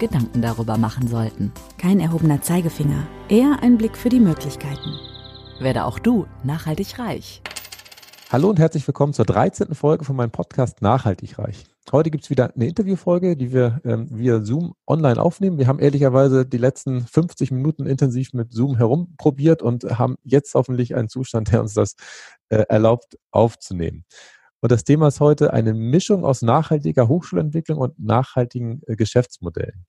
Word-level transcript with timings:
Gedanken 0.00 0.42
darüber 0.42 0.78
machen 0.78 1.06
sollten. 1.06 1.52
Kein 1.78 2.00
erhobener 2.00 2.42
Zeigefinger, 2.42 3.06
eher 3.28 3.62
ein 3.62 3.78
Blick 3.78 3.96
für 3.96 4.08
die 4.08 4.18
Möglichkeiten. 4.18 4.98
Werde 5.60 5.84
auch 5.84 6.00
du 6.00 6.26
nachhaltig 6.42 6.98
reich. 6.98 7.42
Hallo 8.32 8.48
und 8.48 8.58
herzlich 8.58 8.86
willkommen 8.88 9.12
zur 9.12 9.26
13. 9.26 9.74
Folge 9.74 10.04
von 10.04 10.16
meinem 10.16 10.30
Podcast 10.30 10.82
Nachhaltig 10.82 11.38
Reich. 11.38 11.64
Heute 11.92 12.10
gibt 12.10 12.24
es 12.24 12.30
wieder 12.30 12.54
eine 12.54 12.66
Interviewfolge, 12.66 13.36
die 13.36 13.52
wir 13.52 13.80
ähm, 13.84 14.06
via 14.10 14.40
Zoom 14.40 14.74
online 14.86 15.20
aufnehmen. 15.20 15.58
Wir 15.58 15.66
haben 15.66 15.80
ehrlicherweise 15.80 16.46
die 16.46 16.56
letzten 16.56 17.06
50 17.06 17.50
Minuten 17.50 17.86
intensiv 17.86 18.32
mit 18.32 18.52
Zoom 18.52 18.76
herumprobiert 18.76 19.62
und 19.62 19.84
haben 19.98 20.16
jetzt 20.22 20.54
hoffentlich 20.54 20.94
einen 20.94 21.08
Zustand, 21.08 21.52
der 21.52 21.60
uns 21.60 21.74
das 21.74 21.96
äh, 22.48 22.64
erlaubt 22.68 23.18
aufzunehmen. 23.32 24.04
Und 24.60 24.72
das 24.72 24.84
Thema 24.84 25.08
ist 25.08 25.20
heute 25.20 25.52
eine 25.52 25.74
Mischung 25.74 26.24
aus 26.24 26.42
nachhaltiger 26.42 27.08
Hochschulentwicklung 27.08 27.78
und 27.78 27.98
nachhaltigen 27.98 28.82
äh, 28.86 28.96
Geschäftsmodellen. 28.96 29.86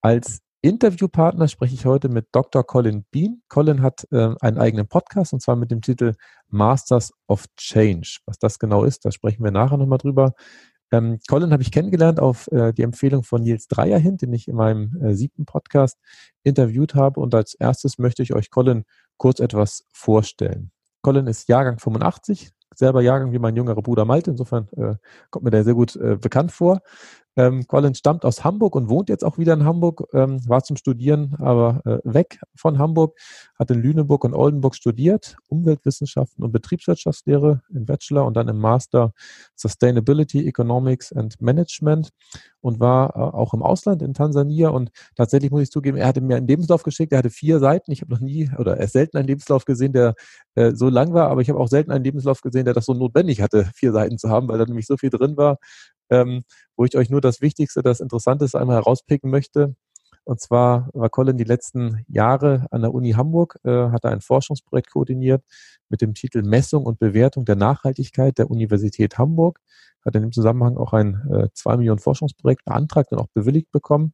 Als 0.00 0.40
Interviewpartner 0.60 1.46
spreche 1.48 1.74
ich 1.74 1.86
heute 1.86 2.08
mit 2.08 2.26
Dr. 2.32 2.64
Colin 2.64 3.04
Bean. 3.10 3.42
Colin 3.48 3.82
hat 3.82 4.06
äh, 4.10 4.34
einen 4.40 4.58
eigenen 4.58 4.88
Podcast 4.88 5.32
und 5.32 5.40
zwar 5.40 5.56
mit 5.56 5.70
dem 5.70 5.82
Titel 5.82 6.14
Masters 6.48 7.12
of 7.28 7.46
Change. 7.56 8.18
Was 8.26 8.38
das 8.38 8.58
genau 8.58 8.84
ist, 8.84 9.04
da 9.04 9.12
sprechen 9.12 9.44
wir 9.44 9.52
nachher 9.52 9.76
nochmal 9.76 9.98
drüber. 9.98 10.34
Ähm, 10.90 11.20
Colin 11.28 11.52
habe 11.52 11.62
ich 11.62 11.70
kennengelernt 11.70 12.18
auf 12.18 12.48
äh, 12.50 12.72
die 12.72 12.82
Empfehlung 12.82 13.22
von 13.22 13.42
Nils 13.42 13.68
Dreier 13.68 13.98
hin, 13.98 14.16
den 14.16 14.32
ich 14.32 14.48
in 14.48 14.56
meinem 14.56 14.96
äh, 15.00 15.14
siebten 15.14 15.44
Podcast 15.44 15.98
interviewt 16.42 16.94
habe. 16.94 17.20
Und 17.20 17.34
als 17.34 17.54
erstes 17.54 17.98
möchte 17.98 18.22
ich 18.22 18.34
euch 18.34 18.50
Colin 18.50 18.84
kurz 19.16 19.40
etwas 19.40 19.84
vorstellen. 19.92 20.72
Colin 21.02 21.26
ist 21.26 21.48
Jahrgang 21.48 21.78
85, 21.78 22.50
selber 22.78 23.02
Jahrgang 23.02 23.32
wie 23.32 23.38
mein 23.38 23.56
jüngerer 23.56 23.82
Bruder 23.82 24.04
Malte. 24.04 24.30
Insofern 24.30 24.68
äh, 24.76 24.94
kommt 25.30 25.44
mir 25.44 25.50
der 25.50 25.64
sehr 25.64 25.74
gut 25.74 25.96
äh, 25.96 26.16
bekannt 26.16 26.52
vor. 26.52 26.80
Ähm, 27.38 27.68
Colin 27.68 27.94
stammt 27.94 28.24
aus 28.24 28.42
Hamburg 28.42 28.74
und 28.74 28.88
wohnt 28.88 29.08
jetzt 29.08 29.24
auch 29.24 29.38
wieder 29.38 29.54
in 29.54 29.64
Hamburg, 29.64 30.08
ähm, 30.12 30.40
war 30.48 30.64
zum 30.64 30.74
Studieren 30.74 31.36
aber 31.38 31.80
äh, 31.86 31.98
weg 32.02 32.40
von 32.56 32.78
Hamburg, 32.78 33.16
hat 33.56 33.70
in 33.70 33.80
Lüneburg 33.80 34.24
und 34.24 34.34
Oldenburg 34.34 34.74
studiert, 34.74 35.36
Umweltwissenschaften 35.46 36.42
und 36.42 36.50
Betriebswirtschaftslehre 36.50 37.62
im 37.72 37.86
Bachelor 37.86 38.26
und 38.26 38.36
dann 38.36 38.48
im 38.48 38.58
Master 38.58 39.12
Sustainability, 39.54 40.48
Economics 40.48 41.12
and 41.12 41.40
Management 41.40 42.10
und 42.60 42.80
war 42.80 43.14
äh, 43.14 43.20
auch 43.20 43.54
im 43.54 43.62
Ausland 43.62 44.02
in 44.02 44.14
Tansania 44.14 44.70
und 44.70 44.90
tatsächlich 45.14 45.52
muss 45.52 45.62
ich 45.62 45.70
zugeben, 45.70 45.96
er 45.96 46.08
hatte 46.08 46.20
mir 46.20 46.38
einen 46.38 46.48
Lebenslauf 46.48 46.82
geschickt, 46.82 47.12
er 47.12 47.18
hatte 47.18 47.30
vier 47.30 47.60
Seiten, 47.60 47.92
ich 47.92 48.00
habe 48.00 48.12
noch 48.12 48.20
nie 48.20 48.50
oder 48.58 48.78
er 48.78 48.88
selten 48.88 49.16
einen 49.16 49.28
Lebenslauf 49.28 49.64
gesehen, 49.64 49.92
der 49.92 50.16
äh, 50.56 50.72
so 50.74 50.88
lang 50.88 51.14
war, 51.14 51.28
aber 51.28 51.40
ich 51.40 51.48
habe 51.48 51.60
auch 51.60 51.68
selten 51.68 51.92
einen 51.92 52.02
Lebenslauf 52.02 52.40
gesehen, 52.40 52.64
der 52.64 52.74
das 52.74 52.86
so 52.86 52.94
notwendig 52.94 53.42
hatte, 53.42 53.70
vier 53.76 53.92
Seiten 53.92 54.18
zu 54.18 54.28
haben, 54.28 54.48
weil 54.48 54.58
da 54.58 54.64
nämlich 54.64 54.86
so 54.86 54.96
viel 54.96 55.10
drin 55.10 55.36
war, 55.36 55.58
ähm, 56.10 56.44
wo 56.76 56.84
ich 56.84 56.96
euch 56.96 57.10
nur 57.10 57.20
das 57.20 57.40
Wichtigste, 57.40 57.82
das 57.82 58.00
Interessanteste 58.00 58.60
einmal 58.60 58.76
herauspicken 58.76 59.30
möchte. 59.30 59.74
Und 60.24 60.40
zwar 60.40 60.90
war 60.92 61.08
Colin 61.08 61.38
die 61.38 61.44
letzten 61.44 62.04
Jahre 62.06 62.66
an 62.70 62.82
der 62.82 62.92
Uni 62.92 63.12
Hamburg, 63.12 63.58
äh, 63.64 63.88
hat 63.88 64.04
er 64.04 64.10
ein 64.10 64.20
Forschungsprojekt 64.20 64.90
koordiniert 64.90 65.42
mit 65.88 66.02
dem 66.02 66.12
Titel 66.12 66.42
Messung 66.42 66.84
und 66.84 66.98
Bewertung 66.98 67.46
der 67.46 67.56
Nachhaltigkeit 67.56 68.36
der 68.36 68.50
Universität 68.50 69.16
Hamburg. 69.16 69.60
Hat 70.04 70.14
in 70.14 70.22
dem 70.22 70.32
Zusammenhang 70.32 70.76
auch 70.76 70.92
ein 70.92 71.26
äh, 71.30 71.48
2 71.54 71.78
Millionen 71.78 71.98
Forschungsprojekt 71.98 72.64
beantragt 72.64 73.10
und 73.12 73.18
auch 73.18 73.28
bewilligt 73.28 73.72
bekommen. 73.72 74.12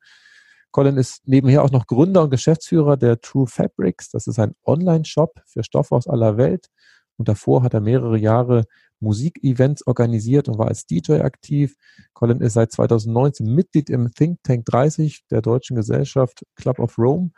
Colin 0.70 0.96
ist 0.96 1.26
nebenher 1.26 1.62
auch 1.62 1.70
noch 1.70 1.86
Gründer 1.86 2.22
und 2.22 2.30
Geschäftsführer 2.30 2.96
der 2.96 3.20
True 3.20 3.46
Fabrics. 3.46 4.10
Das 4.10 4.26
ist 4.26 4.38
ein 4.38 4.54
Online-Shop 4.64 5.40
für 5.46 5.62
Stoffe 5.62 5.94
aus 5.94 6.08
aller 6.08 6.36
Welt. 6.36 6.68
Und 7.16 7.28
davor 7.28 7.62
hat 7.62 7.74
er 7.74 7.80
mehrere 7.80 8.18
Jahre 8.18 8.64
Musikevents 9.00 9.86
organisiert 9.86 10.48
und 10.48 10.58
war 10.58 10.68
als 10.68 10.86
DJ 10.86 11.20
aktiv. 11.20 11.76
Colin 12.12 12.40
ist 12.40 12.54
seit 12.54 12.72
2019 12.72 13.54
Mitglied 13.54 13.90
im 13.90 14.12
Think 14.12 14.42
Tank 14.42 14.64
30 14.66 15.26
der 15.30 15.42
Deutschen 15.42 15.76
Gesellschaft 15.76 16.44
Club 16.56 16.78
of 16.78 16.98
Rome 16.98 17.30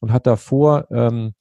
und 0.00 0.12
hat 0.12 0.26
davor 0.26 0.86
ähm, 0.90 1.34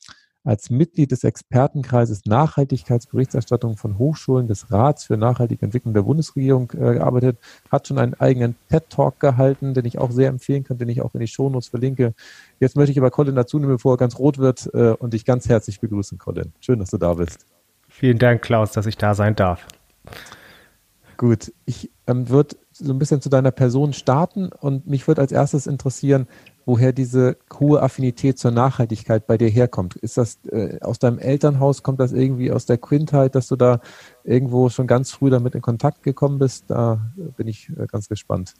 als 0.45 0.69
Mitglied 0.69 1.11
des 1.11 1.23
Expertenkreises 1.23 2.25
Nachhaltigkeitsberichterstattung 2.25 3.77
von 3.77 3.97
Hochschulen 3.97 4.47
des 4.47 4.71
Rats 4.71 5.05
für 5.05 5.15
nachhaltige 5.15 5.63
Entwicklung 5.65 5.93
der 5.93 6.01
Bundesregierung 6.01 6.69
äh, 6.71 6.95
gearbeitet, 6.95 7.37
hat 7.71 7.87
schon 7.87 7.97
einen 7.97 8.13
eigenen 8.15 8.55
TED-Talk 8.69 9.19
gehalten, 9.19 9.73
den 9.73 9.85
ich 9.85 9.99
auch 9.99 10.11
sehr 10.11 10.27
empfehlen 10.29 10.63
kann, 10.63 10.77
den 10.77 10.89
ich 10.89 11.01
auch 11.01 11.13
in 11.13 11.21
die 11.21 11.27
Shownotes 11.27 11.69
verlinke. 11.69 12.13
Jetzt 12.59 12.75
möchte 12.75 12.91
ich 12.91 12.99
aber 12.99 13.11
Colin 13.11 13.35
dazu 13.35 13.57
nehmen, 13.57 13.71
bevor 13.71 13.93
er 13.93 13.97
ganz 13.97 14.19
rot 14.19 14.37
wird 14.37 14.69
äh, 14.73 14.91
und 14.91 15.13
dich 15.13 15.23
ganz 15.23 15.47
herzlich 15.47 15.79
begrüßen, 15.79 16.17
Colin. 16.17 16.51
Schön, 16.59 16.79
dass 16.79 16.89
du 16.89 16.97
da 16.97 17.13
bist. 17.13 17.52
Vielen 18.03 18.19
Dank, 18.19 18.41
Klaus, 18.41 18.73
dass 18.73 18.85
ich 18.85 18.97
da 18.97 19.15
sein 19.15 19.33
darf. 19.33 19.65
Gut, 21.15 21.53
ich 21.63 21.89
ähm, 22.05 22.27
würde 22.27 22.57
so 22.73 22.91
ein 22.91 22.99
bisschen 22.99 23.21
zu 23.21 23.29
deiner 23.29 23.51
Person 23.51 23.93
starten 23.93 24.49
und 24.49 24.85
mich 24.87 25.07
würde 25.07 25.21
als 25.21 25.31
erstes 25.31 25.67
interessieren, 25.67 26.27
woher 26.65 26.91
diese 26.91 27.37
hohe 27.57 27.81
Affinität 27.81 28.37
zur 28.37 28.51
Nachhaltigkeit 28.51 29.25
bei 29.25 29.37
dir 29.37 29.47
herkommt. 29.47 29.95
Ist 29.95 30.17
das 30.17 30.37
äh, 30.51 30.81
aus 30.81 30.99
deinem 30.99 31.17
Elternhaus, 31.17 31.81
kommt 31.81 32.01
das 32.01 32.11
irgendwie 32.11 32.51
aus 32.51 32.65
der 32.65 32.77
Kindheit, 32.77 33.35
dass 33.35 33.47
du 33.47 33.55
da 33.55 33.79
irgendwo 34.25 34.67
schon 34.67 34.85
ganz 34.85 35.11
früh 35.11 35.29
damit 35.29 35.55
in 35.55 35.61
Kontakt 35.61 36.03
gekommen 36.03 36.39
bist? 36.39 36.65
Da 36.67 36.99
bin 37.37 37.47
ich 37.47 37.69
äh, 37.69 37.87
ganz 37.87 38.09
gespannt. 38.09 38.53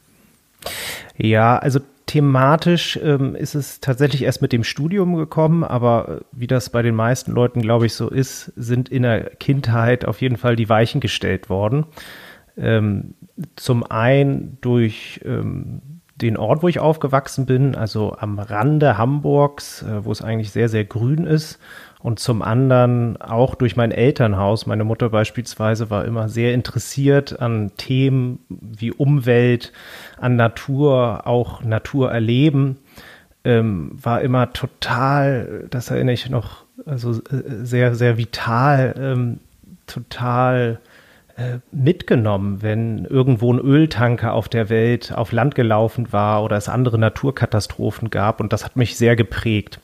Ja, 1.18 1.58
also 1.58 1.82
thematisch 2.06 3.00
ähm, 3.02 3.36
ist 3.36 3.56
es 3.56 3.80
tatsächlich 3.80 4.24
erst 4.24 4.42
mit 4.42 4.52
dem 4.52 4.64
Studium 4.64 5.16
gekommen, 5.16 5.64
aber 5.64 6.10
äh, 6.10 6.20
wie 6.32 6.48
das 6.48 6.70
bei 6.70 6.82
den 6.82 6.96
meisten 6.96 7.32
Leuten, 7.32 7.62
glaube 7.62 7.86
ich, 7.86 7.94
so 7.94 8.10
ist, 8.10 8.52
sind 8.56 8.90
in 8.90 9.04
der 9.04 9.32
Kindheit 9.36 10.06
auf 10.06 10.22
jeden 10.22 10.38
Fall 10.38 10.56
die 10.56 10.70
Weichen 10.70 11.02
gestellt 11.02 11.50
worden. 11.50 11.86
Ähm, 12.58 13.16
zum 13.56 13.84
einen 13.84 14.58
durch 14.62 15.22
ähm, 15.26 15.82
den 16.16 16.38
Ort, 16.38 16.62
wo 16.62 16.68
ich 16.68 16.80
aufgewachsen 16.80 17.46
bin, 17.46 17.76
also 17.76 18.16
am 18.18 18.38
Rande 18.38 18.98
Hamburgs, 18.98 19.82
äh, 19.84 20.06
wo 20.06 20.12
es 20.12 20.22
eigentlich 20.22 20.52
sehr, 20.52 20.70
sehr 20.70 20.86
grün 20.86 21.26
ist 21.26 21.60
und 22.04 22.20
zum 22.20 22.42
anderen 22.42 23.20
auch 23.22 23.56
durch 23.56 23.78
mein 23.78 23.92
Elternhaus. 23.92 24.66
Meine 24.66 24.84
Mutter 24.84 25.10
beispielsweise 25.10 25.90
war 25.90 26.04
immer 26.04 26.28
sehr 26.28 26.54
interessiert 26.54 27.40
an 27.40 27.72
Themen 27.78 28.40
wie 28.50 28.92
Umwelt, 28.92 29.72
an 30.18 30.36
Natur, 30.36 31.26
auch 31.26 31.64
Natur 31.64 32.12
erleben. 32.12 32.78
Ähm, 33.46 33.92
war 34.02 34.22
immer 34.22 34.52
total, 34.52 35.66
das 35.70 35.92
erinnere 35.92 36.14
ich 36.14 36.30
noch, 36.30 36.66
also 36.86 37.12
äh, 37.14 37.64
sehr, 37.64 37.96
sehr 37.96 38.18
vital, 38.18 38.96
ähm, 38.98 39.40
total 39.88 40.80
äh, 41.38 41.60
mitgenommen, 41.72 42.62
wenn 42.62 43.06
irgendwo 43.06 43.52
ein 43.54 43.60
Öltanker 43.60 44.34
auf 44.34 44.50
der 44.50 44.70
Welt 44.70 45.14
auf 45.16 45.32
Land 45.32 45.56
gelaufen 45.56 46.12
war 46.12 46.44
oder 46.44 46.58
es 46.58 46.68
andere 46.68 46.98
Naturkatastrophen 46.98 48.10
gab. 48.10 48.42
Und 48.42 48.52
das 48.52 48.66
hat 48.66 48.76
mich 48.76 48.98
sehr 48.98 49.16
geprägt. 49.16 49.80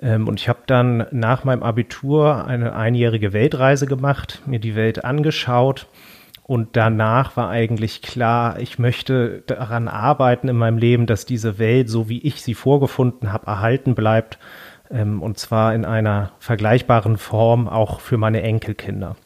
Ähm, 0.00 0.28
und 0.28 0.40
ich 0.40 0.48
habe 0.48 0.60
dann 0.66 1.06
nach 1.10 1.44
meinem 1.44 1.62
Abitur 1.62 2.46
eine 2.46 2.74
einjährige 2.74 3.32
Weltreise 3.32 3.86
gemacht, 3.86 4.42
mir 4.46 4.58
die 4.58 4.74
Welt 4.74 5.04
angeschaut. 5.04 5.86
Und 6.42 6.76
danach 6.76 7.36
war 7.36 7.48
eigentlich 7.48 8.02
klar, 8.02 8.60
ich 8.60 8.78
möchte 8.78 9.42
daran 9.46 9.88
arbeiten 9.88 10.48
in 10.48 10.56
meinem 10.56 10.78
Leben, 10.78 11.06
dass 11.06 11.26
diese 11.26 11.58
Welt, 11.58 11.88
so 11.88 12.08
wie 12.08 12.20
ich 12.20 12.42
sie 12.42 12.54
vorgefunden 12.54 13.32
habe, 13.32 13.46
erhalten 13.46 13.94
bleibt. 13.94 14.38
Ähm, 14.90 15.22
und 15.22 15.38
zwar 15.38 15.74
in 15.74 15.84
einer 15.84 16.32
vergleichbaren 16.38 17.16
Form 17.16 17.68
auch 17.68 18.00
für 18.00 18.16
meine 18.16 18.42
Enkelkinder. 18.42 19.16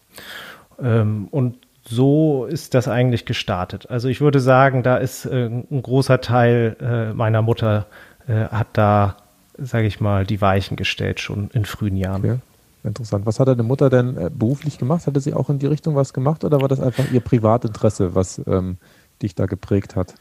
Ähm, 0.81 1.29
und 1.31 1.59
so 1.83 2.47
ist 2.47 2.75
das 2.75 2.89
eigentlich 2.89 3.27
gestartet. 3.27 3.91
Also 3.91 4.09
ich 4.09 4.21
würde 4.21 4.41
sagen, 4.41 4.83
da 4.83 4.97
ist 4.97 5.27
äh, 5.27 5.47
ein 5.47 5.83
großer 5.83 6.21
Teil 6.21 6.77
äh, 6.81 7.13
meiner 7.13 7.43
Mutter 7.43 7.87
äh, 8.29 8.45
hat 8.45 8.69
da 8.75 9.17
sage 9.61 9.87
ich 9.87 10.01
mal, 10.01 10.27
die 10.27 10.41
Weichen 10.41 10.77
gestellt, 10.77 11.21
schon 11.21 11.51
in 11.53 11.65
frühen 11.65 11.97
Jahren. 11.97 12.25
Okay. 12.25 12.39
Interessant. 12.83 13.27
Was 13.27 13.39
hat 13.39 13.49
deine 13.49 13.63
Mutter 13.63 13.91
denn 13.91 14.17
äh, 14.17 14.31
beruflich 14.33 14.79
gemacht? 14.79 15.07
Hatte 15.07 15.21
sie 15.21 15.35
auch 15.35 15.51
in 15.51 15.59
die 15.59 15.67
Richtung 15.67 15.97
was 15.97 16.15
gemacht 16.15 16.45
oder 16.45 16.61
war 16.63 16.69
das 16.69 16.81
einfach 16.81 17.11
ihr 17.13 17.21
Privatinteresse, 17.21 18.15
was 18.15 18.41
ähm, 18.47 18.79
dich 19.23 19.35
da 19.35 19.45
geprägt 19.45 19.97
hat? 19.97 20.15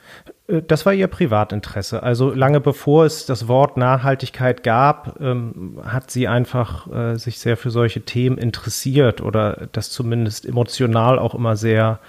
Äh, 0.47 0.61
das 0.61 0.85
war 0.85 0.93
ihr 0.93 1.07
Privatinteresse. 1.07 2.03
Also 2.03 2.31
lange 2.31 2.59
bevor 2.59 3.05
es 3.05 3.25
das 3.25 3.47
Wort 3.47 3.77
Nachhaltigkeit 3.77 4.63
gab, 4.63 5.21
ähm, 5.21 5.79
hat 5.85 6.11
sie 6.11 6.27
einfach 6.27 6.91
äh, 6.91 7.15
sich 7.15 7.39
sehr 7.39 7.55
für 7.55 7.71
solche 7.71 8.01
Themen 8.01 8.37
interessiert 8.37 9.21
oder 9.21 9.69
das 9.71 9.89
zumindest 9.89 10.45
emotional 10.45 11.17
auch 11.17 11.35
immer 11.35 11.55
sehr 11.55 11.99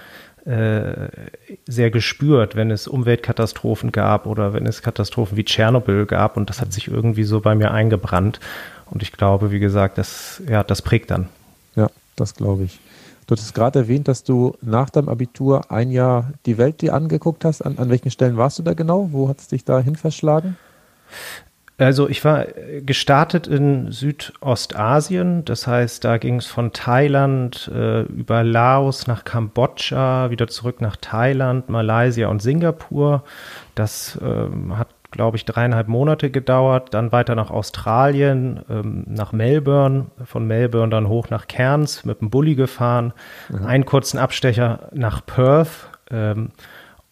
sehr 0.45 1.91
gespürt, 1.91 2.55
wenn 2.55 2.71
es 2.71 2.87
Umweltkatastrophen 2.87 3.91
gab 3.91 4.25
oder 4.25 4.53
wenn 4.53 4.65
es 4.65 4.81
Katastrophen 4.81 5.37
wie 5.37 5.45
Tschernobyl 5.45 6.05
gab. 6.05 6.37
Und 6.37 6.49
das 6.49 6.61
hat 6.61 6.73
sich 6.73 6.87
irgendwie 6.87 7.23
so 7.23 7.41
bei 7.41 7.53
mir 7.55 7.71
eingebrannt. 7.71 8.39
Und 8.89 9.03
ich 9.03 9.11
glaube, 9.11 9.51
wie 9.51 9.59
gesagt, 9.59 9.97
das, 9.97 10.41
ja, 10.49 10.63
das 10.63 10.81
prägt 10.81 11.11
dann. 11.11 11.29
Ja, 11.75 11.89
das 12.15 12.35
glaube 12.35 12.63
ich. 12.63 12.79
Du 13.27 13.35
hattest 13.35 13.53
gerade 13.53 13.79
erwähnt, 13.79 14.07
dass 14.07 14.23
du 14.23 14.57
nach 14.61 14.89
deinem 14.89 15.07
Abitur 15.07 15.71
ein 15.71 15.91
Jahr 15.91 16.33
die 16.45 16.57
Welt 16.57 16.81
dir 16.81 16.93
angeguckt 16.93 17.45
hast. 17.45 17.61
An, 17.61 17.77
an 17.77 17.89
welchen 17.89 18.11
Stellen 18.11 18.35
warst 18.35 18.59
du 18.59 18.63
da 18.63 18.73
genau? 18.73 19.09
Wo 19.11 19.29
hat 19.29 19.39
es 19.39 19.47
dich 19.47 19.63
da 19.63 19.79
hin 19.79 19.95
verschlagen? 19.95 20.57
Also 21.81 22.07
ich 22.07 22.23
war 22.23 22.45
gestartet 22.85 23.47
in 23.47 23.91
Südostasien, 23.91 25.43
das 25.45 25.65
heißt, 25.65 26.03
da 26.03 26.19
ging 26.19 26.35
es 26.35 26.45
von 26.45 26.73
Thailand 26.73 27.71
äh, 27.73 28.01
über 28.03 28.43
Laos 28.43 29.07
nach 29.07 29.23
Kambodscha, 29.23 30.29
wieder 30.29 30.47
zurück 30.47 30.79
nach 30.79 30.95
Thailand, 30.95 31.69
Malaysia 31.69 32.27
und 32.27 32.39
Singapur. 32.39 33.23
Das 33.73 34.19
ähm, 34.21 34.77
hat, 34.77 34.89
glaube 35.09 35.37
ich, 35.37 35.45
dreieinhalb 35.45 35.87
Monate 35.87 36.29
gedauert. 36.29 36.93
Dann 36.93 37.11
weiter 37.11 37.33
nach 37.33 37.49
Australien, 37.49 38.59
ähm, 38.69 39.05
nach 39.07 39.31
Melbourne, 39.31 40.05
von 40.23 40.45
Melbourne 40.45 40.91
dann 40.91 41.07
hoch 41.07 41.31
nach 41.31 41.47
Cairns 41.47 42.05
mit 42.05 42.21
dem 42.21 42.29
Bulli 42.29 42.53
gefahren, 42.53 43.11
mhm. 43.49 43.65
einen 43.65 43.85
kurzen 43.85 44.19
Abstecher 44.19 44.89
nach 44.93 45.25
Perth. 45.25 45.89
Ähm, 46.11 46.51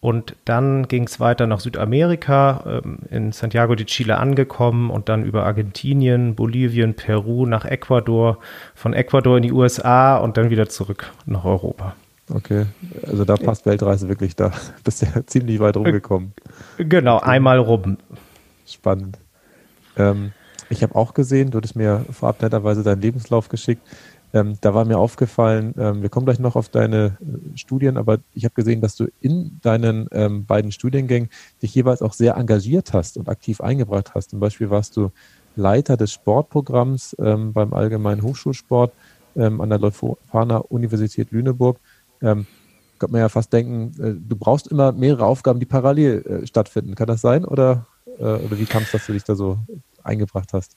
und 0.00 0.34
dann 0.46 0.88
ging 0.88 1.04
es 1.04 1.20
weiter 1.20 1.46
nach 1.46 1.60
Südamerika, 1.60 2.80
ähm, 2.84 3.00
in 3.10 3.32
Santiago 3.32 3.74
de 3.74 3.84
Chile 3.84 4.16
angekommen 4.16 4.90
und 4.90 5.10
dann 5.10 5.24
über 5.24 5.44
Argentinien, 5.44 6.34
Bolivien, 6.34 6.94
Peru 6.94 7.44
nach 7.46 7.66
Ecuador, 7.66 8.38
von 8.74 8.94
Ecuador 8.94 9.36
in 9.36 9.42
die 9.42 9.52
USA 9.52 10.16
und 10.16 10.38
dann 10.38 10.48
wieder 10.48 10.68
zurück 10.68 11.12
nach 11.26 11.44
Europa. 11.44 11.94
Okay, 12.32 12.66
also 13.06 13.24
da 13.24 13.36
passt 13.36 13.66
Weltreise 13.66 14.08
wirklich, 14.08 14.36
da 14.36 14.52
bist 14.84 15.02
ja 15.02 15.26
ziemlich 15.26 15.60
weit 15.60 15.76
rumgekommen. 15.76 16.32
Genau, 16.78 17.18
einmal 17.18 17.58
rum. 17.58 17.98
Spannend. 18.66 19.18
Ähm, 19.96 20.32
ich 20.70 20.82
habe 20.84 20.94
auch 20.94 21.12
gesehen, 21.12 21.50
du 21.50 21.58
hattest 21.58 21.76
mir 21.76 22.06
vorab 22.10 22.40
netterweise 22.40 22.84
deinen 22.84 23.02
Lebenslauf 23.02 23.48
geschickt. 23.48 23.82
Ähm, 24.32 24.56
da 24.60 24.74
war 24.74 24.84
mir 24.84 24.98
aufgefallen, 24.98 25.74
ähm, 25.76 26.02
wir 26.02 26.08
kommen 26.08 26.26
gleich 26.26 26.38
noch 26.38 26.54
auf 26.54 26.68
deine 26.68 27.18
äh, 27.20 27.58
Studien, 27.58 27.96
aber 27.96 28.18
ich 28.32 28.44
habe 28.44 28.54
gesehen, 28.54 28.80
dass 28.80 28.94
du 28.94 29.08
in 29.20 29.58
deinen 29.62 30.08
ähm, 30.12 30.46
beiden 30.46 30.70
Studiengängen 30.70 31.30
dich 31.62 31.74
jeweils 31.74 32.00
auch 32.00 32.12
sehr 32.12 32.36
engagiert 32.36 32.92
hast 32.92 33.16
und 33.16 33.28
aktiv 33.28 33.60
eingebracht 33.60 34.14
hast. 34.14 34.30
Zum 34.30 34.40
Beispiel 34.40 34.70
warst 34.70 34.96
du 34.96 35.10
Leiter 35.56 35.96
des 35.96 36.12
Sportprogramms 36.12 37.16
ähm, 37.18 37.52
beim 37.52 37.74
Allgemeinen 37.74 38.22
Hochschulsport 38.22 38.92
ähm, 39.36 39.60
an 39.60 39.68
der 39.68 39.80
Leuphana 39.80 40.58
Universität 40.58 41.32
Lüneburg. 41.32 41.78
Ähm, 42.22 42.46
könnte 42.98 43.12
man 43.12 43.22
ja 43.22 43.28
fast 43.28 43.52
denken, 43.52 44.00
äh, 44.00 44.14
du 44.14 44.36
brauchst 44.36 44.68
immer 44.68 44.92
mehrere 44.92 45.24
Aufgaben, 45.24 45.58
die 45.58 45.66
parallel 45.66 46.42
äh, 46.42 46.46
stattfinden. 46.46 46.94
Kann 46.94 47.08
das 47.08 47.20
sein? 47.20 47.44
Oder, 47.44 47.86
äh, 48.18 48.22
oder 48.22 48.58
wie 48.58 48.66
kam 48.66 48.82
es, 48.82 48.92
dass 48.92 49.06
du 49.06 49.12
dich 49.12 49.24
da 49.24 49.34
so 49.34 49.58
eingebracht 50.04 50.52
hast? 50.52 50.76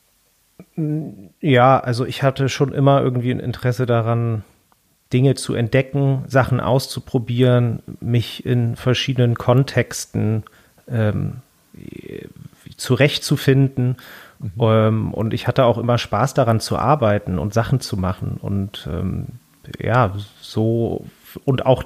Ja, 1.40 1.80
also 1.80 2.06
ich 2.06 2.24
hatte 2.24 2.50
schon 2.50 2.74
immer 2.74 3.02
irgendwie 3.02 3.32
ein 3.32 3.40
Interesse 3.40 3.86
daran, 3.86 4.44
Dinge 5.12 5.36
zu 5.36 5.54
entdecken, 5.54 6.24
Sachen 6.28 6.60
auszuprobieren, 6.60 7.84
mich 8.00 8.46
in 8.46 8.76
verschiedenen 8.76 9.36
Kontexten 9.36 10.44
ähm, 10.88 11.42
zurechtzufinden. 12.78 13.98
Mhm. 14.40 14.52
Ähm, 14.60 15.14
und 15.14 15.34
ich 15.34 15.48
hatte 15.48 15.66
auch 15.66 15.78
immer 15.78 15.98
Spaß 15.98 16.34
daran 16.34 16.60
zu 16.60 16.78
arbeiten 16.78 17.38
und 17.38 17.54
Sachen 17.54 17.80
zu 17.80 17.96
machen. 17.96 18.38
Und 18.42 18.90
ähm, 18.92 19.28
ja, 19.80 20.14
so 20.42 21.06
und 21.46 21.66
auch 21.66 21.84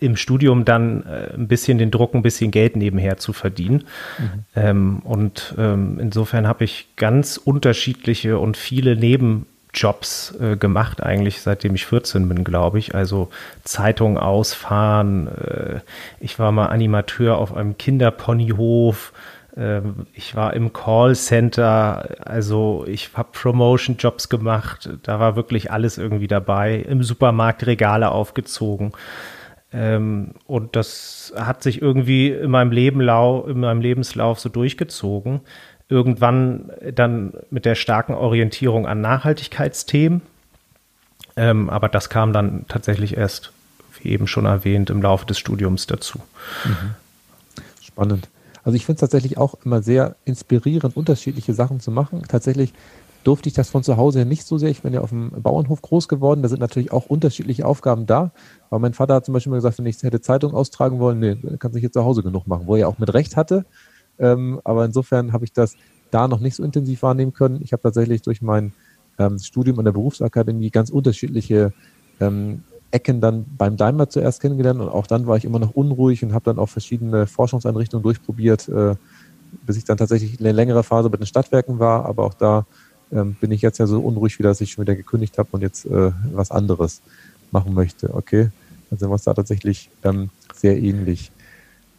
im 0.00 0.16
Studium 0.16 0.64
dann 0.64 1.04
äh, 1.04 1.34
ein 1.34 1.48
bisschen 1.48 1.78
den 1.78 1.90
Druck, 1.90 2.14
ein 2.14 2.22
bisschen 2.22 2.50
Geld 2.50 2.76
nebenher 2.76 3.16
zu 3.16 3.32
verdienen. 3.32 3.84
Mhm. 4.18 4.44
Ähm, 4.54 4.98
und 5.04 5.54
ähm, 5.58 5.98
insofern 6.00 6.46
habe 6.46 6.64
ich 6.64 6.88
ganz 6.96 7.36
unterschiedliche 7.36 8.38
und 8.38 8.56
viele 8.56 8.96
Nebenjobs 8.96 10.36
äh, 10.40 10.56
gemacht, 10.56 11.02
eigentlich 11.02 11.40
seitdem 11.40 11.74
ich 11.74 11.86
14 11.86 12.28
bin, 12.28 12.44
glaube 12.44 12.78
ich. 12.78 12.94
Also 12.94 13.30
Zeitung 13.64 14.18
ausfahren. 14.18 15.28
Äh, 15.28 15.80
ich 16.20 16.38
war 16.38 16.52
mal 16.52 16.66
Animateur 16.66 17.38
auf 17.38 17.56
einem 17.56 17.76
Kinderponyhof. 17.76 19.12
Ähm, 19.58 20.06
ich 20.14 20.36
war 20.36 20.54
im 20.54 20.72
Callcenter, 20.72 22.26
also 22.26 22.84
ich 22.86 23.10
habe 23.14 23.30
Promotion-Jobs 23.32 24.28
gemacht, 24.28 24.88
da 25.02 25.18
war 25.18 25.36
wirklich 25.36 25.72
alles 25.72 25.98
irgendwie 25.98 26.28
dabei, 26.28 26.76
im 26.76 27.02
Supermarkt 27.02 27.66
Regale 27.66 28.10
aufgezogen. 28.10 28.92
Ähm, 29.72 30.34
und 30.46 30.76
das 30.76 31.32
hat 31.36 31.62
sich 31.62 31.82
irgendwie 31.82 32.30
in 32.30 32.50
meinem, 32.50 32.70
Leben 32.70 33.00
in 33.00 33.60
meinem 33.60 33.80
Lebenslauf 33.80 34.38
so 34.38 34.48
durchgezogen. 34.48 35.40
Irgendwann 35.90 36.70
dann 36.94 37.32
mit 37.50 37.64
der 37.64 37.74
starken 37.74 38.14
Orientierung 38.14 38.86
an 38.86 39.00
Nachhaltigkeitsthemen. 39.00 40.22
Ähm, 41.36 41.70
aber 41.70 41.88
das 41.88 42.10
kam 42.10 42.32
dann 42.32 42.64
tatsächlich 42.68 43.16
erst, 43.16 43.52
wie 44.00 44.10
eben 44.10 44.26
schon 44.26 44.44
erwähnt, 44.44 44.90
im 44.90 45.02
Laufe 45.02 45.26
des 45.26 45.38
Studiums 45.38 45.86
dazu. 45.86 46.20
Mhm. 46.64 46.94
Spannend. 47.82 48.28
Also 48.64 48.76
ich 48.76 48.86
finde 48.86 48.96
es 48.96 49.00
tatsächlich 49.00 49.38
auch 49.38 49.54
immer 49.64 49.82
sehr 49.82 50.16
inspirierend, 50.24 50.96
unterschiedliche 50.96 51.54
Sachen 51.54 51.80
zu 51.80 51.90
machen. 51.90 52.22
Tatsächlich 52.28 52.72
durfte 53.24 53.48
ich 53.48 53.54
das 53.54 53.68
von 53.68 53.82
zu 53.82 53.96
Hause 53.96 54.24
nicht 54.24 54.44
so 54.44 54.58
sehr. 54.58 54.70
Ich 54.70 54.82
bin 54.82 54.92
ja 54.92 55.00
auf 55.00 55.10
dem 55.10 55.30
Bauernhof 55.30 55.82
groß 55.82 56.08
geworden. 56.08 56.42
Da 56.42 56.48
sind 56.48 56.60
natürlich 56.60 56.92
auch 56.92 57.06
unterschiedliche 57.06 57.66
Aufgaben 57.66 58.06
da. 58.06 58.32
Aber 58.70 58.78
mein 58.78 58.94
Vater 58.94 59.14
hat 59.14 59.24
zum 59.24 59.34
Beispiel 59.34 59.50
immer 59.50 59.58
gesagt, 59.58 59.78
wenn 59.78 59.86
ich 59.86 60.02
hätte 60.02 60.20
Zeitung 60.20 60.54
austragen 60.54 60.98
wollen, 60.98 61.18
nee, 61.18 61.36
kann 61.58 61.72
sich 61.72 61.82
jetzt 61.82 61.94
zu 61.94 62.04
Hause 62.04 62.22
genug 62.22 62.46
machen, 62.46 62.66
wo 62.66 62.76
er 62.76 62.88
auch 62.88 62.98
mit 62.98 63.12
Recht 63.12 63.36
hatte. 63.36 63.64
Ähm, 64.18 64.60
aber 64.64 64.84
insofern 64.84 65.32
habe 65.32 65.44
ich 65.44 65.52
das 65.52 65.74
da 66.10 66.26
noch 66.28 66.40
nicht 66.40 66.56
so 66.56 66.62
intensiv 66.62 67.02
wahrnehmen 67.02 67.32
können. 67.32 67.60
Ich 67.62 67.72
habe 67.72 67.82
tatsächlich 67.82 68.22
durch 68.22 68.40
mein 68.40 68.72
ähm, 69.18 69.38
Studium 69.38 69.78
an 69.78 69.84
der 69.84 69.92
Berufsakademie 69.92 70.70
ganz 70.70 70.90
unterschiedliche 70.90 71.72
ähm, 72.20 72.62
Ecken 72.90 73.20
dann 73.20 73.44
beim 73.56 73.76
Daimler 73.76 74.08
zuerst 74.08 74.40
kennengelernt 74.40 74.80
und 74.80 74.88
auch 74.88 75.06
dann 75.06 75.26
war 75.26 75.36
ich 75.36 75.44
immer 75.44 75.58
noch 75.58 75.72
unruhig 75.72 76.22
und 76.24 76.32
habe 76.32 76.44
dann 76.44 76.58
auch 76.58 76.68
verschiedene 76.68 77.26
Forschungseinrichtungen 77.26 78.02
durchprobiert, 78.02 78.68
äh, 78.68 78.94
bis 79.66 79.76
ich 79.76 79.84
dann 79.84 79.98
tatsächlich 79.98 80.40
eine 80.40 80.52
längere 80.52 80.82
Phase 80.82 81.10
bei 81.10 81.18
den 81.18 81.26
Stadtwerken 81.26 81.78
war. 81.78 82.06
Aber 82.06 82.24
auch 82.24 82.34
da 82.34 82.66
ähm, 83.12 83.36
bin 83.40 83.50
ich 83.52 83.62
jetzt 83.62 83.78
ja 83.78 83.86
so 83.86 84.00
unruhig 84.00 84.38
wieder, 84.38 84.48
dass 84.48 84.60
ich 84.60 84.72
schon 84.72 84.82
wieder 84.82 84.94
gekündigt 84.94 85.38
habe 85.38 85.48
und 85.52 85.60
jetzt 85.60 85.84
äh, 85.86 86.12
was 86.32 86.50
anderes 86.50 87.02
machen 87.50 87.74
möchte. 87.74 88.14
Okay, 88.14 88.50
also 88.90 89.04
sind 89.04 89.10
wir 89.10 89.18
da 89.18 89.34
tatsächlich 89.34 89.90
ähm, 90.02 90.30
sehr 90.54 90.78
ähnlich. 90.78 91.30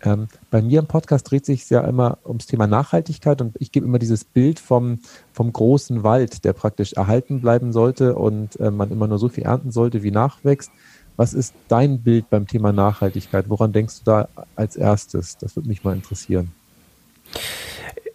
Ähm, 0.04 0.28
bei 0.50 0.62
mir 0.62 0.80
im 0.80 0.88
Podcast 0.88 1.30
dreht 1.30 1.46
sich 1.46 1.70
ja 1.70 1.82
immer 1.82 2.18
ums 2.26 2.46
Thema 2.46 2.68
Nachhaltigkeit 2.68 3.42
und 3.42 3.56
ich 3.60 3.72
gebe 3.72 3.86
immer 3.86 4.00
dieses 4.00 4.24
Bild 4.24 4.60
vom, 4.60 5.00
vom 5.34 5.52
großen 5.52 6.04
Wald, 6.04 6.46
der 6.46 6.54
praktisch 6.54 6.94
erhalten 6.94 7.42
bleiben 7.42 7.74
sollte 7.74 8.16
und 8.16 8.60
äh, 8.60 8.72
man 8.72 8.92
immer 8.92 9.08
nur 9.08 9.20
so 9.20 9.30
viel 9.30 9.44
ernten 9.44 9.72
sollte, 9.72 10.04
wie 10.04 10.12
nachwächst. 10.12 10.72
Was 11.18 11.34
ist 11.34 11.54
dein 11.68 12.02
Bild 12.02 12.30
beim 12.30 12.48
Thema 12.48 12.72
Nachhaltigkeit? 12.72 13.50
Woran 13.50 13.74
denkst 13.74 14.00
du 14.00 14.06
da 14.06 14.30
als 14.56 14.78
erstes? 14.78 15.38
Das 15.38 15.56
würde 15.58 15.68
mich 15.68 15.84
mal 15.84 15.94
interessieren. 15.94 16.52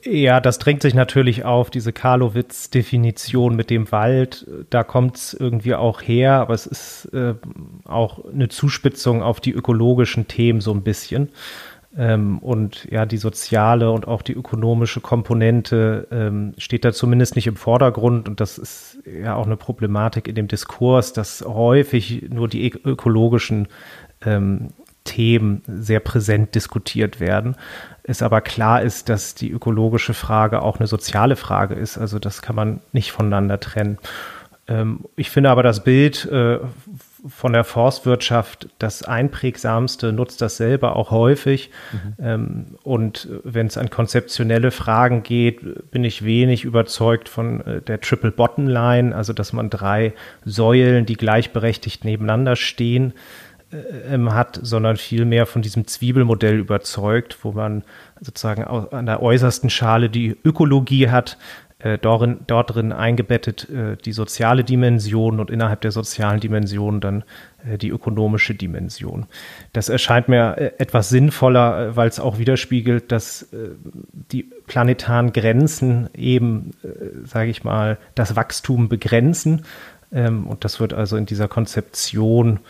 Ja, 0.07 0.41
das 0.41 0.59
drängt 0.59 0.83
sich 0.83 0.93
natürlich 0.93 1.45
auf, 1.45 1.71
diese 1.71 1.93
Karlowitz-Definition 1.93 3.57
mit 3.57 3.71
dem 3.71 3.91
Wald. 3.91 4.47
Da 4.69 4.85
kommt 4.85 5.17
es 5.17 5.35
irgendwie 5.35 5.75
auch 5.75 6.03
her, 6.03 6.35
aber 6.35 6.53
es 6.53 6.67
ist 6.67 7.07
äh, 7.15 7.35
auch 7.85 8.23
eine 8.27 8.49
Zuspitzung 8.49 9.23
auf 9.23 9.41
die 9.41 9.53
ökologischen 9.53 10.29
Themen 10.29 10.61
so 10.61 10.73
ein 10.73 10.83
bisschen. 10.83 11.31
Ähm, 11.97 12.39
und 12.39 12.87
ja, 12.91 13.07
die 13.07 13.19
soziale 13.19 13.91
und 13.93 14.09
auch 14.09 14.23
die 14.23 14.33
ökonomische 14.33 15.01
Komponente 15.01 16.09
ähm, 16.11 16.55
steht 16.59 16.85
da 16.85 16.93
zumindest 16.93 17.37
nicht 17.37 17.47
im 17.47 17.57
Vordergrund. 17.57 18.29
Und 18.29 18.41
das 18.41 18.59
ist 18.59 18.99
ja 19.05 19.37
auch 19.37 19.47
eine 19.47 19.57
Problematik 19.57 20.27
in 20.27 20.35
dem 20.35 20.49
Diskurs, 20.49 21.13
dass 21.13 21.45
häufig 21.47 22.27
nur 22.31 22.49
die 22.49 22.73
ökologischen 22.73 23.69
ähm, 24.25 24.71
Themen 25.05 25.63
sehr 25.67 26.01
präsent 26.01 26.55
diskutiert 26.55 27.21
werden. 27.21 27.57
Es 28.03 28.23
aber 28.23 28.41
klar 28.41 28.83
ist, 28.83 29.09
dass 29.09 29.35
die 29.35 29.51
ökologische 29.51 30.15
Frage 30.15 30.63
auch 30.63 30.79
eine 30.79 30.87
soziale 30.87 31.37
Frage 31.37 31.75
ist. 31.75 31.99
Also 31.99 32.19
das 32.19 32.43
kann 32.43 32.57
man 32.57 32.81
nicht 32.93 33.13
voneinander 33.13 33.61
trennen. 33.61 33.99
Ähm, 34.67 35.05
ich 35.15 35.31
finde 35.31 35.51
aber 35.51 35.63
das 35.63 35.85
Bild 35.85 36.25
äh, 36.27 36.59
von 37.27 37.53
der 37.53 37.65
Forstwirtschaft 37.65 38.69
das 38.79 39.03
einprägsamste, 39.03 40.13
nutzt 40.13 40.43
das 40.43 40.57
selber 40.57 40.97
auch 40.97 41.11
häufig. 41.11 41.71
Mhm. 41.93 42.25
Ähm, 42.25 42.67
und 42.83 43.29
wenn 43.45 43.67
es 43.67 43.79
an 43.79 43.91
konzeptionelle 43.91 44.71
Fragen 44.71 45.23
geht, 45.23 45.91
bin 45.91 46.05
ich 46.05 46.25
wenig 46.25 46.65
überzeugt 46.65 47.29
von 47.29 47.61
äh, 47.63 47.81
der 47.81 48.01
Triple 48.01 48.33
Bottom 48.33 48.69
Line, 48.69 49.15
also 49.15 49.33
dass 49.33 49.53
man 49.53 49.71
drei 49.71 50.13
Säulen, 50.45 51.07
die 51.07 51.17
gleichberechtigt 51.17 52.05
nebeneinander 52.05 52.57
stehen, 52.57 53.15
äh, 53.75 54.15
ähm, 54.15 54.35
hat, 54.35 54.61
sondern 54.63 54.97
vielmehr 54.97 55.47
von 55.47 55.63
diesem 55.63 55.87
Zwiebelmodell 55.87 56.59
überzeugt, 56.59 57.39
wo 57.43 57.53
man 57.53 57.85
sozusagen 58.21 58.65
an 58.65 59.07
der 59.07 59.23
äußersten 59.23 59.71
Schale 59.71 60.11
die 60.11 60.37
Ökologie 60.45 61.09
hat, 61.09 61.39
äh, 61.85 61.99
darin, 61.99 62.39
dort 62.47 62.75
drin 62.75 62.93
eingebettet 62.93 63.69
äh, 63.69 63.99
die 64.03 64.13
soziale 64.13 64.65
Dimension 64.65 65.39
und 65.39 65.51
innerhalb 65.51 65.83
der 65.83 65.91
sozialen 65.93 66.41
Dimension 66.41 67.03
dann 67.03 67.25
äh, 67.67 67.77
die 67.77 67.91
ökonomische 67.91 68.55
Dimension. 68.55 69.27
Das 69.75 69.91
erscheint 69.91 70.29
mir 70.29 70.57
äh, 70.57 70.73
etwas 70.79 71.11
sinnvoller, 71.11 71.89
äh, 71.89 71.97
weil 71.97 72.09
es 72.09 72.21
auch 72.21 72.39
widerspiegelt, 72.39 73.13
dass 73.13 73.49
die 74.33 74.45
planetaren 74.67 75.35
Grenzen 75.35 76.09
eben, 76.15 76.71
sage 77.25 77.51
ich 77.51 77.65
mal, 77.65 77.99
das 78.15 78.35
Wachstum 78.35 78.89
begrenzen. 78.89 79.67
Ähm, 80.11 80.47
und 80.47 80.65
das 80.65 80.81
wird 80.81 80.95
also 80.95 81.19
in 81.19 81.27
dieser 81.27 81.49
Konzeption 81.49 82.61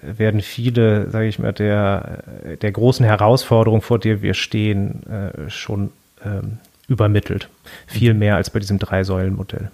werden 0.00 0.42
viele, 0.42 1.10
sage 1.10 1.26
ich 1.26 1.40
mal, 1.40 1.52
der, 1.52 2.22
der 2.62 2.70
großen 2.70 3.04
Herausforderungen, 3.04 3.82
vor 3.82 3.98
der 3.98 4.22
wir 4.22 4.34
stehen, 4.34 5.02
schon 5.48 5.90
ähm, 6.24 6.58
übermittelt. 6.90 7.48
Viel 7.86 8.14
mehr 8.14 8.34
als 8.34 8.50
bei 8.50 8.58
diesem 8.58 8.78
Drei-Säulen-Modell. 8.78 9.70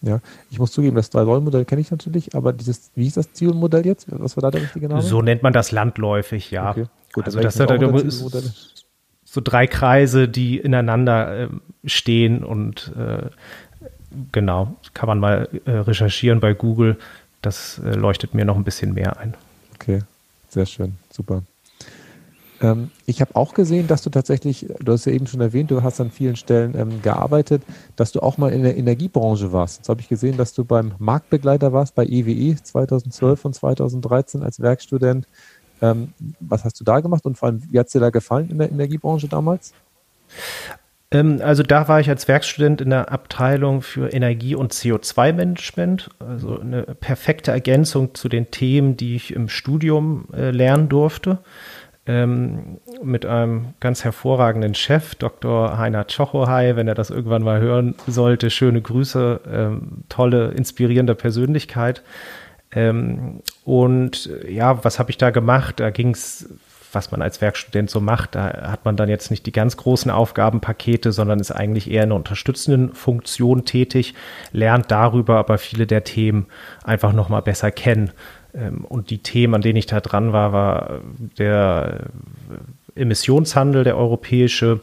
Ja, 0.00 0.20
ich 0.50 0.58
muss 0.58 0.70
zugeben, 0.72 0.96
das 0.96 1.10
Drei-Säulen-Modell 1.10 1.64
kenne 1.64 1.80
ich 1.80 1.90
natürlich, 1.90 2.34
aber 2.34 2.52
dieses, 2.52 2.90
wie 2.94 3.06
ist 3.06 3.16
das 3.16 3.32
Zielmodell 3.32 3.84
jetzt? 3.84 4.06
Was 4.08 4.36
war 4.36 4.42
da 4.42 4.50
der 4.52 4.62
richtige 4.62 4.88
Name? 4.88 5.02
So 5.02 5.22
nennt 5.22 5.42
man 5.42 5.52
das 5.52 5.72
landläufig, 5.72 6.50
ja. 6.50 6.70
Okay. 6.70 6.86
Gut, 7.12 7.26
also 7.26 7.40
das 7.40 7.58
hat 7.60 7.70
so 9.24 9.40
drei 9.40 9.66
Kreise, 9.66 10.28
die 10.28 10.58
ineinander 10.58 11.44
äh, 11.44 11.48
stehen 11.84 12.44
und 12.44 12.92
äh, 12.96 13.30
genau, 14.30 14.76
kann 14.94 15.06
man 15.08 15.18
mal 15.18 15.48
äh, 15.64 15.70
recherchieren 15.70 16.40
bei 16.40 16.52
Google. 16.52 16.96
Das 17.40 17.80
äh, 17.84 17.94
leuchtet 17.94 18.34
mir 18.34 18.44
noch 18.44 18.56
ein 18.56 18.64
bisschen 18.64 18.94
mehr 18.94 19.18
ein. 19.18 19.34
Okay, 19.74 20.00
sehr 20.48 20.66
schön, 20.66 20.96
super. 21.10 21.42
Ähm, 22.62 22.90
ich 23.06 23.20
habe 23.20 23.34
auch 23.34 23.54
gesehen, 23.54 23.88
dass 23.88 24.02
du 24.02 24.10
tatsächlich, 24.10 24.66
du 24.80 24.92
hast 24.92 25.04
ja 25.04 25.12
eben 25.12 25.26
schon 25.26 25.40
erwähnt, 25.40 25.70
du 25.70 25.82
hast 25.82 26.00
an 26.00 26.10
vielen 26.10 26.36
Stellen 26.36 26.74
ähm, 26.76 27.02
gearbeitet, 27.02 27.62
dass 27.96 28.12
du 28.12 28.20
auch 28.20 28.38
mal 28.38 28.52
in 28.52 28.62
der 28.62 28.76
Energiebranche 28.76 29.52
warst. 29.52 29.78
Jetzt 29.78 29.88
habe 29.88 30.00
ich 30.00 30.08
gesehen, 30.08 30.36
dass 30.36 30.54
du 30.54 30.64
beim 30.64 30.92
Marktbegleiter 30.98 31.72
warst, 31.72 31.94
bei 31.94 32.06
EWE 32.06 32.56
2012 32.62 33.44
und 33.44 33.54
2013 33.54 34.42
als 34.42 34.60
Werkstudent. 34.60 35.26
Ähm, 35.82 36.12
was 36.38 36.64
hast 36.64 36.78
du 36.78 36.84
da 36.84 37.00
gemacht 37.00 37.26
und 37.26 37.36
vor 37.36 37.48
allem, 37.48 37.62
wie 37.70 37.78
hat 37.78 37.86
es 37.86 37.92
dir 37.92 38.00
da 38.00 38.10
gefallen 38.10 38.48
in 38.50 38.58
der 38.58 38.70
Energiebranche 38.70 39.26
damals? 39.26 39.72
Ähm, 41.10 41.40
also 41.42 41.64
da 41.64 41.88
war 41.88 41.98
ich 41.98 42.08
als 42.08 42.28
Werkstudent 42.28 42.80
in 42.80 42.90
der 42.90 43.10
Abteilung 43.10 43.82
für 43.82 44.12
Energie- 44.12 44.54
und 44.54 44.72
CO2-Management, 44.72 46.10
also 46.20 46.60
eine 46.60 46.82
perfekte 46.82 47.50
Ergänzung 47.50 48.14
zu 48.14 48.28
den 48.28 48.52
Themen, 48.52 48.96
die 48.96 49.16
ich 49.16 49.34
im 49.34 49.48
Studium 49.48 50.26
äh, 50.32 50.52
lernen 50.52 50.88
durfte 50.88 51.38
ähm, 52.06 52.78
mit 53.02 53.24
einem 53.24 53.74
ganz 53.78 54.02
hervorragenden 54.02 54.74
Chef, 54.74 55.14
Dr. 55.14 55.78
Heiner 55.78 56.06
Tschochohai, 56.06 56.74
wenn 56.74 56.88
er 56.88 56.94
das 56.94 57.10
irgendwann 57.10 57.44
mal 57.44 57.60
hören 57.60 57.94
sollte. 58.06 58.50
Schöne 58.50 58.80
Grüße, 58.80 59.40
ähm, 59.50 60.04
tolle, 60.08 60.50
inspirierende 60.50 61.14
Persönlichkeit. 61.14 62.02
Ähm, 62.72 63.42
und 63.64 64.30
ja, 64.48 64.84
was 64.84 64.98
habe 64.98 65.10
ich 65.10 65.18
da 65.18 65.30
gemacht? 65.30 65.78
Da 65.78 65.90
ging 65.90 66.10
es, 66.10 66.48
was 66.92 67.12
man 67.12 67.22
als 67.22 67.40
Werkstudent 67.40 67.88
so 67.88 68.00
macht, 68.00 68.34
da 68.34 68.70
hat 68.70 68.84
man 68.84 68.96
dann 68.96 69.08
jetzt 69.08 69.30
nicht 69.30 69.46
die 69.46 69.52
ganz 69.52 69.76
großen 69.76 70.10
Aufgabenpakete, 70.10 71.12
sondern 71.12 71.38
ist 71.38 71.52
eigentlich 71.52 71.90
eher 71.90 72.02
in 72.02 72.08
einer 72.08 72.16
unterstützenden 72.16 72.94
Funktion 72.94 73.64
tätig, 73.64 74.14
lernt 74.50 74.90
darüber 74.90 75.38
aber 75.38 75.58
viele 75.58 75.86
der 75.86 76.04
Themen 76.04 76.46
einfach 76.82 77.12
nochmal 77.12 77.42
besser 77.42 77.70
kennen. 77.70 78.10
Ähm, 78.54 78.84
und 78.84 79.10
die 79.10 79.18
Themen, 79.18 79.54
an 79.54 79.62
denen 79.62 79.76
ich 79.76 79.86
da 79.86 80.00
dran 80.00 80.32
war, 80.32 80.52
war 80.52 81.00
der 81.38 82.06
Emissionshandel, 82.94 83.84
der 83.84 83.96
europäische, 83.96 84.80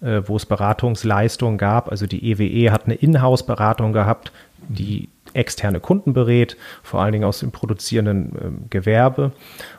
äh, 0.00 0.22
wo 0.26 0.36
es 0.36 0.46
Beratungsleistungen 0.46 1.58
gab. 1.58 1.90
Also 1.90 2.06
die 2.06 2.30
EWE 2.30 2.44
e 2.44 2.70
hat 2.70 2.86
eine 2.86 2.94
Inhouse-Beratung 2.94 3.92
gehabt, 3.92 4.32
die 4.68 5.08
externe 5.34 5.80
Kunden 5.80 6.12
berät, 6.12 6.56
vor 6.82 7.00
allen 7.00 7.12
Dingen 7.12 7.24
aus 7.24 7.40
dem 7.40 7.52
produzierenden 7.52 8.32
ähm, 8.40 8.64
Gewerbe. 8.70 9.32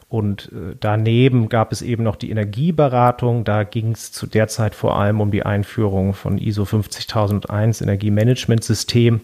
Und 0.10 0.52
äh, 0.52 0.76
daneben 0.80 1.50
gab 1.50 1.72
es 1.72 1.82
eben 1.82 2.04
noch 2.04 2.16
die 2.16 2.30
Energieberatung. 2.30 3.44
Da 3.44 3.64
ging 3.64 3.92
es 3.92 4.12
zu 4.12 4.28
der 4.28 4.48
Zeit 4.48 4.76
vor 4.76 4.98
allem 4.98 5.22
um 5.22 5.32
die 5.32 5.44
Einführung 5.44 6.14
von 6.14 6.38
ISO 6.38 6.66
50001 6.66 7.82
Energiemanagementsystem 7.82 9.22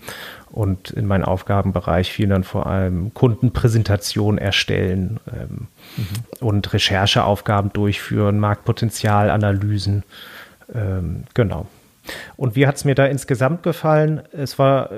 und 0.59 0.89
in 0.89 1.05
meinen 1.05 1.23
Aufgabenbereich 1.23 2.11
fielen 2.11 2.31
dann 2.31 2.43
vor 2.43 2.67
allem 2.67 3.13
Kundenpräsentationen 3.13 4.37
erstellen 4.37 5.21
ähm, 5.31 5.67
mhm. 5.95 6.45
und 6.45 6.73
Rechercheaufgaben 6.73 7.71
durchführen, 7.71 8.39
Marktpotenzialanalysen. 8.39 10.03
Ähm, 10.75 11.23
genau. 11.33 11.67
Und 12.35 12.57
wie 12.57 12.67
hat 12.67 12.75
es 12.75 12.83
mir 12.83 12.93
da 12.93 13.05
insgesamt 13.05 13.63
gefallen? 13.63 14.21
Es 14.33 14.59
war 14.59 14.89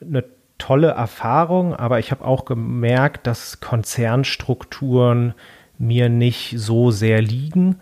eine 0.00 0.24
tolle 0.56 0.92
Erfahrung, 0.92 1.74
aber 1.74 1.98
ich 1.98 2.10
habe 2.10 2.24
auch 2.24 2.46
gemerkt, 2.46 3.26
dass 3.26 3.60
Konzernstrukturen 3.60 5.34
mir 5.76 6.08
nicht 6.08 6.54
so 6.56 6.90
sehr 6.90 7.20
liegen. 7.20 7.76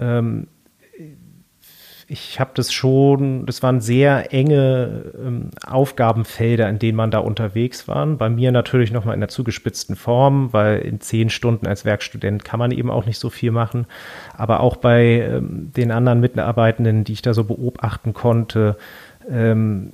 Ähm, 0.00 0.48
ich 2.08 2.38
habe 2.38 2.52
das 2.54 2.72
schon, 2.72 3.46
das 3.46 3.62
waren 3.64 3.80
sehr 3.80 4.32
enge 4.32 5.12
ähm, 5.18 5.50
Aufgabenfelder, 5.66 6.68
in 6.68 6.78
denen 6.78 6.96
man 6.96 7.10
da 7.10 7.18
unterwegs 7.18 7.88
war. 7.88 8.06
Bei 8.06 8.28
mir 8.28 8.52
natürlich 8.52 8.92
nochmal 8.92 9.14
in 9.14 9.20
der 9.20 9.28
zugespitzten 9.28 9.96
Form, 9.96 10.52
weil 10.52 10.78
in 10.78 11.00
zehn 11.00 11.30
Stunden 11.30 11.66
als 11.66 11.84
Werkstudent 11.84 12.44
kann 12.44 12.60
man 12.60 12.70
eben 12.70 12.90
auch 12.90 13.06
nicht 13.06 13.18
so 13.18 13.28
viel 13.28 13.50
machen. 13.50 13.86
Aber 14.36 14.60
auch 14.60 14.76
bei 14.76 15.22
ähm, 15.28 15.72
den 15.76 15.90
anderen 15.90 16.20
Mitarbeitenden, 16.20 17.02
die 17.02 17.14
ich 17.14 17.22
da 17.22 17.34
so 17.34 17.42
beobachten 17.42 18.14
konnte, 18.14 18.76
ähm, 19.28 19.92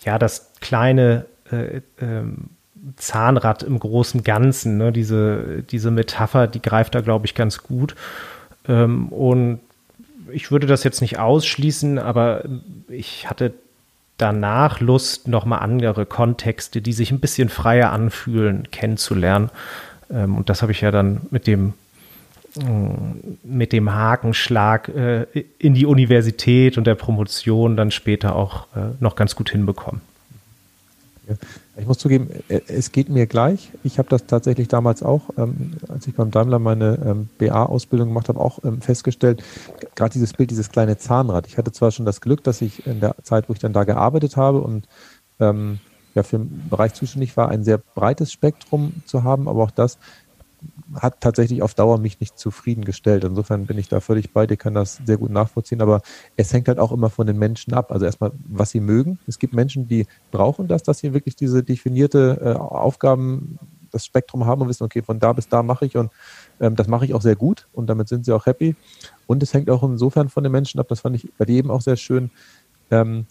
ja, 0.00 0.18
das 0.18 0.50
kleine 0.60 1.26
äh, 1.50 1.80
ähm, 2.00 2.50
Zahnrad 2.96 3.62
im 3.62 3.78
großen 3.78 4.24
Ganzen, 4.24 4.78
ne? 4.78 4.90
diese, 4.90 5.62
diese 5.62 5.92
Metapher, 5.92 6.48
die 6.48 6.60
greift 6.60 6.96
da, 6.96 7.00
glaube 7.02 7.26
ich, 7.26 7.36
ganz 7.36 7.62
gut. 7.62 7.94
Ähm, 8.68 9.08
und 9.08 9.60
ich 10.32 10.50
würde 10.50 10.66
das 10.66 10.84
jetzt 10.84 11.00
nicht 11.00 11.18
ausschließen, 11.18 11.98
aber 11.98 12.44
ich 12.88 13.28
hatte 13.28 13.54
danach 14.18 14.80
Lust, 14.80 15.28
nochmal 15.28 15.60
andere 15.60 16.06
Kontexte, 16.06 16.80
die 16.80 16.92
sich 16.92 17.10
ein 17.10 17.20
bisschen 17.20 17.48
freier 17.48 17.90
anfühlen, 17.90 18.70
kennenzulernen. 18.70 19.50
Ähm, 20.10 20.36
und 20.36 20.48
das 20.48 20.62
habe 20.62 20.72
ich 20.72 20.80
ja 20.80 20.90
dann 20.90 21.22
mit 21.30 21.46
dem 21.46 21.74
mm, 22.56 23.36
mit 23.42 23.72
dem 23.72 23.92
Hakenschlag 23.92 24.88
äh, 24.88 25.26
in 25.58 25.74
die 25.74 25.86
Universität 25.86 26.78
und 26.78 26.86
der 26.86 26.94
Promotion 26.94 27.76
dann 27.76 27.90
später 27.90 28.36
auch 28.36 28.66
äh, 28.76 28.94
noch 29.00 29.16
ganz 29.16 29.34
gut 29.34 29.50
hinbekommen. 29.50 30.00
Ich 31.76 31.86
muss 31.86 31.98
zugeben, 31.98 32.28
äh, 32.48 32.60
es 32.68 32.92
geht 32.92 33.08
mir 33.08 33.26
gleich. 33.26 33.70
Ich 33.82 33.98
habe 33.98 34.08
das 34.08 34.26
tatsächlich 34.26 34.68
damals 34.68 35.02
auch, 35.02 35.30
ähm, 35.36 35.72
als 35.88 36.06
ich 36.06 36.14
beim 36.14 36.30
Daimler 36.30 36.58
meine 36.58 36.98
ähm, 37.04 37.28
BA-Ausbildung 37.38 38.08
gemacht 38.08 38.28
habe, 38.28 38.40
auch 38.40 38.60
ähm, 38.64 38.80
festgestellt, 38.80 39.42
gerade 39.94 40.12
dieses 40.12 40.32
Bild, 40.32 40.50
dieses 40.50 40.70
kleine 40.70 40.98
Zahnrad. 40.98 41.46
Ich 41.46 41.58
hatte 41.58 41.72
zwar 41.72 41.90
schon 41.90 42.06
das 42.06 42.20
Glück, 42.20 42.44
dass 42.44 42.60
ich 42.60 42.86
in 42.86 43.00
der 43.00 43.16
Zeit, 43.22 43.48
wo 43.48 43.52
ich 43.52 43.58
dann 43.58 43.72
da 43.72 43.84
gearbeitet 43.84 44.36
habe 44.36 44.60
und 44.60 44.86
ähm, 45.40 45.80
ja, 46.14 46.22
für 46.22 46.38
den 46.38 46.68
Bereich 46.70 46.94
zuständig 46.94 47.36
war, 47.36 47.48
ein 47.48 47.64
sehr 47.64 47.78
breites 47.78 48.30
Spektrum 48.30 48.92
zu 49.04 49.24
haben, 49.24 49.48
aber 49.48 49.64
auch 49.64 49.72
das 49.72 49.98
hat 51.00 51.20
tatsächlich 51.20 51.62
auf 51.62 51.74
Dauer 51.74 51.98
mich 51.98 52.20
nicht 52.20 52.38
zufriedengestellt. 52.38 53.24
Insofern 53.24 53.66
bin 53.66 53.78
ich 53.78 53.88
da 53.88 54.00
völlig 54.00 54.32
bei 54.32 54.46
dir, 54.46 54.56
kann 54.56 54.74
das 54.74 55.00
sehr 55.04 55.16
gut 55.16 55.30
nachvollziehen, 55.30 55.82
aber 55.82 56.02
es 56.36 56.52
hängt 56.52 56.68
halt 56.68 56.78
auch 56.78 56.92
immer 56.92 57.10
von 57.10 57.26
den 57.26 57.38
Menschen 57.38 57.74
ab. 57.74 57.92
Also 57.92 58.06
erstmal, 58.06 58.32
was 58.46 58.70
sie 58.70 58.80
mögen. 58.80 59.18
Es 59.26 59.38
gibt 59.38 59.54
Menschen, 59.54 59.88
die 59.88 60.06
brauchen 60.30 60.68
das, 60.68 60.82
dass 60.82 60.98
sie 60.98 61.14
wirklich 61.14 61.36
diese 61.36 61.62
definierte 61.62 62.40
äh, 62.42 62.58
Aufgaben, 62.58 63.58
das 63.90 64.04
Spektrum 64.04 64.44
haben 64.44 64.62
und 64.62 64.68
wissen, 64.68 64.84
okay, 64.84 65.02
von 65.02 65.20
da 65.20 65.32
bis 65.32 65.48
da 65.48 65.62
mache 65.62 65.86
ich 65.86 65.96
und 65.96 66.10
ähm, 66.60 66.74
das 66.76 66.88
mache 66.88 67.04
ich 67.04 67.14
auch 67.14 67.22
sehr 67.22 67.36
gut 67.36 67.68
und 67.72 67.86
damit 67.86 68.08
sind 68.08 68.24
sie 68.24 68.32
auch 68.32 68.46
happy. 68.46 68.74
Und 69.26 69.42
es 69.42 69.54
hängt 69.54 69.70
auch 69.70 69.82
insofern 69.82 70.28
von 70.28 70.42
den 70.42 70.52
Menschen 70.52 70.80
ab, 70.80 70.88
das 70.88 71.00
fand 71.00 71.16
ich 71.16 71.32
bei 71.38 71.44
dir 71.44 71.56
eben 71.56 71.70
auch 71.70 71.80
sehr 71.80 71.96
schön, 71.96 72.30
ähm, 72.90 73.26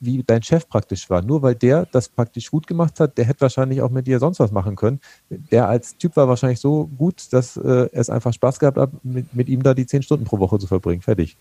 wie 0.00 0.22
dein 0.26 0.42
Chef 0.42 0.68
praktisch 0.68 1.08
war. 1.10 1.22
Nur 1.22 1.42
weil 1.42 1.54
der 1.54 1.86
das 1.86 2.08
praktisch 2.08 2.50
gut 2.50 2.66
gemacht 2.66 3.00
hat, 3.00 3.18
der 3.18 3.24
hätte 3.24 3.40
wahrscheinlich 3.42 3.82
auch 3.82 3.90
mit 3.90 4.06
dir 4.06 4.18
sonst 4.18 4.40
was 4.40 4.52
machen 4.52 4.76
können. 4.76 5.00
Der 5.30 5.68
als 5.68 5.96
Typ 5.96 6.16
war 6.16 6.28
wahrscheinlich 6.28 6.60
so 6.60 6.86
gut, 6.98 7.32
dass 7.32 7.56
äh, 7.56 7.88
es 7.92 8.10
einfach 8.10 8.32
Spaß 8.32 8.58
gehabt 8.58 8.78
hat, 8.78 8.90
mit, 9.04 9.34
mit, 9.34 9.48
ihm 9.48 9.62
da 9.62 9.74
die 9.74 9.86
zehn 9.86 10.02
Stunden 10.02 10.24
pro 10.24 10.38
Woche 10.38 10.58
zu 10.58 10.66
verbringen. 10.66 11.02
Fertig. 11.02 11.36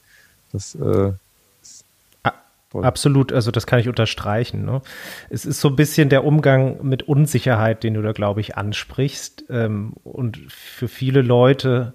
Das 0.51 0.75
äh, 0.75 1.13
Absolut, 2.83 3.31
also 3.31 3.51
das 3.51 3.67
kann 3.67 3.79
ich 3.79 3.87
unterstreichen. 3.87 4.65
Ne? 4.65 4.81
Es 5.29 5.45
ist 5.45 5.61
so 5.61 5.69
ein 5.69 5.75
bisschen 5.75 6.09
der 6.09 6.25
Umgang 6.25 6.83
mit 6.83 7.03
Unsicherheit, 7.03 7.83
den 7.83 7.93
du 7.93 8.01
da, 8.01 8.11
glaube 8.11 8.41
ich, 8.41 8.57
ansprichst. 8.57 9.45
Ähm, 9.49 9.93
und 10.03 10.39
für 10.49 10.87
viele 10.87 11.21
Leute 11.21 11.93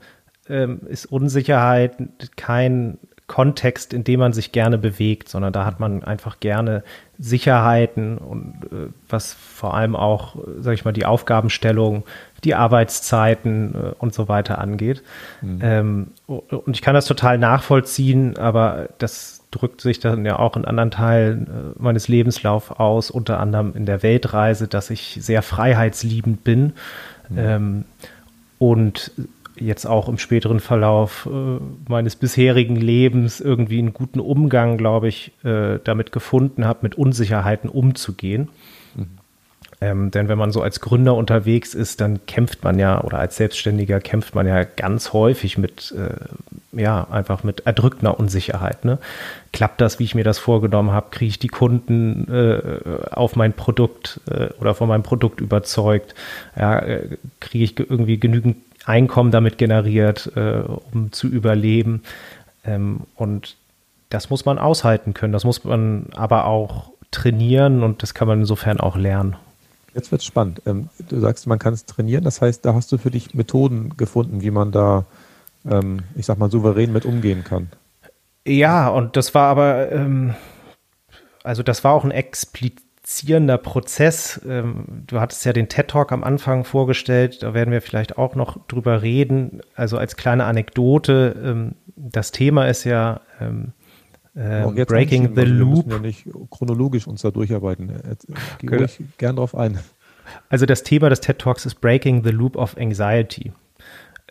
ähm, 0.48 0.80
ist 0.88 1.06
Unsicherheit 1.06 1.96
kein 2.36 2.98
Kontext, 3.30 3.94
in 3.94 4.02
dem 4.02 4.18
man 4.18 4.32
sich 4.32 4.50
gerne 4.50 4.76
bewegt, 4.76 5.28
sondern 5.28 5.52
da 5.52 5.64
hat 5.64 5.78
man 5.78 6.02
einfach 6.02 6.40
gerne 6.40 6.82
Sicherheiten 7.16 8.18
und 8.18 8.64
äh, 8.72 8.88
was 9.08 9.34
vor 9.34 9.74
allem 9.74 9.94
auch, 9.94 10.34
sage 10.58 10.74
ich 10.74 10.84
mal, 10.84 10.90
die 10.90 11.06
Aufgabenstellung, 11.06 12.02
die 12.42 12.56
Arbeitszeiten 12.56 13.74
äh, 13.74 13.78
und 14.00 14.12
so 14.14 14.26
weiter 14.26 14.58
angeht. 14.58 15.04
Mhm. 15.42 15.60
Ähm, 15.62 16.06
und 16.26 16.74
ich 16.74 16.82
kann 16.82 16.94
das 16.94 17.06
total 17.06 17.38
nachvollziehen, 17.38 18.36
aber 18.36 18.88
das 18.98 19.42
drückt 19.52 19.80
sich 19.80 20.00
dann 20.00 20.26
ja 20.26 20.40
auch 20.40 20.56
in 20.56 20.64
anderen 20.64 20.90
Teilen 20.90 21.46
äh, 21.46 21.50
meines 21.78 22.08
Lebenslaufs 22.08 22.72
aus, 22.72 23.12
unter 23.12 23.38
anderem 23.38 23.74
in 23.76 23.86
der 23.86 24.02
Weltreise, 24.02 24.66
dass 24.66 24.90
ich 24.90 25.18
sehr 25.20 25.42
freiheitsliebend 25.42 26.42
bin. 26.42 26.72
Mhm. 27.28 27.38
Ähm, 27.38 27.84
und 28.58 29.12
jetzt 29.60 29.86
auch 29.86 30.08
im 30.08 30.18
späteren 30.18 30.60
Verlauf 30.60 31.28
äh, 31.30 31.58
meines 31.88 32.16
bisherigen 32.16 32.76
Lebens 32.76 33.40
irgendwie 33.40 33.78
einen 33.78 33.92
guten 33.92 34.20
Umgang, 34.20 34.76
glaube 34.76 35.08
ich, 35.08 35.32
äh, 35.44 35.78
damit 35.84 36.12
gefunden 36.12 36.64
habe, 36.64 36.80
mit 36.82 36.96
Unsicherheiten 36.96 37.70
umzugehen. 37.70 38.48
Mhm. 38.94 39.20
Ähm, 39.82 40.10
denn 40.10 40.28
wenn 40.28 40.36
man 40.36 40.50
so 40.52 40.60
als 40.60 40.80
Gründer 40.80 41.14
unterwegs 41.14 41.72
ist, 41.72 42.02
dann 42.02 42.26
kämpft 42.26 42.62
man 42.64 42.78
ja, 42.78 43.02
oder 43.02 43.18
als 43.18 43.36
Selbstständiger 43.36 43.98
kämpft 44.00 44.34
man 44.34 44.46
ja 44.46 44.64
ganz 44.64 45.14
häufig 45.14 45.56
mit, 45.56 45.94
äh, 45.96 46.78
ja, 46.78 47.06
einfach 47.10 47.44
mit 47.44 47.60
erdrückender 47.60 48.20
Unsicherheit. 48.20 48.84
Ne? 48.84 48.98
Klappt 49.52 49.80
das, 49.80 49.98
wie 49.98 50.04
ich 50.04 50.14
mir 50.14 50.24
das 50.24 50.38
vorgenommen 50.38 50.90
habe? 50.90 51.08
Kriege 51.10 51.30
ich 51.30 51.38
die 51.38 51.48
Kunden 51.48 52.28
äh, 52.30 53.10
auf 53.10 53.36
mein 53.36 53.54
Produkt 53.54 54.20
äh, 54.30 54.48
oder 54.60 54.74
von 54.74 54.86
meinem 54.86 55.02
Produkt 55.02 55.40
überzeugt? 55.40 56.14
Ja, 56.56 56.78
äh, 56.80 57.16
kriege 57.40 57.64
ich 57.64 57.78
irgendwie 57.78 58.20
genügend 58.20 58.56
Einkommen 58.90 59.30
damit 59.30 59.56
generiert, 59.56 60.32
äh, 60.34 60.62
um 60.92 61.12
zu 61.12 61.28
überleben. 61.28 62.02
Ähm, 62.64 63.02
und 63.14 63.56
das 64.08 64.28
muss 64.28 64.44
man 64.44 64.58
aushalten 64.58 65.14
können. 65.14 65.32
Das 65.32 65.44
muss 65.44 65.64
man 65.64 66.06
aber 66.14 66.46
auch 66.46 66.90
trainieren 67.12 67.82
und 67.82 68.02
das 68.02 68.14
kann 68.14 68.28
man 68.28 68.40
insofern 68.40 68.80
auch 68.80 68.96
lernen. 68.96 69.36
Jetzt 69.94 70.12
wird 70.12 70.20
es 70.20 70.26
spannend. 70.26 70.62
Ähm, 70.66 70.88
du 71.08 71.20
sagst, 71.20 71.46
man 71.46 71.58
kann 71.58 71.72
es 71.72 71.84
trainieren. 71.86 72.24
Das 72.24 72.40
heißt, 72.40 72.64
da 72.64 72.74
hast 72.74 72.92
du 72.92 72.98
für 72.98 73.10
dich 73.10 73.34
Methoden 73.34 73.96
gefunden, 73.96 74.42
wie 74.42 74.50
man 74.50 74.72
da, 74.72 75.04
ähm, 75.68 76.00
ich 76.16 76.26
sag 76.26 76.38
mal, 76.38 76.50
souverän 76.50 76.92
mit 76.92 77.04
umgehen 77.04 77.44
kann. 77.44 77.70
Ja, 78.46 78.88
und 78.88 79.16
das 79.16 79.34
war 79.34 79.48
aber, 79.48 79.90
ähm, 79.92 80.34
also 81.42 81.62
das 81.62 81.84
war 81.84 81.92
auch 81.92 82.04
ein 82.04 82.10
explizit 82.10 82.89
zierender 83.10 83.58
Prozess. 83.58 84.40
Ähm, 84.48 85.02
du 85.06 85.20
hattest 85.20 85.44
ja 85.44 85.52
den 85.52 85.68
TED 85.68 85.88
Talk 85.88 86.12
am 86.12 86.22
Anfang 86.22 86.64
vorgestellt, 86.64 87.42
da 87.42 87.54
werden 87.54 87.72
wir 87.72 87.82
vielleicht 87.82 88.16
auch 88.18 88.36
noch 88.36 88.64
drüber 88.68 89.02
reden. 89.02 89.62
Also 89.74 89.98
als 89.98 90.16
kleine 90.16 90.44
Anekdote, 90.44 91.34
ähm, 91.44 91.74
das 91.96 92.30
Thema 92.30 92.68
ist 92.68 92.84
ja 92.84 93.20
äh, 93.40 94.84
Breaking 94.84 95.34
the 95.34 95.42
Loop. 95.42 95.86
Wir 95.86 95.86
müssen 95.86 95.90
ja 95.90 95.98
nicht 95.98 96.28
chronologisch 96.50 97.08
uns 97.08 97.22
da 97.22 97.32
durcharbeiten. 97.32 97.88
Geh 98.58 98.66
genau. 98.66 98.82
ruhig 98.82 99.00
gern 99.18 99.36
drauf 99.36 99.56
ein. 99.56 99.80
Also 100.48 100.64
das 100.64 100.84
Thema 100.84 101.08
des 101.08 101.20
TED 101.20 101.40
Talks 101.40 101.66
ist 101.66 101.80
Breaking 101.80 102.22
the 102.22 102.30
Loop 102.30 102.54
of 102.56 102.76
Anxiety. 102.76 103.52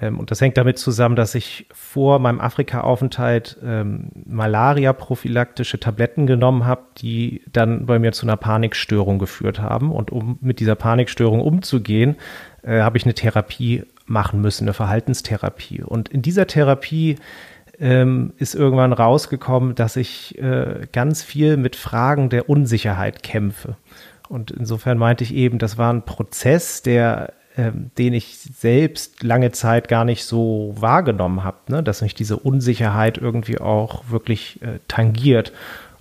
Ähm, 0.01 0.19
und 0.19 0.31
das 0.31 0.41
hängt 0.41 0.57
damit 0.57 0.77
zusammen, 0.77 1.15
dass 1.15 1.35
ich 1.35 1.67
vor 1.71 2.19
meinem 2.19 2.39
Afrika-Aufenthalt 2.39 3.57
ähm, 3.63 4.09
Malaria-prophylaktische 4.25 5.79
Tabletten 5.79 6.27
genommen 6.27 6.65
habe, 6.65 6.81
die 6.97 7.41
dann 7.51 7.85
bei 7.85 7.99
mir 7.99 8.11
zu 8.11 8.25
einer 8.25 8.37
Panikstörung 8.37 9.19
geführt 9.19 9.59
haben. 9.59 9.91
Und 9.91 10.11
um 10.11 10.37
mit 10.41 10.59
dieser 10.59 10.75
Panikstörung 10.75 11.41
umzugehen, 11.41 12.15
äh, 12.63 12.81
habe 12.81 12.97
ich 12.97 13.05
eine 13.05 13.13
Therapie 13.13 13.83
machen 14.05 14.41
müssen, 14.41 14.65
eine 14.65 14.73
Verhaltenstherapie. 14.73 15.83
Und 15.83 16.09
in 16.09 16.21
dieser 16.21 16.47
Therapie 16.47 17.17
ähm, 17.79 18.33
ist 18.37 18.55
irgendwann 18.55 18.93
rausgekommen, 18.93 19.75
dass 19.75 19.95
ich 19.95 20.37
äh, 20.39 20.87
ganz 20.91 21.23
viel 21.23 21.57
mit 21.57 21.75
Fragen 21.75 22.29
der 22.29 22.49
Unsicherheit 22.49 23.23
kämpfe. 23.23 23.77
Und 24.27 24.51
insofern 24.51 24.97
meinte 24.97 25.23
ich 25.23 25.33
eben, 25.33 25.57
das 25.57 25.77
war 25.77 25.91
ein 25.91 26.03
Prozess, 26.03 26.83
der 26.83 27.33
ähm, 27.59 27.91
den 27.97 28.13
ich 28.13 28.37
selbst 28.37 29.21
lange 29.21 29.51
Zeit 29.51 29.89
gar 29.89 30.05
nicht 30.05 30.23
so 30.23 30.73
wahrgenommen 30.79 31.43
habe, 31.43 31.57
ne? 31.67 31.83
dass 31.83 32.01
mich 32.01 32.15
diese 32.15 32.37
Unsicherheit 32.37 33.17
irgendwie 33.17 33.57
auch 33.57 34.09
wirklich 34.09 34.61
äh, 34.61 34.79
tangiert 34.87 35.51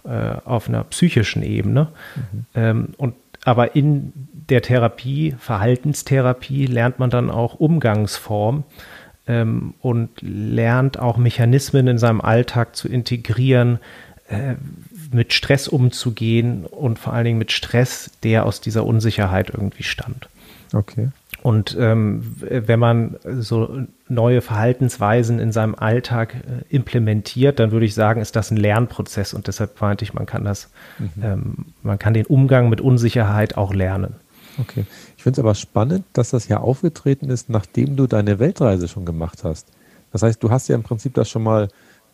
äh, 0.05 0.37
auf 0.45 0.69
einer 0.69 0.85
psychischen 0.85 1.43
Ebene. 1.43 1.89
Mhm. 2.15 2.47
Ähm, 2.55 2.89
und 2.97 3.15
aber 3.45 3.75
in 3.75 4.13
der 4.49 4.63
Therapie, 4.63 5.35
Verhaltenstherapie, 5.37 6.67
lernt 6.67 7.01
man 7.01 7.11
dann 7.11 7.29
auch 7.29 7.55
Umgangsform 7.55 8.63
ähm, 9.27 9.75
und 9.81 10.11
lernt 10.21 11.01
auch 11.01 11.17
Mechanismen 11.17 11.89
in 11.89 11.99
seinem 11.99 12.21
Alltag 12.21 12.77
zu 12.77 12.87
integrieren, 12.87 13.81
äh, 14.29 14.55
mit 15.11 15.33
Stress 15.33 15.67
umzugehen 15.67 16.67
und 16.67 17.01
vor 17.01 17.15
allen 17.15 17.25
Dingen 17.25 17.39
mit 17.39 17.51
Stress, 17.51 18.13
der 18.23 18.47
aus 18.47 18.61
dieser 18.61 18.87
Unsicherheit 18.87 19.51
irgendwie 19.51 19.83
stammt. 19.83 20.29
Okay. 20.73 21.09
Und 21.43 21.77
ähm, 21.79 22.35
wenn 22.41 22.81
man 22.81 23.17
so 23.39 23.83
neue 24.09 24.41
Verhaltensweisen 24.41 25.39
in 25.39 25.53
seinem 25.53 25.75
Alltag 25.75 26.35
äh, 26.35 26.75
implementiert, 26.75 27.61
dann 27.61 27.71
würde 27.71 27.87
ich 27.87 27.95
sagen, 27.95 28.21
ist 28.21 28.35
das 28.35 28.51
ein 28.51 28.57
Lernprozess 28.57 29.35
und 29.35 29.47
deshalb 29.47 29.81
meinte 29.81 30.05
ich, 30.05 30.15
man 30.15 30.27
kann 30.27 30.45
das, 30.45 30.71
mhm. 30.99 31.23
ähm, 31.23 31.55
man 31.83 31.99
kann 31.99 32.15
den 32.15 32.27
Umgang 32.27 32.69
mit 32.69 32.81
Unsicherheit 32.81 33.57
auch 33.57 33.73
lernen. 33.73 34.17
Okay. 34.61 34.85
Ich 35.17 35.23
finde 35.23 35.41
es 35.41 35.45
aber 35.45 35.55
spannend, 35.55 36.05
dass 36.13 36.31
das 36.31 36.49
ja 36.49 36.59
aufgetreten 36.59 37.31
ist, 37.31 37.49
nachdem 37.49 37.97
du 37.97 38.07
deine 38.09 38.41
Weltreise 38.41 38.89
schon 38.89 39.05
gemacht 39.05 39.45
hast. 39.45 39.69
Das 40.13 40.23
heißt, 40.23 40.43
du 40.43 40.51
hast 40.51 40.69
ja 40.69 40.75
im 40.75 40.83
Prinzip 40.83 41.15
das 41.15 41.31
schon 41.31 41.45
mal 41.45 41.69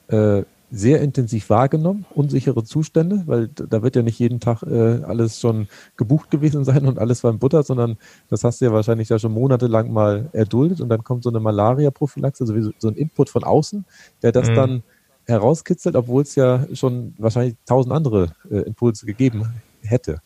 äh, 0.09 0.43
sehr 0.71 1.01
intensiv 1.01 1.51
wahrgenommen, 1.51 2.05
unsichere 2.15 2.65
Zustände, 2.65 3.23
weil 3.27 3.49
da 3.49 3.83
wird 3.83 3.97
ja 3.97 4.03
nicht 4.03 4.19
jeden 4.19 4.41
Tag 4.41 4.63
äh, 4.63 5.03
alles 5.05 5.41
schon 5.41 5.69
gebucht 5.97 6.31
gewesen 6.31 6.65
sein 6.65 6.87
und 6.87 6.99
alles 6.99 7.23
war 7.23 7.31
in 7.31 7.39
Butter, 7.39 7.63
sondern 7.63 7.97
das 8.29 8.45
hast 8.45 8.61
du 8.61 8.67
ja 8.67 8.73
wahrscheinlich 8.73 9.09
da 9.09 9.19
schon 9.19 9.33
monatelang 9.33 9.93
mal 9.93 10.29
erduldet 10.33 10.81
und 10.81 10.89
dann 10.89 11.05
kommt 11.05 11.23
so 11.23 11.31
eine 11.31 11.41
Malaria-Prophylaxe, 11.41 12.45
also 12.45 12.73
so 12.79 12.89
ein 12.89 12.97
Input 12.97 13.31
von 13.31 13.45
außen, 13.45 13.85
der 14.23 14.33
das 14.33 14.49
mhm. 14.49 14.55
dann 14.55 14.83
herauskitzelt, 15.27 15.97
obwohl 15.97 16.23
es 16.23 16.35
ja 16.35 16.67
schon 16.75 17.15
wahrscheinlich 17.19 17.57
tausend 17.67 17.95
andere 17.95 18.33
äh, 18.51 18.59
Impulse 18.59 19.07
gegeben 19.07 19.49
hätte. 19.83 20.21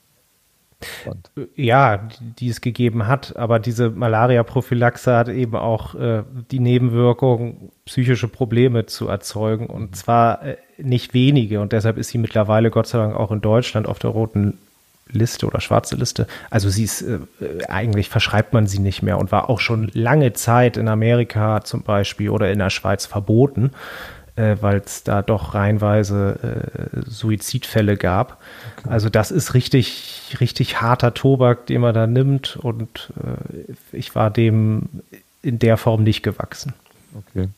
Spannend. 0.80 1.30
Ja, 1.56 2.08
die 2.20 2.48
es 2.48 2.60
gegeben 2.60 3.08
hat, 3.08 3.36
aber 3.36 3.58
diese 3.58 3.90
Malaria-Prophylaxe 3.90 5.16
hat 5.16 5.28
eben 5.28 5.56
auch 5.56 5.96
äh, 5.96 6.22
die 6.52 6.60
Nebenwirkung, 6.60 7.72
psychische 7.84 8.28
Probleme 8.28 8.86
zu 8.86 9.08
erzeugen 9.08 9.66
und 9.66 9.90
mhm. 9.90 9.92
zwar 9.94 10.42
äh, 10.44 10.56
nicht 10.76 11.14
wenige 11.14 11.60
und 11.60 11.72
deshalb 11.72 11.98
ist 11.98 12.10
sie 12.10 12.18
mittlerweile 12.18 12.70
Gott 12.70 12.86
sei 12.86 12.98
Dank 12.98 13.16
auch 13.16 13.32
in 13.32 13.40
Deutschland 13.40 13.88
auf 13.88 13.98
der 13.98 14.10
roten 14.10 14.58
Liste 15.10 15.46
oder 15.46 15.60
schwarze 15.60 15.96
Liste. 15.96 16.26
Also 16.50 16.68
sie 16.68 16.84
ist, 16.84 17.02
äh, 17.02 17.18
eigentlich 17.68 18.08
verschreibt 18.08 18.52
man 18.52 18.68
sie 18.68 18.78
nicht 18.78 19.02
mehr 19.02 19.18
und 19.18 19.32
war 19.32 19.50
auch 19.50 19.58
schon 19.58 19.90
lange 19.94 20.32
Zeit 20.34 20.76
in 20.76 20.86
Amerika 20.86 21.62
zum 21.64 21.82
Beispiel 21.82 22.30
oder 22.30 22.52
in 22.52 22.60
der 22.60 22.70
Schweiz 22.70 23.04
verboten 23.06 23.72
äh, 24.38 24.56
weil 24.60 24.78
es 24.78 25.02
da 25.02 25.20
doch 25.20 25.54
reihenweise 25.54 26.38
äh, 26.94 27.10
Suizidfälle 27.10 27.96
gab. 27.96 28.40
Okay. 28.78 28.88
Also 28.88 29.08
das 29.08 29.30
ist 29.30 29.54
richtig, 29.54 30.36
richtig 30.40 30.80
harter 30.80 31.12
Tobak, 31.12 31.66
den 31.66 31.80
man 31.80 31.94
da 31.94 32.06
nimmt 32.06 32.56
und 32.56 33.12
äh, 33.16 33.72
ich 33.96 34.14
war 34.14 34.30
dem 34.30 34.88
in 35.42 35.58
der 35.58 35.76
Form 35.76 36.04
nicht 36.04 36.22
gewachsen. 36.22 36.74
Okay. 37.14 37.48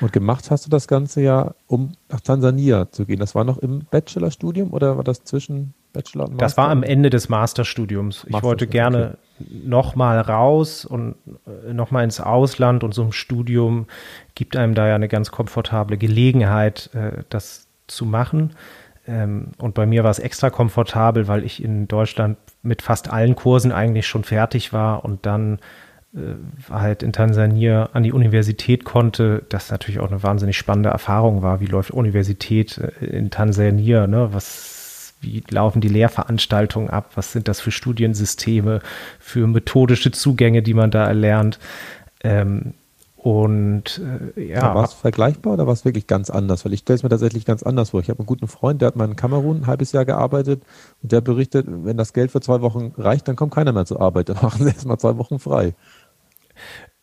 Und 0.00 0.12
gemacht 0.12 0.50
hast 0.50 0.66
du 0.66 0.70
das 0.70 0.88
Ganze 0.88 1.22
ja, 1.22 1.54
um 1.66 1.92
nach 2.08 2.20
Tansania 2.20 2.90
zu 2.92 3.04
gehen. 3.04 3.18
Das 3.18 3.34
war 3.34 3.44
noch 3.44 3.58
im 3.58 3.80
Bachelorstudium 3.90 4.72
oder 4.72 4.96
war 4.96 5.04
das 5.04 5.24
zwischen 5.24 5.74
Bachelor 5.96 6.24
und 6.24 6.32
Master? 6.32 6.44
Das 6.44 6.56
war 6.56 6.68
am 6.68 6.82
Ende 6.82 7.10
des 7.10 7.28
Masterstudiums. 7.28 8.26
Ich 8.28 8.42
wollte 8.42 8.66
gerne 8.66 9.16
okay. 9.40 9.48
nochmal 9.64 10.20
raus 10.20 10.84
und 10.84 11.16
äh, 11.46 11.72
nochmal 11.72 12.04
ins 12.04 12.20
Ausland 12.20 12.84
und 12.84 12.92
so 12.92 13.02
ein 13.02 13.12
Studium 13.12 13.86
gibt 14.34 14.56
einem 14.56 14.74
da 14.74 14.86
ja 14.86 14.94
eine 14.94 15.08
ganz 15.08 15.30
komfortable 15.30 15.96
Gelegenheit, 15.96 16.90
äh, 16.94 17.22
das 17.30 17.66
zu 17.86 18.04
machen. 18.04 18.54
Ähm, 19.08 19.52
und 19.58 19.74
bei 19.74 19.86
mir 19.86 20.04
war 20.04 20.10
es 20.10 20.18
extra 20.18 20.50
komfortabel, 20.50 21.28
weil 21.28 21.44
ich 21.44 21.62
in 21.62 21.88
Deutschland 21.88 22.36
mit 22.62 22.82
fast 22.82 23.10
allen 23.10 23.36
Kursen 23.36 23.72
eigentlich 23.72 24.06
schon 24.06 24.24
fertig 24.24 24.72
war 24.72 25.04
und 25.04 25.24
dann 25.24 25.60
äh, 26.14 26.34
halt 26.70 27.02
in 27.02 27.12
Tansania 27.12 27.90
an 27.94 28.02
die 28.02 28.12
Universität 28.12 28.84
konnte, 28.84 29.44
das 29.48 29.70
natürlich 29.70 30.00
auch 30.00 30.10
eine 30.10 30.22
wahnsinnig 30.22 30.58
spannende 30.58 30.90
Erfahrung 30.90 31.42
war. 31.42 31.60
Wie 31.60 31.66
läuft 31.66 31.90
Universität 31.90 32.78
in 33.00 33.30
Tansania? 33.30 34.06
Ne? 34.06 34.28
Was 34.32 34.75
wie 35.20 35.42
laufen 35.50 35.80
die 35.80 35.88
Lehrveranstaltungen 35.88 36.90
ab, 36.90 37.12
was 37.14 37.32
sind 37.32 37.48
das 37.48 37.60
für 37.60 37.70
Studiensysteme, 37.70 38.80
für 39.18 39.46
methodische 39.46 40.10
Zugänge, 40.10 40.62
die 40.62 40.74
man 40.74 40.90
da 40.90 41.06
erlernt. 41.06 41.58
Ähm, 42.22 42.74
und 43.26 44.00
äh, 44.36 44.50
ja. 44.50 44.72
War 44.72 44.84
es 44.84 44.92
vergleichbar 44.92 45.54
oder 45.54 45.66
war 45.66 45.72
es 45.72 45.84
wirklich 45.84 46.06
ganz 46.06 46.30
anders? 46.30 46.64
Weil 46.64 46.72
ich 46.74 46.80
stelle 46.80 46.94
es 46.98 47.02
mir 47.02 47.08
tatsächlich 47.08 47.44
ganz 47.44 47.64
anders 47.64 47.90
vor. 47.90 47.98
Ich 47.98 48.08
habe 48.08 48.20
einen 48.20 48.26
guten 48.26 48.46
Freund, 48.46 48.80
der 48.80 48.86
hat 48.86 48.94
mal 48.94 49.06
in 49.06 49.16
Kamerun 49.16 49.62
ein 49.62 49.66
halbes 49.66 49.90
Jahr 49.90 50.04
gearbeitet 50.04 50.62
und 51.02 51.10
der 51.10 51.20
berichtet, 51.22 51.66
wenn 51.68 51.96
das 51.96 52.12
Geld 52.12 52.30
für 52.30 52.40
zwei 52.40 52.60
Wochen 52.60 52.92
reicht, 52.96 53.26
dann 53.26 53.34
kommt 53.34 53.52
keiner 53.52 53.72
mehr 53.72 53.84
zur 53.84 54.00
Arbeit. 54.00 54.28
Dann 54.28 54.38
machen 54.42 54.62
sie 54.62 54.70
erstmal 54.70 54.98
zwei 54.98 55.16
Wochen 55.18 55.40
frei. 55.40 55.74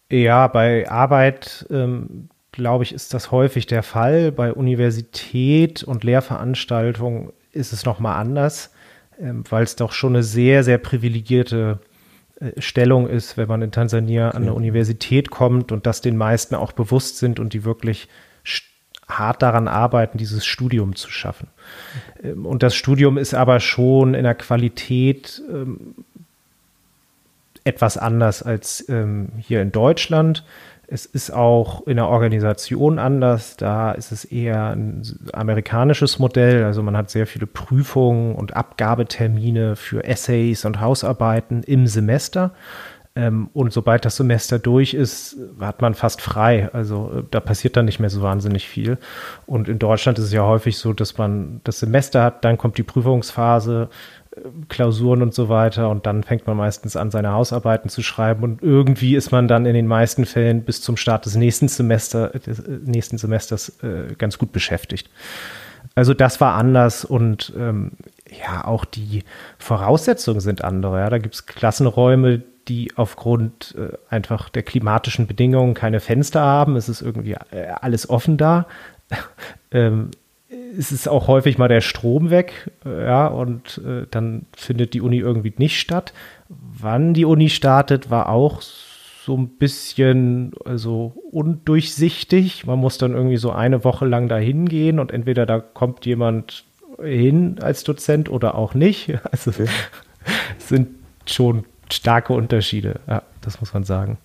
Ja, 0.10 0.47
bei 0.47 0.89
Arbeit 0.89 1.65
ähm, 1.69 2.30
glaube 2.54 2.86
ich, 2.86 2.93
ist 2.93 3.13
das 3.13 3.32
häufig 3.32 3.65
der 3.65 3.84
Fall. 3.84 4.32
Bei 4.32 4.54
Universität 4.54 5.84
und 5.84 6.06
Lehrveranstaltungen 6.06 7.34
ist 7.53 7.71
es 7.71 7.85
nochmal 7.85 8.19
anders, 8.19 8.71
ähm, 9.19 9.43
weil 9.49 9.63
es 9.63 9.75
doch 9.75 9.93
schon 9.93 10.15
eine 10.15 10.23
sehr, 10.23 10.63
sehr 10.63 10.77
privilegierte 10.77 11.79
äh, 12.39 12.59
Stellung 12.59 13.07
ist, 13.07 13.37
wenn 13.37 13.47
man 13.47 13.61
in 13.61 13.71
Tansania 13.71 14.29
okay. 14.29 14.37
an 14.37 14.43
eine 14.43 14.53
Universität 14.53 15.29
kommt 15.29 15.71
und 15.71 15.85
das 15.85 16.01
den 16.01 16.17
meisten 16.17 16.55
auch 16.55 16.71
bewusst 16.71 17.17
sind 17.17 17.39
und 17.39 17.53
die 17.53 17.63
wirklich 17.63 18.09
hart 19.07 19.41
daran 19.41 19.67
arbeiten, 19.67 20.17
dieses 20.17 20.45
Studium 20.45 20.95
zu 20.95 21.09
schaffen. 21.09 21.47
Ähm, 22.23 22.45
und 22.45 22.63
das 22.63 22.75
Studium 22.75 23.17
ist 23.17 23.33
aber 23.33 23.59
schon 23.59 24.13
in 24.15 24.23
der 24.23 24.35
Qualität 24.35 25.41
ähm, 25.49 25.95
etwas 27.65 27.97
anders 27.97 28.43
als 28.43 28.85
hier 29.39 29.61
in 29.61 29.71
Deutschland. 29.71 30.43
Es 30.87 31.05
ist 31.05 31.31
auch 31.31 31.87
in 31.87 31.95
der 31.95 32.07
Organisation 32.07 32.99
anders. 32.99 33.57
Da 33.57 33.93
ist 33.93 34.11
es 34.11 34.25
eher 34.25 34.71
ein 34.71 35.01
amerikanisches 35.31 36.19
Modell. 36.19 36.63
Also 36.63 36.83
man 36.83 36.97
hat 36.97 37.09
sehr 37.09 37.25
viele 37.25 37.47
Prüfungen 37.47 38.35
und 38.35 38.55
Abgabetermine 38.55 39.75
für 39.75 40.03
Essays 40.03 40.65
und 40.65 40.81
Hausarbeiten 40.81 41.63
im 41.63 41.87
Semester. 41.87 42.51
Ähm, 43.15 43.49
und 43.53 43.71
sobald 43.71 44.05
das 44.05 44.15
Semester 44.15 44.57
durch 44.57 44.93
ist, 44.95 45.37
hat 45.59 45.81
man 45.81 45.93
fast 45.93 46.21
frei. 46.21 46.69
Also 46.73 47.11
äh, 47.19 47.23
da 47.29 47.39
passiert 47.39 47.77
dann 47.77 47.85
nicht 47.85 47.99
mehr 47.99 48.09
so 48.09 48.21
wahnsinnig 48.21 48.67
viel. 48.67 48.97
Und 49.45 49.69
in 49.69 49.77
Deutschland 49.77 50.17
ist 50.17 50.25
es 50.25 50.33
ja 50.33 50.43
häufig 50.43 50.77
so, 50.77 50.93
dass 50.93 51.17
man 51.17 51.61
das 51.63 51.79
Semester 51.79 52.23
hat, 52.23 52.43
dann 52.43 52.57
kommt 52.57 52.77
die 52.77 52.83
Prüfungsphase, 52.83 53.89
Klausuren 54.67 55.21
und 55.21 55.33
so 55.33 55.49
weiter 55.49 55.89
und 55.89 56.05
dann 56.05 56.23
fängt 56.23 56.47
man 56.47 56.57
meistens 56.57 56.95
an, 56.95 57.11
seine 57.11 57.31
Hausarbeiten 57.33 57.89
zu 57.89 58.01
schreiben 58.01 58.43
und 58.43 58.63
irgendwie 58.63 59.15
ist 59.15 59.31
man 59.31 59.47
dann 59.47 59.65
in 59.65 59.73
den 59.73 59.87
meisten 59.87 60.25
Fällen 60.25 60.63
bis 60.63 60.81
zum 60.81 60.97
Start 60.97 61.25
des 61.25 61.35
nächsten 61.35 61.67
Semester, 61.67 62.29
des 62.29 62.59
äh, 62.59 62.79
nächsten 62.83 63.17
Semesters 63.17 63.77
äh, 63.83 64.13
ganz 64.17 64.37
gut 64.37 64.51
beschäftigt. 64.51 65.09
Also 65.95 66.13
das 66.13 66.41
war 66.41 66.55
anders 66.55 67.05
und 67.05 67.53
ähm, 67.57 67.91
ja, 68.39 68.65
auch 68.65 68.85
die 68.85 69.23
Voraussetzungen 69.59 70.39
sind 70.39 70.63
andere. 70.63 70.99
Ja. 70.99 71.09
Da 71.09 71.19
gibt 71.19 71.35
es 71.35 71.45
Klassenräume, 71.45 72.41
die 72.67 72.93
aufgrund 72.95 73.75
äh, 73.77 73.95
einfach 74.09 74.49
der 74.49 74.63
klimatischen 74.63 75.27
Bedingungen 75.27 75.73
keine 75.73 75.99
Fenster 75.99 76.41
haben. 76.41 76.75
Es 76.75 76.89
ist 76.89 77.01
irgendwie 77.01 77.35
äh, 77.51 77.67
alles 77.81 78.09
offen 78.09 78.37
da. 78.37 78.65
ähm, 79.71 80.09
es 80.77 80.91
ist 80.91 81.07
auch 81.07 81.27
häufig 81.27 81.57
mal 81.57 81.67
der 81.67 81.81
Strom 81.81 82.29
weg, 82.29 82.71
äh, 82.85 83.05
ja, 83.05 83.27
und 83.27 83.81
äh, 83.85 84.05
dann 84.09 84.45
findet 84.55 84.93
die 84.93 85.01
Uni 85.01 85.17
irgendwie 85.17 85.53
nicht 85.57 85.79
statt. 85.79 86.13
Wann 86.49 87.13
die 87.13 87.25
Uni 87.25 87.49
startet, 87.49 88.09
war 88.09 88.29
auch 88.29 88.61
so 88.61 89.37
ein 89.37 89.49
bisschen 89.49 90.51
also 90.65 91.13
undurchsichtig. 91.31 92.65
Man 92.65 92.79
muss 92.79 92.97
dann 92.97 93.13
irgendwie 93.13 93.37
so 93.37 93.51
eine 93.51 93.83
Woche 93.83 94.05
lang 94.05 94.27
da 94.27 94.37
hingehen 94.37 94.99
und 94.99 95.11
entweder 95.11 95.45
da 95.45 95.59
kommt 95.59 96.05
jemand 96.05 96.65
hin 97.01 97.57
als 97.61 97.83
Dozent 97.83 98.29
oder 98.29 98.55
auch 98.55 98.73
nicht. 98.73 99.13
Also 99.31 99.51
es 99.51 99.69
sind 100.67 100.89
schon 101.25 101.65
starke 101.89 102.33
Unterschiede, 102.33 102.99
ja, 103.07 103.23
das 103.41 103.59
muss 103.59 103.73
man 103.73 103.83
sagen. 103.83 104.17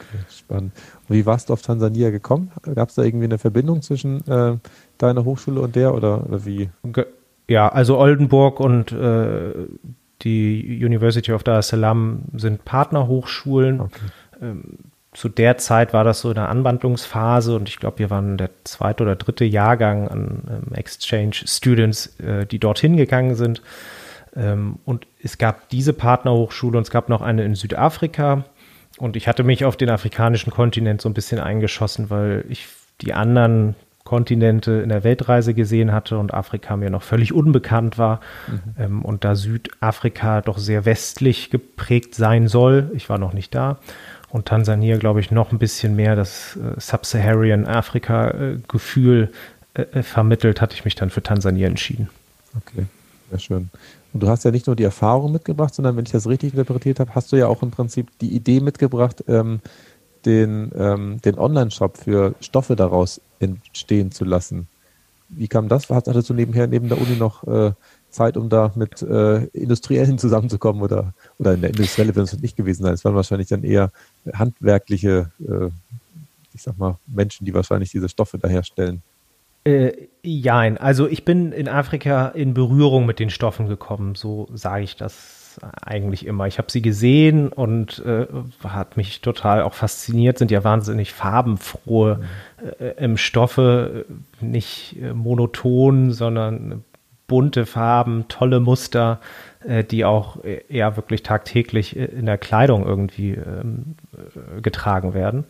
Okay, 0.00 0.24
spannend. 0.30 0.72
Und 1.08 1.16
wie 1.16 1.26
warst 1.26 1.48
du 1.48 1.52
auf 1.52 1.62
Tansania 1.62 2.10
gekommen? 2.10 2.50
Gab 2.74 2.88
es 2.88 2.96
da 2.96 3.02
irgendwie 3.02 3.24
eine 3.26 3.38
Verbindung 3.38 3.82
zwischen 3.82 4.26
äh, 4.28 4.56
deiner 5.02 5.24
Hochschule 5.24 5.60
und 5.60 5.76
der 5.76 5.94
oder, 5.94 6.26
oder 6.26 6.44
wie? 6.44 6.70
Ja, 7.48 7.68
also 7.68 7.98
Oldenburg 7.98 8.60
und 8.60 8.92
äh, 8.92 9.52
die 10.22 10.84
University 10.84 11.32
of 11.32 11.42
Dar 11.42 11.58
es 11.58 11.68
Salaam 11.68 12.22
sind 12.36 12.64
Partnerhochschulen. 12.64 13.80
Okay. 13.80 14.00
Ähm, 14.40 14.64
zu 15.12 15.28
der 15.28 15.58
Zeit 15.58 15.92
war 15.92 16.04
das 16.04 16.20
so 16.20 16.30
in 16.30 16.36
der 16.36 16.48
Anwandlungsphase 16.48 17.54
und 17.54 17.68
ich 17.68 17.76
glaube, 17.78 17.98
wir 17.98 18.08
waren 18.08 18.38
der 18.38 18.50
zweite 18.64 19.02
oder 19.02 19.16
dritte 19.16 19.44
Jahrgang 19.44 20.08
an 20.08 20.42
ähm, 20.48 20.74
Exchange 20.74 21.34
Students, 21.44 22.18
äh, 22.20 22.46
die 22.46 22.58
dorthin 22.58 22.96
gegangen 22.96 23.34
sind. 23.34 23.62
Ähm, 24.34 24.78
und 24.86 25.06
es 25.22 25.36
gab 25.36 25.68
diese 25.68 25.92
Partnerhochschule 25.92 26.78
und 26.78 26.84
es 26.84 26.90
gab 26.90 27.10
noch 27.10 27.20
eine 27.20 27.44
in 27.44 27.54
Südafrika. 27.54 28.44
Und 28.98 29.16
ich 29.16 29.28
hatte 29.28 29.42
mich 29.42 29.64
auf 29.64 29.76
den 29.76 29.90
afrikanischen 29.90 30.50
Kontinent 30.50 31.02
so 31.02 31.08
ein 31.08 31.14
bisschen 31.14 31.40
eingeschossen, 31.40 32.08
weil 32.08 32.44
ich 32.48 32.66
die 33.02 33.12
anderen 33.12 33.74
Kontinente 34.12 34.72
in 34.72 34.90
der 34.90 35.04
Weltreise 35.04 35.54
gesehen 35.54 35.90
hatte 35.90 36.18
und 36.18 36.34
Afrika 36.34 36.76
mir 36.76 36.90
noch 36.90 37.02
völlig 37.02 37.32
unbekannt 37.32 37.96
war. 37.96 38.20
Mhm. 38.46 38.60
Ähm, 38.78 39.02
und 39.06 39.24
da 39.24 39.34
Südafrika 39.34 40.42
doch 40.42 40.58
sehr 40.58 40.84
westlich 40.84 41.48
geprägt 41.48 42.14
sein 42.14 42.46
soll, 42.46 42.90
ich 42.92 43.08
war 43.08 43.16
noch 43.16 43.32
nicht 43.32 43.54
da. 43.54 43.78
Und 44.28 44.44
Tansania, 44.44 44.98
glaube 44.98 45.20
ich, 45.20 45.30
noch 45.30 45.50
ein 45.50 45.58
bisschen 45.58 45.96
mehr 45.96 46.14
das 46.14 46.56
äh, 46.56 46.78
Sub-Saharan 46.78 47.66
Afrika-Gefühl 47.66 49.32
äh, 49.72 49.80
äh, 49.80 50.02
vermittelt, 50.02 50.60
hatte 50.60 50.74
ich 50.74 50.84
mich 50.84 50.94
dann 50.94 51.08
für 51.08 51.22
Tansania 51.22 51.66
entschieden. 51.66 52.10
Okay, 52.54 52.84
sehr 53.30 53.38
schön. 53.38 53.70
Und 54.12 54.22
du 54.22 54.28
hast 54.28 54.44
ja 54.44 54.50
nicht 54.50 54.66
nur 54.66 54.76
die 54.76 54.84
Erfahrung 54.84 55.32
mitgebracht, 55.32 55.74
sondern 55.74 55.96
wenn 55.96 56.04
ich 56.04 56.12
das 56.12 56.28
richtig 56.28 56.52
interpretiert 56.52 57.00
habe, 57.00 57.14
hast 57.14 57.32
du 57.32 57.36
ja 57.36 57.46
auch 57.46 57.62
im 57.62 57.70
Prinzip 57.70 58.08
die 58.20 58.36
Idee 58.36 58.60
mitgebracht, 58.60 59.24
ähm, 59.26 59.60
den, 60.24 60.70
ähm, 60.76 61.20
den 61.22 61.38
Online-Shop 61.38 61.96
für 61.96 62.34
Stoffe 62.40 62.76
daraus 62.76 63.20
entstehen 63.40 64.12
zu 64.12 64.24
lassen. 64.24 64.68
Wie 65.28 65.48
kam 65.48 65.68
das? 65.68 65.88
Hattest 65.88 66.28
du 66.28 66.34
nebenher 66.34 66.66
neben 66.66 66.88
der 66.88 67.00
Uni 67.00 67.16
noch 67.16 67.44
äh, 67.44 67.72
Zeit, 68.10 68.36
um 68.36 68.48
da 68.48 68.72
mit 68.74 69.02
äh, 69.02 69.44
Industriellen 69.46 70.18
zusammenzukommen 70.18 70.82
oder, 70.82 71.14
oder 71.38 71.54
in 71.54 71.62
der 71.62 71.70
Industrielle 71.70 72.14
wird 72.14 72.26
es 72.26 72.40
nicht 72.40 72.56
gewesen 72.56 72.84
sein. 72.84 72.94
Es 72.94 73.04
waren 73.04 73.14
wahrscheinlich 73.14 73.48
dann 73.48 73.64
eher 73.64 73.90
handwerkliche, 74.32 75.30
äh, 75.40 75.68
ich 76.54 76.62
sag 76.62 76.78
mal, 76.78 76.98
Menschen, 77.06 77.44
die 77.44 77.54
wahrscheinlich 77.54 77.90
diese 77.90 78.08
Stoffe 78.08 78.38
da 78.38 78.48
herstellen. 78.48 79.02
Äh, 79.64 80.08
jein, 80.22 80.76
also 80.76 81.06
ich 81.06 81.24
bin 81.24 81.52
in 81.52 81.68
Afrika 81.68 82.28
in 82.28 82.52
Berührung 82.52 83.06
mit 83.06 83.20
den 83.20 83.30
Stoffen 83.30 83.68
gekommen, 83.68 84.16
so 84.16 84.48
sage 84.52 84.82
ich 84.84 84.96
das 84.96 85.41
eigentlich 85.60 86.26
immer. 86.26 86.46
Ich 86.46 86.58
habe 86.58 86.70
sie 86.70 86.82
gesehen 86.82 87.48
und 87.48 88.02
äh, 88.04 88.26
hat 88.64 88.96
mich 88.96 89.20
total 89.20 89.62
auch 89.62 89.74
fasziniert, 89.74 90.38
sind 90.38 90.50
ja 90.50 90.64
wahnsinnig 90.64 91.12
farbenfrohe 91.12 92.20
mhm. 92.80 93.14
äh, 93.14 93.16
Stoffe, 93.16 94.06
nicht 94.40 94.96
äh, 95.00 95.12
monoton, 95.12 96.12
sondern 96.12 96.84
bunte 97.26 97.64
Farben, 97.64 98.26
tolle 98.28 98.60
Muster, 98.60 99.20
äh, 99.66 99.84
die 99.84 100.04
auch 100.04 100.44
eher 100.44 100.96
wirklich 100.96 101.22
tagtäglich 101.22 101.96
äh, 101.96 102.04
in 102.04 102.26
der 102.26 102.38
Kleidung 102.38 102.84
irgendwie 102.84 103.32
ähm, 103.32 103.96
äh, 104.12 104.60
getragen 104.60 105.14
werden. 105.14 105.44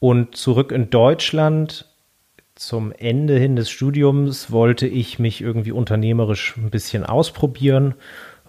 Und 0.00 0.36
zurück 0.36 0.72
in 0.72 0.90
Deutschland 0.90 1.86
zum 2.54 2.92
Ende 2.92 3.36
hin 3.36 3.56
des 3.56 3.68
Studiums 3.68 4.52
wollte 4.52 4.86
ich 4.86 5.18
mich 5.18 5.40
irgendwie 5.40 5.72
unternehmerisch 5.72 6.56
ein 6.56 6.70
bisschen 6.70 7.04
ausprobieren 7.04 7.94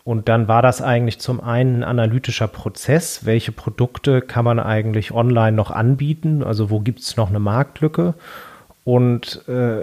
und 0.05 0.29
dann 0.29 0.47
war 0.47 0.61
das 0.61 0.83
eigentlich 0.83 1.19
zum 1.19 1.41
einen 1.41 1.77
ein 1.77 1.83
analytischer 1.83 2.47
Prozess. 2.47 3.25
Welche 3.25 3.51
Produkte 3.51 4.21
kann 4.21 4.45
man 4.45 4.59
eigentlich 4.59 5.11
online 5.11 5.53
noch 5.57 5.71
anbieten? 5.71 6.43
Also 6.43 6.69
wo 6.69 6.79
gibt 6.79 6.99
es 6.99 7.17
noch 7.17 7.29
eine 7.29 7.39
Marktlücke? 7.39 8.13
Und 8.83 9.41
äh, 9.49 9.81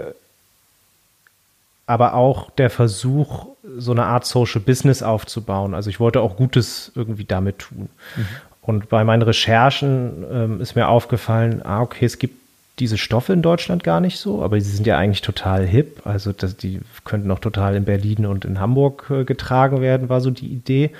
aber 1.85 2.13
auch 2.13 2.49
der 2.51 2.69
Versuch, 2.69 3.47
so 3.77 3.91
eine 3.91 4.05
Art 4.05 4.25
Social 4.25 4.61
Business 4.61 5.03
aufzubauen. 5.03 5.73
Also 5.73 5.89
ich 5.89 5.99
wollte 5.99 6.21
auch 6.21 6.37
Gutes 6.37 6.93
irgendwie 6.95 7.25
damit 7.25 7.59
tun. 7.59 7.89
Mhm. 8.15 8.25
Und 8.61 8.87
bei 8.87 9.03
meinen 9.03 9.23
Recherchen 9.23 10.23
ähm, 10.31 10.61
ist 10.61 10.75
mir 10.75 10.87
aufgefallen, 10.87 11.61
ah, 11.65 11.81
okay, 11.81 12.05
es 12.05 12.17
gibt 12.17 12.37
diese 12.79 12.97
Stoffe 12.97 13.33
in 13.33 13.41
Deutschland 13.41 13.83
gar 13.83 13.99
nicht 13.99 14.17
so, 14.17 14.41
aber 14.41 14.59
sie 14.59 14.71
sind 14.71 14.87
ja 14.87 14.97
eigentlich 14.97 15.21
total 15.21 15.65
hip. 15.65 16.01
Also 16.05 16.31
das, 16.31 16.57
die 16.57 16.81
könnten 17.05 17.29
auch 17.31 17.39
total 17.39 17.75
in 17.75 17.85
Berlin 17.85 18.25
und 18.25 18.45
in 18.45 18.59
Hamburg 18.59 19.07
äh, 19.11 19.23
getragen 19.25 19.81
werden, 19.81 20.09
war 20.09 20.21
so 20.21 20.31
die 20.31 20.47
Idee. 20.47 20.91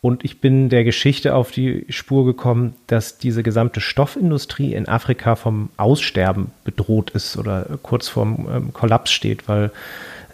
Und 0.00 0.24
ich 0.24 0.40
bin 0.40 0.68
der 0.68 0.82
Geschichte 0.82 1.36
auf 1.36 1.52
die 1.52 1.86
Spur 1.88 2.26
gekommen, 2.26 2.74
dass 2.88 3.18
diese 3.18 3.44
gesamte 3.44 3.80
Stoffindustrie 3.80 4.74
in 4.74 4.88
Afrika 4.88 5.36
vom 5.36 5.70
Aussterben 5.76 6.50
bedroht 6.64 7.10
ist 7.10 7.36
oder 7.36 7.66
kurz 7.82 8.08
vorm 8.08 8.48
ähm, 8.52 8.72
Kollaps 8.72 9.12
steht, 9.12 9.46
weil 9.46 9.70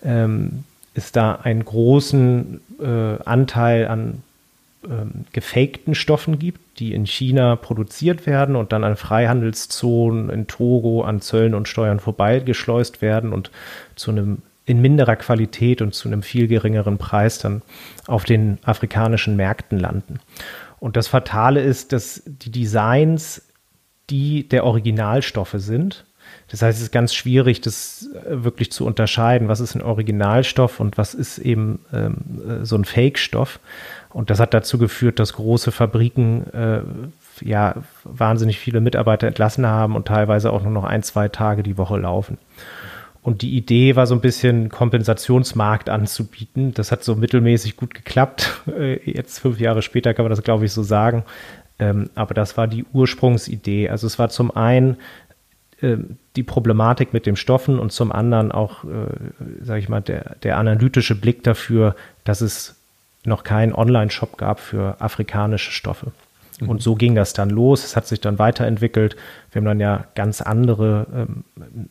ähm, 0.02 0.64
es 0.94 1.12
da 1.12 1.34
einen 1.34 1.66
großen 1.66 2.62
äh, 2.80 3.22
Anteil 3.24 3.88
an 3.88 4.22
ähm, 4.84 5.24
gefakten 5.32 5.94
Stoffen 5.94 6.38
gibt, 6.38 6.78
die 6.78 6.94
in 6.94 7.06
China 7.06 7.56
produziert 7.56 8.26
werden 8.26 8.56
und 8.56 8.72
dann 8.72 8.84
an 8.84 8.96
Freihandelszonen 8.96 10.30
in 10.30 10.46
Togo 10.46 11.02
an 11.02 11.20
Zöllen 11.20 11.54
und 11.54 11.68
Steuern 11.68 12.00
vorbeigeschleust 12.00 13.02
werden 13.02 13.32
und 13.32 13.50
zu 13.96 14.10
einem 14.10 14.42
in 14.66 14.82
minderer 14.82 15.16
Qualität 15.16 15.80
und 15.80 15.94
zu 15.94 16.08
einem 16.08 16.22
viel 16.22 16.46
geringeren 16.46 16.98
Preis 16.98 17.38
dann 17.38 17.62
auf 18.06 18.24
den 18.24 18.58
afrikanischen 18.64 19.34
Märkten 19.34 19.78
landen. 19.78 20.20
Und 20.78 20.96
das 20.96 21.08
Fatale 21.08 21.62
ist, 21.62 21.92
dass 21.92 22.22
die 22.26 22.50
Designs 22.50 23.42
die 24.10 24.48
der 24.48 24.64
Originalstoffe 24.64 25.54
sind, 25.56 26.06
Das 26.48 26.62
heißt, 26.62 26.78
es 26.78 26.84
ist 26.84 26.92
ganz 26.92 27.14
schwierig, 27.14 27.60
das 27.60 28.08
äh, 28.14 28.42
wirklich 28.44 28.72
zu 28.72 28.86
unterscheiden, 28.86 29.48
was 29.48 29.60
ist 29.60 29.74
ein 29.74 29.82
Originalstoff 29.82 30.80
und 30.80 30.96
was 30.96 31.14
ist 31.14 31.38
eben 31.38 31.80
ähm, 31.92 32.16
äh, 32.46 32.64
so 32.64 32.76
ein 32.76 32.84
Fake-Stoff. 32.84 33.60
Und 34.18 34.30
das 34.30 34.40
hat 34.40 34.52
dazu 34.52 34.78
geführt, 34.78 35.20
dass 35.20 35.34
große 35.34 35.70
Fabriken 35.70 36.52
äh, 36.52 36.80
ja 37.40 37.76
wahnsinnig 38.02 38.58
viele 38.58 38.80
Mitarbeiter 38.80 39.28
entlassen 39.28 39.64
haben 39.64 39.94
und 39.94 40.08
teilweise 40.08 40.52
auch 40.52 40.64
nur 40.64 40.72
noch 40.72 40.82
ein, 40.82 41.04
zwei 41.04 41.28
Tage 41.28 41.62
die 41.62 41.78
Woche 41.78 41.96
laufen. 41.98 42.36
Und 43.22 43.42
die 43.42 43.56
Idee 43.56 43.94
war 43.94 44.08
so 44.08 44.16
ein 44.16 44.20
bisschen 44.20 44.70
Kompensationsmarkt 44.70 45.88
anzubieten. 45.88 46.74
Das 46.74 46.90
hat 46.90 47.04
so 47.04 47.14
mittelmäßig 47.14 47.76
gut 47.76 47.94
geklappt. 47.94 48.60
Äh, 48.66 49.08
jetzt 49.08 49.38
fünf 49.38 49.60
Jahre 49.60 49.82
später 49.82 50.14
kann 50.14 50.24
man 50.24 50.30
das, 50.30 50.42
glaube 50.42 50.64
ich, 50.64 50.72
so 50.72 50.82
sagen. 50.82 51.22
Ähm, 51.78 52.10
aber 52.16 52.34
das 52.34 52.56
war 52.56 52.66
die 52.66 52.84
Ursprungsidee. 52.92 53.88
Also 53.88 54.08
es 54.08 54.18
war 54.18 54.30
zum 54.30 54.50
einen 54.50 54.96
äh, 55.80 55.96
die 56.34 56.42
Problematik 56.42 57.12
mit 57.12 57.24
dem 57.24 57.36
Stoffen 57.36 57.78
und 57.78 57.92
zum 57.92 58.10
anderen 58.10 58.50
auch, 58.50 58.82
äh, 58.82 58.88
sage 59.62 59.78
ich 59.78 59.88
mal, 59.88 60.00
der, 60.00 60.34
der 60.42 60.58
analytische 60.58 61.14
Blick 61.14 61.44
dafür, 61.44 61.94
dass 62.24 62.40
es 62.40 62.77
noch 63.24 63.44
keinen 63.44 63.74
Online-Shop 63.74 64.38
gab 64.38 64.60
für 64.60 65.00
afrikanische 65.00 65.72
Stoffe. 65.72 66.12
Mhm. 66.60 66.68
Und 66.68 66.82
so 66.82 66.94
ging 66.94 67.14
das 67.14 67.32
dann 67.32 67.50
los. 67.50 67.84
Es 67.84 67.96
hat 67.96 68.06
sich 68.06 68.20
dann 68.20 68.38
weiterentwickelt. 68.38 69.16
Wir 69.50 69.60
haben 69.60 69.66
dann 69.66 69.80
ja 69.80 70.04
ganz 70.14 70.40
andere 70.40 71.06
ähm, 71.14 71.44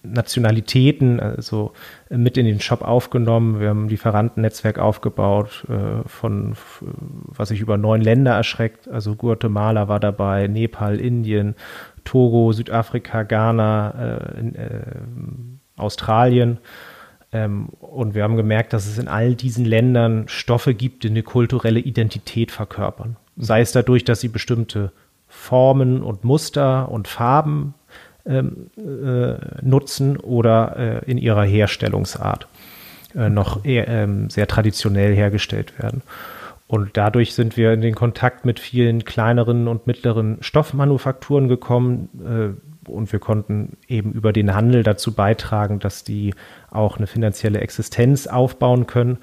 Nationalitäten 0.03 1.19
also 1.19 1.73
äh, 2.09 2.17
mit 2.17 2.37
in 2.37 2.45
den 2.45 2.59
Shop 2.59 2.81
aufgenommen. 2.81 3.59
Wir 3.59 3.69
haben 3.69 3.85
ein 3.85 3.89
Lieferantennetzwerk 3.89 4.79
aufgebaut 4.79 5.65
äh, 5.69 6.07
von, 6.07 6.55
was 6.81 7.49
sich 7.49 7.59
über 7.59 7.77
neun 7.77 8.01
Länder 8.01 8.33
erschreckt. 8.33 8.87
Also 8.87 9.15
Guatemala 9.15 9.87
war 9.87 9.99
dabei, 9.99 10.47
Nepal, 10.47 10.99
Indien, 10.99 11.55
Togo, 12.03 12.51
Südafrika, 12.51 13.23
Ghana, 13.23 13.89
äh, 13.91 14.39
in, 14.39 14.55
äh, 14.55 14.81
Australien. 15.77 16.57
Ähm, 17.37 17.69
und 17.79 18.15
wir 18.15 18.23
haben 18.23 18.35
gemerkt, 18.35 18.73
dass 18.73 18.87
es 18.87 18.97
in 18.97 19.07
all 19.07 19.35
diesen 19.35 19.65
Ländern 19.65 20.27
Stoffe 20.27 20.73
gibt, 20.73 21.03
die 21.03 21.09
eine 21.09 21.23
kulturelle 21.23 21.79
Identität 21.79 22.51
verkörpern. 22.51 23.17
Sei 23.37 23.61
es 23.61 23.71
dadurch, 23.71 24.03
dass 24.03 24.21
sie 24.21 24.29
bestimmte 24.29 24.91
Formen 25.27 26.01
und 26.01 26.23
Muster 26.23 26.89
und 26.89 27.07
Farben 27.07 27.75
ähm, 28.25 28.71
äh, 28.77 29.35
nutzen 29.61 30.17
oder 30.17 31.03
äh, 31.05 31.11
in 31.11 31.17
ihrer 31.17 31.43
Herstellungsart 31.43 32.47
äh, 33.15 33.29
noch 33.29 33.63
eher, 33.63 33.87
ähm, 33.87 34.29
sehr 34.29 34.47
traditionell 34.47 35.15
hergestellt 35.15 35.77
werden. 35.79 36.01
Und 36.65 36.97
dadurch 36.97 37.33
sind 37.33 37.55
wir 37.55 37.71
in 37.71 37.81
den 37.81 37.95
Kontakt 37.95 38.45
mit 38.45 38.59
vielen 38.59 39.05
kleineren 39.05 39.67
und 39.67 39.87
mittleren 39.87 40.37
Stoffmanufakturen 40.41 41.47
gekommen, 41.47 42.09
äh, 42.25 42.76
und 42.89 43.11
wir 43.11 43.19
konnten 43.19 43.77
eben 43.87 44.11
über 44.11 44.33
den 44.33 44.53
Handel 44.53 44.83
dazu 44.83 45.13
beitragen, 45.13 45.79
dass 45.79 46.03
die 46.03 46.33
auch 46.71 46.97
eine 46.97 47.07
finanzielle 47.07 47.59
Existenz 47.61 48.27
aufbauen 48.27 48.87
können. 48.87 49.17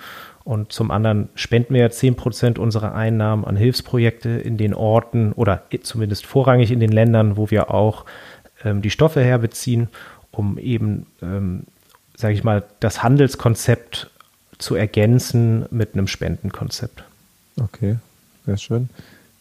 Und 0.44 0.72
zum 0.72 0.90
anderen 0.90 1.30
spenden 1.34 1.74
wir 1.74 1.80
ja 1.80 1.90
10 1.90 2.16
Prozent 2.16 2.58
unserer 2.58 2.94
Einnahmen 2.94 3.44
an 3.44 3.56
Hilfsprojekte 3.56 4.28
in 4.28 4.58
den 4.58 4.74
Orten 4.74 5.32
oder 5.32 5.62
zumindest 5.82 6.26
vorrangig 6.26 6.70
in 6.70 6.80
den 6.80 6.92
Ländern, 6.92 7.36
wo 7.36 7.50
wir 7.50 7.70
auch 7.72 8.04
ähm, 8.62 8.82
die 8.82 8.90
Stoffe 8.90 9.22
herbeziehen, 9.22 9.88
um 10.30 10.58
eben, 10.58 11.06
ähm, 11.22 11.64
sage 12.14 12.34
ich 12.34 12.44
mal, 12.44 12.64
das 12.80 13.02
Handelskonzept 13.02 14.10
zu 14.58 14.74
ergänzen 14.74 15.66
mit 15.70 15.94
einem 15.94 16.06
Spendenkonzept. 16.06 17.04
Okay, 17.60 17.96
sehr 18.44 18.56
schön. 18.58 18.90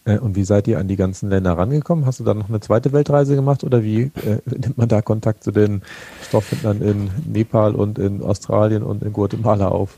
Äh, 0.04 0.18
und 0.18 0.36
wie 0.36 0.44
seid 0.44 0.68
ihr 0.68 0.78
an 0.78 0.88
die 0.88 0.96
ganzen 0.96 1.30
Länder 1.30 1.56
rangekommen? 1.56 2.06
Hast 2.06 2.20
du 2.20 2.24
da 2.24 2.34
noch 2.34 2.48
eine 2.48 2.60
zweite 2.60 2.92
Weltreise 2.92 3.34
gemacht 3.34 3.64
oder 3.64 3.82
wie 3.82 4.02
äh, 4.02 4.40
nimmt 4.46 4.78
man 4.78 4.88
da 4.88 5.02
Kontakt 5.02 5.44
zu 5.44 5.50
den 5.50 5.82
Stoffhändlern 6.22 6.82
in 6.82 7.10
Nepal 7.26 7.74
und 7.74 7.98
in 7.98 8.22
Australien 8.22 8.82
und 8.82 9.02
in 9.02 9.12
Guatemala 9.12 9.68
auf? 9.68 9.96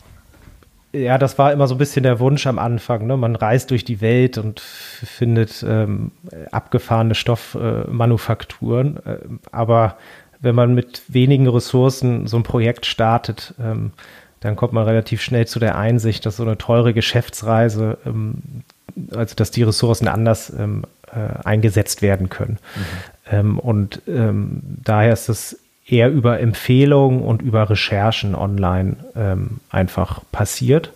Ja, 0.93 1.19
das 1.19 1.37
war 1.37 1.53
immer 1.53 1.67
so 1.69 1.75
ein 1.75 1.79
bisschen 1.79 2.05
der 2.05 2.21
Wunsch 2.21 2.47
am 2.47 2.59
Anfang. 2.59 3.07
Ne? 3.07 3.17
Man 3.17 3.37
reist 3.37 3.71
durch 3.71 3.85
die 3.85 4.01
Welt 4.01 4.39
und 4.39 4.61
findet 4.61 5.65
ähm, 5.69 6.13
abgefahrene 6.53 7.15
Stoffmanufakturen. 7.15 8.97
Äh, 9.05 9.19
aber 9.53 9.97
wenn 10.41 10.55
man 10.55 10.75
mit 10.75 11.03
wenigen 11.09 11.49
Ressourcen 11.49 12.27
so 12.27 12.37
ein 12.39 12.45
Projekt 12.45 12.87
startet, 12.87 13.55
ähm, 13.61 13.93
dann 14.41 14.57
kommt 14.57 14.73
man 14.73 14.85
relativ 14.85 15.21
schnell 15.23 15.47
zu 15.47 15.59
der 15.59 15.77
Einsicht, 15.77 16.25
dass 16.25 16.37
so 16.37 16.45
eine 16.45 16.57
teure 16.57 16.95
Geschäftsreise 16.95 17.99
ähm, 18.07 18.63
also 19.15 19.35
dass 19.35 19.51
die 19.51 19.63
Ressourcen 19.63 20.09
anders 20.09 20.53
ähm, 20.59 20.85
äh, 21.07 21.45
eingesetzt 21.45 22.03
werden 22.03 22.29
können. 22.29 22.59
Mhm. 22.75 22.81
Ähm, 23.31 23.59
und 23.59 24.03
ähm, 24.09 24.61
daher 24.85 25.13
ist 25.13 25.29
es 25.29 25.59
eher 25.87 26.11
über 26.11 26.41
Empfehlungen 26.41 27.23
und 27.23 27.43
über 27.43 27.71
Recherchen 27.71 28.35
online 28.35 28.97
ähm, 29.15 29.61
einfach 29.71 30.23
passiert. 30.33 30.93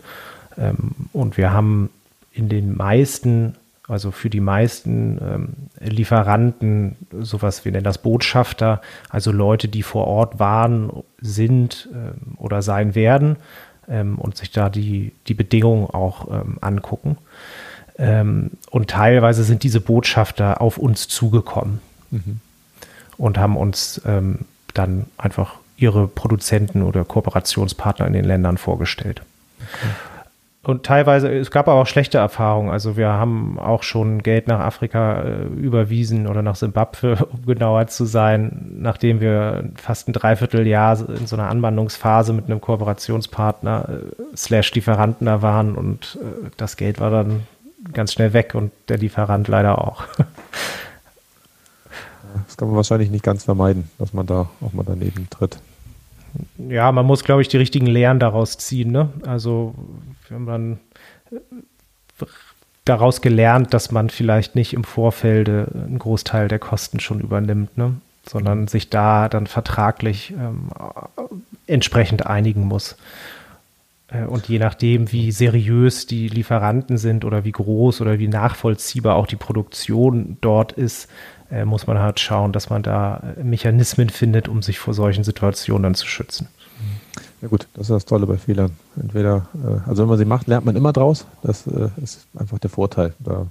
Ähm, 0.58 0.92
und 1.12 1.36
wir 1.36 1.52
haben 1.52 1.90
in 2.32 2.48
den 2.48 2.76
meisten, 2.76 3.54
also 3.86 4.10
für 4.10 4.30
die 4.30 4.40
meisten 4.40 5.18
ähm, 5.22 5.48
Lieferanten, 5.80 6.96
sowas, 7.20 7.64
wir 7.64 7.72
nennen 7.72 7.84
das 7.84 7.98
Botschafter, 7.98 8.80
also 9.08 9.32
Leute, 9.32 9.68
die 9.68 9.82
vor 9.82 10.06
Ort 10.06 10.38
waren, 10.38 10.90
sind 11.20 11.88
oder 12.36 12.62
sein 12.62 12.94
werden 12.94 13.36
und 13.86 14.36
sich 14.36 14.52
da 14.52 14.68
die, 14.68 15.12
die 15.26 15.34
Bedingungen 15.34 15.86
auch 15.86 16.28
angucken. 16.60 17.16
Ähm, 18.00 18.52
und 18.70 18.88
teilweise 18.88 19.44
sind 19.44 19.62
diese 19.62 19.80
Botschafter 19.80 20.60
auf 20.62 20.78
uns 20.78 21.06
zugekommen 21.06 21.80
mhm. 22.10 22.40
und 23.18 23.38
haben 23.38 23.56
uns 23.56 24.00
ähm, 24.06 24.40
dann 24.72 25.04
einfach 25.18 25.56
ihre 25.76 26.08
Produzenten 26.08 26.82
oder 26.82 27.04
Kooperationspartner 27.04 28.06
in 28.06 28.14
den 28.14 28.24
Ländern 28.24 28.56
vorgestellt. 28.56 29.22
Okay. 29.60 29.88
Und 30.62 30.84
teilweise, 30.84 31.28
es 31.32 31.50
gab 31.50 31.68
aber 31.68 31.80
auch 31.80 31.86
schlechte 31.86 32.18
Erfahrungen. 32.18 32.70
Also 32.70 32.98
wir 32.98 33.08
haben 33.08 33.58
auch 33.58 33.82
schon 33.82 34.22
Geld 34.22 34.46
nach 34.46 34.60
Afrika 34.60 35.22
äh, 35.22 35.44
überwiesen 35.44 36.26
oder 36.26 36.42
nach 36.42 36.54
Simbabwe, 36.54 37.26
um 37.32 37.46
genauer 37.46 37.86
zu 37.86 38.04
sein, 38.04 38.76
nachdem 38.78 39.20
wir 39.20 39.70
fast 39.76 40.08
ein 40.08 40.12
Dreivierteljahr 40.12 40.98
in 41.18 41.26
so 41.26 41.36
einer 41.36 41.48
Anwandlungsphase 41.48 42.34
mit 42.34 42.46
einem 42.46 42.60
Kooperationspartner 42.60 43.88
äh, 43.88 44.36
slash 44.36 44.74
Lieferanten 44.74 45.26
da 45.26 45.40
waren 45.40 45.76
und 45.76 46.18
äh, 46.20 46.50
das 46.58 46.76
Geld 46.76 47.00
war 47.00 47.10
dann 47.10 47.44
ganz 47.92 48.12
schnell 48.12 48.32
weg 48.32 48.54
und 48.54 48.72
der 48.88 48.98
Lieferant 48.98 49.48
leider 49.48 49.78
auch. 49.78 50.04
Das 52.46 52.56
kann 52.56 52.68
man 52.68 52.76
wahrscheinlich 52.76 53.10
nicht 53.10 53.24
ganz 53.24 53.44
vermeiden, 53.44 53.90
dass 53.98 54.12
man 54.12 54.24
da 54.24 54.48
auch 54.60 54.72
mal 54.72 54.84
daneben 54.86 55.28
tritt. 55.30 55.58
Ja, 56.58 56.92
man 56.92 57.06
muss, 57.06 57.24
glaube 57.24 57.42
ich, 57.42 57.48
die 57.48 57.56
richtigen 57.56 57.86
Lehren 57.86 58.20
daraus 58.20 58.58
ziehen. 58.58 58.92
Ne? 58.92 59.08
Also, 59.26 59.74
wir 60.28 60.36
haben 60.36 60.46
dann 60.46 60.80
äh, 61.32 62.26
daraus 62.84 63.20
gelernt, 63.20 63.74
dass 63.74 63.90
man 63.90 64.10
vielleicht 64.10 64.54
nicht 64.54 64.74
im 64.74 64.84
Vorfeld 64.84 65.48
einen 65.48 65.98
Großteil 65.98 66.48
der 66.48 66.58
Kosten 66.58 67.00
schon 67.00 67.20
übernimmt, 67.20 67.76
ne? 67.76 67.96
sondern 68.28 68.68
sich 68.68 68.90
da 68.90 69.28
dann 69.28 69.46
vertraglich 69.46 70.32
ähm, 70.32 70.70
entsprechend 71.66 72.26
einigen 72.26 72.64
muss. 72.64 72.96
Äh, 74.10 74.24
und 74.24 74.48
je 74.48 74.58
nachdem, 74.58 75.10
wie 75.12 75.32
seriös 75.32 76.06
die 76.06 76.28
Lieferanten 76.28 76.98
sind 76.98 77.24
oder 77.24 77.44
wie 77.44 77.52
groß 77.52 78.00
oder 78.00 78.18
wie 78.18 78.28
nachvollziehbar 78.28 79.16
auch 79.16 79.26
die 79.26 79.36
Produktion 79.36 80.36
dort 80.40 80.72
ist, 80.72 81.08
äh, 81.50 81.64
muss 81.64 81.86
man 81.86 81.98
halt 81.98 82.20
schauen, 82.20 82.52
dass 82.52 82.70
man 82.70 82.82
da 82.82 83.34
äh, 83.36 83.42
Mechanismen 83.42 84.10
findet, 84.10 84.48
um 84.48 84.62
sich 84.62 84.78
vor 84.78 84.94
solchen 84.94 85.24
Situationen 85.24 85.84
dann 85.84 85.94
zu 85.94 86.06
schützen. 86.06 86.48
Ja 87.42 87.48
gut, 87.48 87.66
das 87.74 87.88
ist 87.88 87.90
das 87.90 88.04
Tolle 88.04 88.26
bei 88.26 88.36
Fehlern. 88.36 88.72
Entweder, 89.00 89.46
also 89.86 90.02
wenn 90.02 90.10
man 90.10 90.18
sie 90.18 90.26
macht, 90.26 90.46
lernt 90.46 90.66
man 90.66 90.76
immer 90.76 90.92
draus. 90.92 91.24
Das 91.42 91.66
ist 92.02 92.26
einfach 92.38 92.58
der 92.58 92.68
Vorteil. 92.68 93.14
Da 93.18 93.46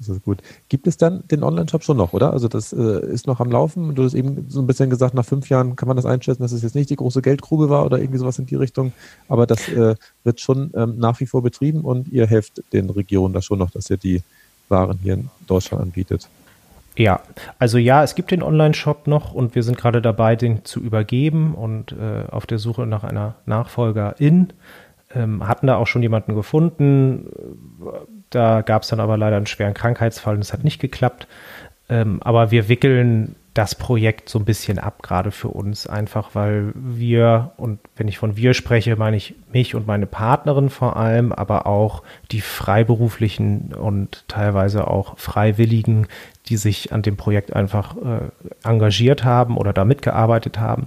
das 0.00 0.08
ist 0.08 0.24
gut. 0.24 0.42
Gibt 0.70 0.86
es 0.86 0.96
dann 0.96 1.22
den 1.28 1.44
Online-Shop 1.44 1.84
schon 1.84 1.98
noch, 1.98 2.14
oder? 2.14 2.32
Also 2.32 2.48
das 2.48 2.72
äh, 2.72 3.06
ist 3.06 3.26
noch 3.26 3.38
am 3.38 3.50
Laufen. 3.50 3.94
Du 3.94 4.02
hast 4.02 4.14
eben 4.14 4.46
so 4.48 4.60
ein 4.60 4.66
bisschen 4.66 4.88
gesagt, 4.88 5.14
nach 5.14 5.26
fünf 5.26 5.50
Jahren 5.50 5.76
kann 5.76 5.88
man 5.88 5.96
das 5.96 6.06
einschätzen, 6.06 6.42
dass 6.42 6.52
es 6.52 6.62
jetzt 6.62 6.74
nicht 6.74 6.88
die 6.88 6.96
große 6.96 7.20
Geldgrube 7.20 7.68
war 7.68 7.84
oder 7.84 7.98
irgendwie 7.98 8.18
sowas 8.18 8.38
in 8.38 8.46
die 8.46 8.54
Richtung. 8.54 8.92
Aber 9.28 9.46
das 9.46 9.68
äh, 9.68 9.94
wird 10.24 10.40
schon 10.40 10.72
ähm, 10.74 10.98
nach 10.98 11.20
wie 11.20 11.26
vor 11.26 11.42
betrieben 11.42 11.82
und 11.82 12.08
ihr 12.08 12.26
helft 12.26 12.62
den 12.72 12.88
Regionen 12.88 13.34
da 13.34 13.42
schon 13.42 13.58
noch, 13.58 13.70
dass 13.70 13.90
ihr 13.90 13.98
die 13.98 14.22
Waren 14.70 14.98
hier 15.02 15.14
in 15.14 15.28
Deutschland 15.46 15.82
anbietet. 15.82 16.28
Ja, 16.96 17.20
also 17.58 17.78
ja, 17.78 18.02
es 18.02 18.14
gibt 18.14 18.30
den 18.30 18.42
Online-Shop 18.42 19.06
noch 19.06 19.32
und 19.32 19.54
wir 19.54 19.62
sind 19.62 19.78
gerade 19.78 20.02
dabei, 20.02 20.34
den 20.34 20.64
zu 20.64 20.80
übergeben 20.80 21.54
und 21.54 21.92
äh, 21.92 22.30
auf 22.30 22.46
der 22.46 22.58
Suche 22.58 22.86
nach 22.86 23.04
einer 23.04 23.34
Nachfolgerin. 23.46 24.52
Ähm, 25.12 25.46
hatten 25.46 25.66
da 25.66 25.76
auch 25.76 25.86
schon 25.86 26.02
jemanden 26.02 26.34
gefunden 26.34 27.26
da 28.30 28.62
gab 28.62 28.82
es 28.82 28.88
dann 28.88 29.00
aber 29.00 29.16
leider 29.16 29.36
einen 29.36 29.46
schweren 29.46 29.74
Krankheitsfall 29.74 30.36
und 30.36 30.40
es 30.40 30.52
hat 30.52 30.64
nicht 30.64 30.80
geklappt. 30.80 31.26
Ähm, 31.88 32.20
aber 32.22 32.52
wir 32.52 32.68
wickeln 32.68 33.34
das 33.52 33.74
Projekt 33.74 34.28
so 34.28 34.38
ein 34.38 34.44
bisschen 34.44 34.78
ab, 34.78 35.02
gerade 35.02 35.32
für 35.32 35.48
uns, 35.48 35.88
einfach 35.88 36.30
weil 36.34 36.72
wir, 36.76 37.50
und 37.56 37.80
wenn 37.96 38.06
ich 38.06 38.16
von 38.16 38.36
wir 38.36 38.54
spreche, 38.54 38.94
meine 38.94 39.16
ich 39.16 39.34
mich 39.52 39.74
und 39.74 39.88
meine 39.88 40.06
Partnerin 40.06 40.70
vor 40.70 40.96
allem, 40.96 41.32
aber 41.32 41.66
auch 41.66 42.04
die 42.30 42.40
freiberuflichen 42.40 43.74
und 43.74 44.24
teilweise 44.28 44.86
auch 44.86 45.18
Freiwilligen, 45.18 46.06
die 46.46 46.56
sich 46.56 46.92
an 46.92 47.02
dem 47.02 47.16
Projekt 47.16 47.54
einfach 47.54 47.96
äh, 47.96 48.28
engagiert 48.62 49.24
haben 49.24 49.56
oder 49.56 49.72
da 49.72 49.84
mitgearbeitet 49.84 50.60
haben. 50.60 50.86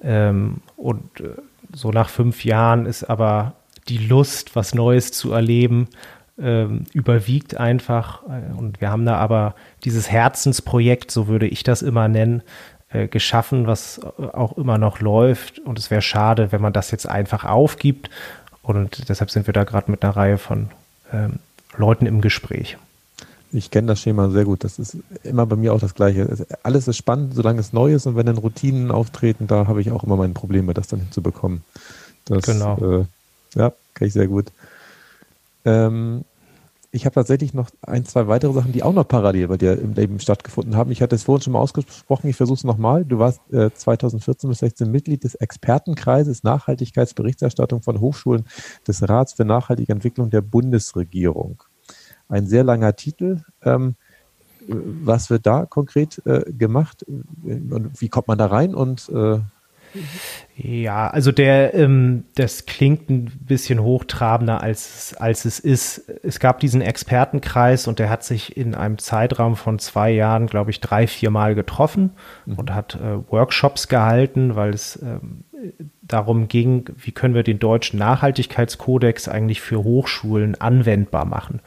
Ähm, 0.00 0.62
und 0.76 1.20
äh, 1.20 1.30
so 1.72 1.90
nach 1.90 2.08
fünf 2.08 2.44
Jahren 2.44 2.86
ist 2.86 3.04
aber 3.04 3.54
die 3.88 3.98
Lust, 3.98 4.56
was 4.56 4.74
Neues 4.74 5.12
zu 5.12 5.32
erleben, 5.32 5.88
ähm, 6.38 6.84
überwiegt 6.92 7.56
einfach. 7.56 8.22
Und 8.56 8.80
wir 8.80 8.90
haben 8.90 9.04
da 9.04 9.16
aber 9.16 9.54
dieses 9.84 10.10
Herzensprojekt, 10.10 11.10
so 11.10 11.28
würde 11.28 11.46
ich 11.46 11.62
das 11.62 11.82
immer 11.82 12.08
nennen, 12.08 12.42
äh, 12.90 13.08
geschaffen, 13.08 13.66
was 13.66 14.00
auch 14.32 14.56
immer 14.56 14.78
noch 14.78 15.00
läuft. 15.00 15.58
Und 15.60 15.78
es 15.78 15.90
wäre 15.90 16.02
schade, 16.02 16.52
wenn 16.52 16.62
man 16.62 16.72
das 16.72 16.90
jetzt 16.90 17.08
einfach 17.08 17.44
aufgibt. 17.44 18.10
Und 18.62 19.08
deshalb 19.08 19.30
sind 19.30 19.46
wir 19.46 19.54
da 19.54 19.64
gerade 19.64 19.90
mit 19.90 20.02
einer 20.04 20.16
Reihe 20.16 20.38
von 20.38 20.70
ähm, 21.12 21.40
Leuten 21.76 22.06
im 22.06 22.20
Gespräch. 22.20 22.76
Ich 23.52 23.70
kenne 23.70 23.88
das 23.88 24.00
Schema 24.00 24.30
sehr 24.30 24.44
gut. 24.44 24.62
Das 24.64 24.78
ist 24.78 24.96
immer 25.24 25.44
bei 25.46 25.56
mir 25.56 25.74
auch 25.74 25.80
das 25.80 25.94
Gleiche. 25.94 26.46
Alles 26.62 26.86
ist 26.86 26.96
spannend, 26.96 27.34
solange 27.34 27.60
es 27.60 27.72
neu 27.72 27.92
ist 27.92 28.06
und 28.06 28.16
wenn 28.16 28.26
dann 28.26 28.38
Routinen 28.38 28.90
auftreten, 28.90 29.46
da 29.46 29.66
habe 29.66 29.80
ich 29.80 29.90
auch 29.90 30.04
immer 30.04 30.16
meine 30.16 30.34
Probleme, 30.34 30.72
das 30.72 30.88
dann 30.88 31.00
hinzubekommen. 31.00 31.62
Das, 32.26 32.44
genau. 32.44 33.00
Äh, 33.00 33.04
ja, 33.58 33.72
kann 33.94 34.06
ich 34.06 34.12
sehr 34.12 34.28
gut. 34.28 34.52
Ähm, 35.64 36.24
ich 36.92 37.04
habe 37.06 37.14
tatsächlich 37.14 37.54
noch 37.54 37.70
ein, 37.82 38.04
zwei 38.04 38.26
weitere 38.26 38.52
Sachen, 38.52 38.72
die 38.72 38.82
auch 38.82 38.92
noch 38.92 39.06
parallel 39.06 39.46
bei 39.46 39.56
dir 39.56 39.78
im 39.78 39.94
Leben 39.94 40.18
stattgefunden 40.18 40.76
haben. 40.76 40.90
Ich 40.90 41.02
hatte 41.02 41.14
es 41.14 41.22
vorhin 41.22 41.42
schon 41.42 41.52
mal 41.52 41.60
ausgesprochen, 41.60 42.28
ich 42.28 42.36
versuche 42.36 42.56
es 42.56 42.64
nochmal. 42.64 43.04
Du 43.04 43.18
warst 43.18 43.40
äh, 43.52 43.70
2014 43.72 44.50
bis 44.50 44.58
16 44.58 44.90
Mitglied 44.90 45.22
des 45.22 45.36
Expertenkreises 45.36 46.42
Nachhaltigkeitsberichterstattung 46.42 47.82
von 47.82 48.00
Hochschulen 48.00 48.44
des 48.88 49.08
Rats 49.08 49.34
für 49.34 49.44
nachhaltige 49.44 49.92
Entwicklung 49.92 50.30
der 50.30 50.40
Bundesregierung. 50.40 51.62
Ein 52.30 52.46
sehr 52.46 52.64
langer 52.64 52.96
Titel. 52.96 53.42
Ähm, 53.62 53.96
was 54.66 55.30
wird 55.30 55.46
da 55.46 55.66
konkret 55.66 56.22
äh, 56.26 56.50
gemacht? 56.52 57.04
Und 57.42 58.00
wie 58.00 58.08
kommt 58.08 58.28
man 58.28 58.38
da 58.38 58.46
rein? 58.46 58.74
Und 58.74 59.10
äh, 59.12 59.40
ja, 60.56 61.08
also 61.08 61.32
der, 61.32 61.74
ähm, 61.74 62.24
das 62.36 62.66
klingt 62.66 63.10
ein 63.10 63.24
bisschen 63.24 63.82
hochtrabender, 63.82 64.62
als, 64.62 65.14
als 65.18 65.44
es 65.44 65.58
ist. 65.58 66.08
Es 66.22 66.38
gab 66.38 66.60
diesen 66.60 66.80
Expertenkreis 66.80 67.88
und 67.88 67.98
der 67.98 68.10
hat 68.10 68.22
sich 68.22 68.56
in 68.56 68.74
einem 68.74 68.98
Zeitraum 68.98 69.56
von 69.56 69.78
zwei 69.78 70.10
Jahren, 70.10 70.46
glaube 70.46 70.70
ich, 70.70 70.80
drei, 70.80 71.06
vier 71.06 71.30
Mal 71.30 71.54
getroffen 71.54 72.12
mhm. 72.46 72.54
und 72.54 72.74
hat 72.74 72.96
äh, 72.96 73.30
Workshops 73.30 73.88
gehalten, 73.88 74.54
weil 74.54 74.70
es 74.74 75.00
ähm, 75.02 75.44
darum 76.02 76.48
ging, 76.48 76.84
wie 76.96 77.12
können 77.12 77.34
wir 77.34 77.42
den 77.42 77.58
deutschen 77.58 77.98
Nachhaltigkeitskodex 77.98 79.28
eigentlich 79.28 79.60
für 79.60 79.82
Hochschulen 79.82 80.60
anwendbar 80.60 81.24
machen. 81.24 81.60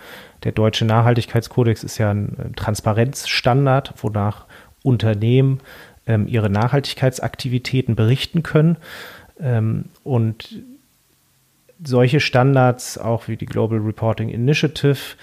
Der 0.44 0.52
deutsche 0.52 0.86
Nachhaltigkeitskodex 0.86 1.84
ist 1.84 1.98
ja 1.98 2.12
ein 2.12 2.54
Transparenzstandard, 2.56 3.94
wonach 3.98 4.46
Unternehmen 4.84 5.62
ähm, 6.06 6.28
ihre 6.28 6.50
Nachhaltigkeitsaktivitäten 6.50 7.96
berichten 7.96 8.44
können. 8.44 8.78
Ähm, 9.40 9.86
und 10.04 10.62
solche 11.84 12.20
Standards, 12.20 12.98
auch 12.98 13.28
wie 13.28 13.38
die 13.38 13.46
Global 13.46 13.80
Reporting 13.80 14.30
Initiative, 14.30 15.16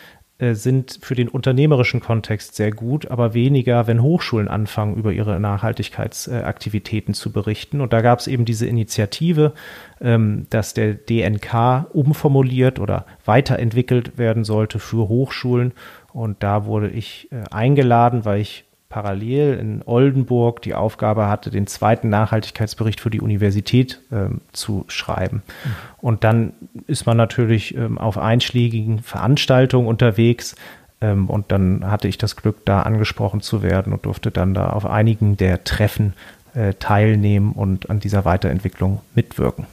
sind 0.55 0.99
für 1.03 1.15
den 1.15 1.29
unternehmerischen 1.29 2.01
Kontext 2.01 2.55
sehr 2.57 2.71
gut, 2.71 3.11
aber 3.11 3.35
weniger, 3.35 3.87
wenn 3.87 4.03
Hochschulen 4.03 4.49
anfangen, 4.49 4.97
über 4.97 5.13
ihre 5.13 5.39
Nachhaltigkeitsaktivitäten 5.39 7.13
zu 7.13 7.31
berichten. 7.31 7.81
Und 7.81 7.93
da 7.93 8.01
gab 8.01 8.21
es 8.21 8.27
eben 8.27 8.47
diese 8.47 8.67
Initiative, 8.67 9.53
ähm, 10.01 10.47
dass 10.49 10.73
der 10.73 10.95
DNK 10.95 11.87
umformuliert 11.93 12.79
oder 12.81 13.05
weiterentwickelt 13.25 14.17
werden 14.17 14.45
sollte 14.45 14.79
für 14.79 15.09
Hochschulen. 15.09 15.73
Und 16.13 16.43
da 16.43 16.65
wurde 16.65 16.89
ich 16.89 17.29
äh, 17.31 17.45
eingeladen, 17.51 18.25
weil 18.25 18.41
ich 18.41 18.65
parallel 18.91 19.55
in 19.55 19.83
Oldenburg 19.87 20.61
die 20.63 20.75
Aufgabe 20.75 21.29
hatte, 21.29 21.51
den 21.51 21.67
zweiten 21.67 22.11
Nachhaltigkeitsbericht 22.11 23.01
für 23.01 23.09
die 23.09 23.21
Universität 23.21 24.01
ähm, 24.13 24.43
zu 24.53 24.85
schreiben. 24.89 25.43
Mhm. 25.65 25.71
Und 25.99 26.25
dann 26.25 26.53
ist 26.89 27.07
man 27.07 27.17
natürlich 27.17 27.75
ähm, 27.77 27.97
auf 27.97 28.19
einschlägigen 28.19 28.99
Veranstaltungen 28.99 29.87
unterwegs. 29.87 30.57
Ähm, 31.01 31.31
und 31.31 31.53
dann 31.53 31.89
hatte 31.89 32.09
ich 32.09 32.19
das 32.19 32.35
Glück, 32.35 32.67
da 32.67 32.83
angesprochen 32.83 33.41
zu 33.41 33.63
werden 33.63 33.93
und 33.93 34.05
durfte 34.05 34.33
dann 34.33 34.55
da 34.55 34.71
auf 34.71 34.85
einigen 34.85 35.37
der 35.37 35.63
Treffen 35.63 36.15
äh, 36.55 36.75
teilnehmen 36.75 37.53
und 37.53 37.91
an 37.91 38.01
dieser 38.01 38.25
Weiterentwicklung 38.25 39.01
mitwirken. 39.15 39.67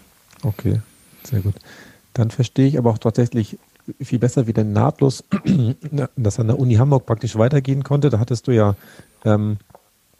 Okay, 0.43 0.79
sehr 1.23 1.39
gut. 1.39 1.55
Dann 2.13 2.29
verstehe 2.29 2.67
ich 2.67 2.77
aber 2.77 2.91
auch 2.91 2.99
tatsächlich 2.99 3.57
viel 4.01 4.19
besser, 4.19 4.47
wie 4.47 4.53
denn 4.53 4.73
nahtlos 4.73 5.23
das 6.15 6.39
an 6.39 6.47
der 6.47 6.59
Uni 6.59 6.75
Hamburg 6.75 7.05
praktisch 7.05 7.35
weitergehen 7.37 7.83
konnte. 7.83 8.09
Da 8.09 8.19
hattest 8.19 8.47
du 8.47 8.51
ja 8.51 8.75
ähm, 9.25 9.57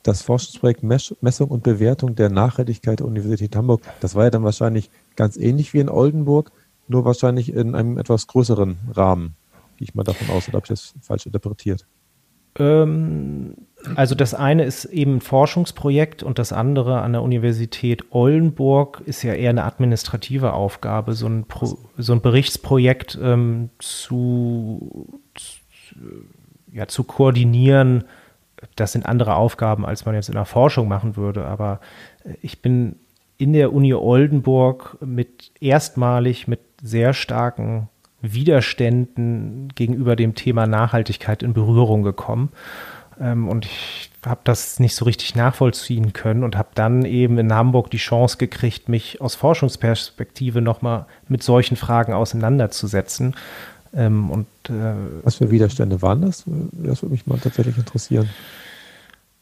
das 0.03 0.21
Forschungsprojekt 0.21 0.83
Messung 0.83 1.49
und 1.49 1.63
Bewertung 1.63 2.15
der 2.15 2.29
Nachhaltigkeit 2.29 2.99
der 2.99 3.07
Universität 3.07 3.55
Hamburg. 3.55 3.81
Das 3.99 4.15
war 4.15 4.23
ja 4.23 4.29
dann 4.29 4.43
wahrscheinlich 4.43 4.89
ganz 5.15 5.35
ähnlich 5.35 5.73
wie 5.73 5.79
in 5.79 5.89
Oldenburg, 5.89 6.51
nur 6.87 7.03
wahrscheinlich 7.03 7.53
in 7.53 7.75
einem 7.75 7.97
etwas 7.97 8.27
größeren 8.27 8.77
Rahmen. 8.93 9.35
Gehe 9.75 9.87
ich 9.89 9.95
mal 9.95 10.03
davon 10.03 10.29
aus, 10.29 10.47
oder 10.47 10.57
habe 10.57 10.65
ich 10.65 10.69
das 10.69 10.93
falsch 11.01 11.25
interpretiert? 11.25 11.85
Ähm, 12.57 13.55
also 13.95 14.15
das 14.15 14.33
eine 14.33 14.63
ist 14.63 14.85
eben 14.85 15.17
ein 15.17 15.21
Forschungsprojekt 15.21 16.23
und 16.23 16.39
das 16.39 16.51
andere 16.51 17.01
an 17.01 17.13
der 17.13 17.21
Universität 17.21 18.05
Oldenburg 18.11 19.01
ist 19.05 19.23
ja 19.23 19.33
eher 19.33 19.51
eine 19.51 19.63
administrative 19.63 20.53
Aufgabe, 20.53 21.13
so 21.13 21.27
ein, 21.27 21.45
Pro, 21.45 21.77
so 21.97 22.13
ein 22.13 22.21
Berichtsprojekt 22.21 23.17
ähm, 23.21 23.69
zu, 23.79 25.21
zu, 25.35 25.55
ja, 26.71 26.87
zu 26.87 27.03
koordinieren. 27.03 28.05
Das 28.75 28.91
sind 28.91 29.05
andere 29.05 29.35
Aufgaben, 29.35 29.85
als 29.85 30.05
man 30.05 30.15
jetzt 30.15 30.29
in 30.29 30.35
der 30.35 30.45
Forschung 30.45 30.87
machen 30.87 31.15
würde. 31.15 31.45
Aber 31.45 31.79
äh, 32.23 32.33
ich 32.41 32.61
bin 32.61 32.97
in 33.37 33.53
der 33.53 33.73
Uni 33.73 33.93
Oldenburg 33.93 34.97
mit 34.99 35.51
erstmalig 35.59 36.47
mit 36.47 36.59
sehr 36.81 37.13
starken 37.13 37.89
Widerständen 38.21 39.69
gegenüber 39.75 40.15
dem 40.15 40.33
Thema 40.33 40.65
Nachhaltigkeit 40.65 41.43
in 41.43 41.53
Berührung 41.53 42.03
gekommen. 42.03 42.49
Ähm, 43.19 43.47
und 43.47 43.65
ich 43.65 44.11
habe 44.25 44.41
das 44.43 44.79
nicht 44.79 44.95
so 44.95 45.05
richtig 45.05 45.35
nachvollziehen 45.35 46.13
können 46.13 46.43
und 46.43 46.57
habe 46.57 46.69
dann 46.75 47.05
eben 47.05 47.37
in 47.37 47.53
Hamburg 47.53 47.89
die 47.91 47.97
Chance 47.97 48.37
gekriegt, 48.37 48.89
mich 48.89 49.21
aus 49.21 49.35
Forschungsperspektive 49.35 50.61
nochmal 50.61 51.05
mit 51.27 51.43
solchen 51.43 51.77
Fragen 51.77 52.13
auseinanderzusetzen. 52.13 53.35
Ähm, 53.95 54.29
und, 54.29 54.47
äh, 54.69 54.93
Was 55.23 55.35
für 55.35 55.51
Widerstände 55.51 56.01
waren 56.01 56.21
das? 56.21 56.43
Das 56.45 57.01
würde 57.01 57.13
mich 57.13 57.27
mal 57.27 57.39
tatsächlich 57.39 57.77
interessieren. 57.77 58.29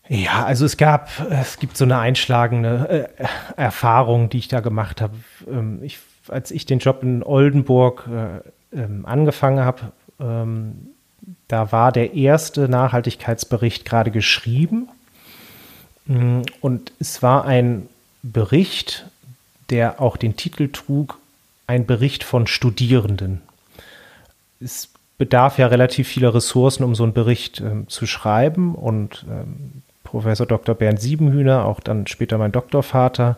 Ja, 0.08 0.46
also 0.46 0.66
es 0.66 0.78
gab, 0.78 1.10
es 1.32 1.58
gibt 1.58 1.78
so 1.78 1.84
eine 1.84 1.98
einschlagende 1.98 3.10
äh, 3.18 3.26
Erfahrung, 3.58 4.30
die 4.30 4.38
ich 4.38 4.48
da 4.48 4.60
gemacht 4.60 5.02
habe. 5.02 5.16
Ähm, 5.48 5.80
ich, 5.82 6.00
als 6.28 6.52
ich 6.52 6.66
den 6.66 6.80
Job 6.80 7.02
in 7.02 7.24
Oldenburg 7.24 8.08
äh, 8.08 8.78
ähm, 8.78 9.06
angefangen 9.06 9.66
habe, 9.66 9.92
ähm, 10.20 10.90
da 11.48 11.72
war 11.72 11.92
der 11.92 12.14
erste 12.14 12.70
Nachhaltigkeitsbericht 12.70 13.86
gerade 13.86 14.12
geschrieben 14.12 14.90
mm, 16.06 16.42
und 16.62 16.92
es 17.00 17.24
war 17.24 17.46
ein 17.46 17.88
Bericht, 18.22 19.08
der 19.72 20.02
auch 20.02 20.18
den 20.18 20.36
Titel 20.36 20.70
trug, 20.72 21.18
ein 21.68 21.86
Bericht 21.86 22.24
von 22.24 22.46
Studierenden. 22.46 23.42
Es 24.66 24.90
bedarf 25.18 25.58
ja 25.58 25.68
relativ 25.68 26.08
vieler 26.08 26.34
Ressourcen, 26.34 26.84
um 26.84 26.96
so 26.96 27.04
einen 27.04 27.14
Bericht 27.14 27.62
ähm, 27.62 27.88
zu 27.88 28.06
schreiben 28.06 28.76
und 28.76 29.26
ähm, 29.30 29.84
Professor 30.04 30.46
Dr. 30.46 30.76
Bernd 30.76 31.00
Siebenhühner, 31.00 31.66
auch 31.66 31.80
dann 31.80 32.08
später 32.08 32.38
mein 32.38 32.52
Doktorvater, 32.52 33.38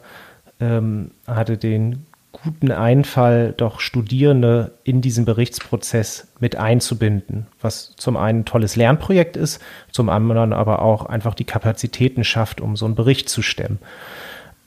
ähm, 0.59 1.11
hatte 1.27 1.57
den 1.57 2.05
guten 2.31 2.71
Einfall, 2.71 3.53
doch 3.55 3.79
Studierende 3.79 4.71
in 4.83 5.01
diesen 5.01 5.25
Berichtsprozess 5.25 6.27
mit 6.39 6.55
einzubinden, 6.55 7.47
was 7.61 7.95
zum 7.97 8.17
einen 8.17 8.39
ein 8.39 8.45
tolles 8.45 8.75
Lernprojekt 8.75 9.37
ist, 9.37 9.61
zum 9.91 10.09
anderen 10.09 10.53
aber 10.53 10.81
auch 10.81 11.05
einfach 11.05 11.35
die 11.35 11.45
Kapazitäten 11.45 12.23
schafft, 12.23 12.61
um 12.61 12.75
so 12.75 12.85
einen 12.85 12.95
Bericht 12.95 13.29
zu 13.29 13.41
stemmen. 13.41 13.79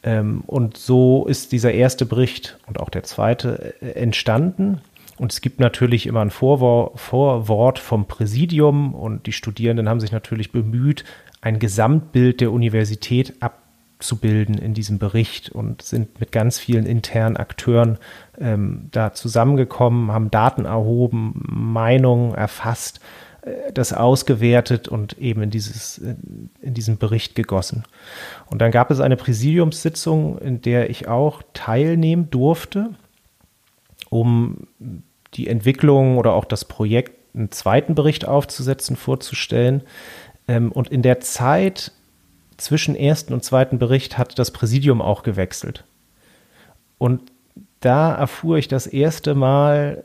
Ähm, 0.03 0.42
und 0.46 0.77
so 0.77 1.27
ist 1.27 1.53
dieser 1.53 1.73
erste 1.73 2.07
Bericht 2.07 2.59
und 2.66 2.81
auch 2.81 2.88
der 2.88 3.03
zweite 3.03 3.75
äh, 3.81 3.90
entstanden. 3.90 4.81
Und 5.20 5.33
es 5.33 5.42
gibt 5.42 5.61
natürlich 5.61 6.06
immer 6.06 6.22
ein 6.22 6.30
Vorwort, 6.30 7.78
vom 7.78 8.06
Präsidium 8.06 8.94
und 8.94 9.26
die 9.26 9.33
Studierenden 9.33 9.87
haben 9.87 10.00
sich 10.00 10.12
natürlich 10.12 10.50
bemüht, 10.50 11.04
ein 11.42 11.59
Gesamtbild 11.59 12.40
der 12.40 12.52
Universität 12.52 13.35
ab 13.40 13.61
abzubilden 14.00 14.56
in 14.56 14.72
diesem 14.72 14.98
Bericht 14.98 15.50
und 15.50 15.83
sind 15.83 16.20
mit 16.20 16.33
ganz 16.33 16.59
vielen 16.59 16.87
internen 16.87 17.37
Akteuren 17.37 17.98
ähm, 18.38 18.88
da 18.92 19.12
zusammengekommen, 19.12 20.11
haben 20.11 20.30
Daten 20.30 20.64
erhoben, 20.64 21.35
Meinungen 21.46 22.35
erfasst, 22.35 23.00
äh, 23.42 23.70
das 23.74 23.92
ausgewertet 23.92 24.88
und 24.88 25.18
eben 25.18 25.42
in, 25.42 25.50
dieses, 25.50 25.98
in 25.98 26.72
diesen 26.72 26.96
Bericht 26.96 27.35
gegossen. 27.35 27.85
Und 28.46 28.62
dann 28.62 28.70
gab 28.70 28.90
es 28.90 29.00
eine 29.00 29.18
Präsidiumssitzung, 29.18 30.38
in 30.38 30.62
der 30.62 30.88
ich 30.88 31.06
auch 31.06 31.42
teilnehmen 31.52 32.30
durfte, 32.30 32.94
um 34.09 34.66
die 35.35 35.49
Entwicklung 35.49 36.19
oder 36.19 36.33
auch 36.33 36.45
das 36.45 36.64
Projekt 36.64 37.12
einen 37.35 37.51
zweiten 37.51 37.95
Bericht 37.95 38.27
aufzusetzen, 38.27 38.97
vorzustellen. 38.97 39.83
Ähm, 40.49 40.73
und 40.73 40.88
in 40.88 41.03
der 41.03 41.21
Zeit 41.21 41.93
zwischen 42.57 42.95
ersten 42.95 43.33
und 43.33 43.45
zweiten 43.45 43.78
Bericht 43.78 44.18
hat 44.18 44.39
das 44.39 44.51
Präsidium 44.51 45.01
auch 45.01 45.22
gewechselt. 45.22 45.85
Und 46.99 47.22
da 47.81 48.14
erfuhr 48.14 48.59
ich 48.59 48.68
das 48.68 48.87
erste 48.87 49.35
Mal, 49.35 50.05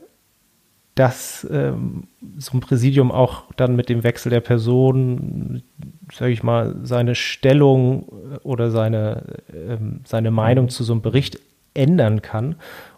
dass 0.94 1.46
ähm, 1.50 2.04
so 2.38 2.56
ein 2.56 2.60
Präsidium 2.60 3.12
auch 3.12 3.44
dann 3.56 3.76
mit 3.76 3.90
dem 3.90 4.02
Wechsel 4.02 4.30
der 4.30 4.40
Person, 4.40 5.62
sage 6.10 6.32
ich 6.32 6.42
mal, 6.42 6.74
seine 6.84 7.14
Stellung 7.14 8.04
oder 8.42 8.70
seine, 8.70 9.24
ähm, 9.52 10.00
seine 10.04 10.30
Meinung 10.30 10.70
zu 10.70 10.84
so 10.84 10.94
einem 10.94 11.02
Bericht 11.02 11.38
ändern 11.74 12.22
kann. 12.22 12.56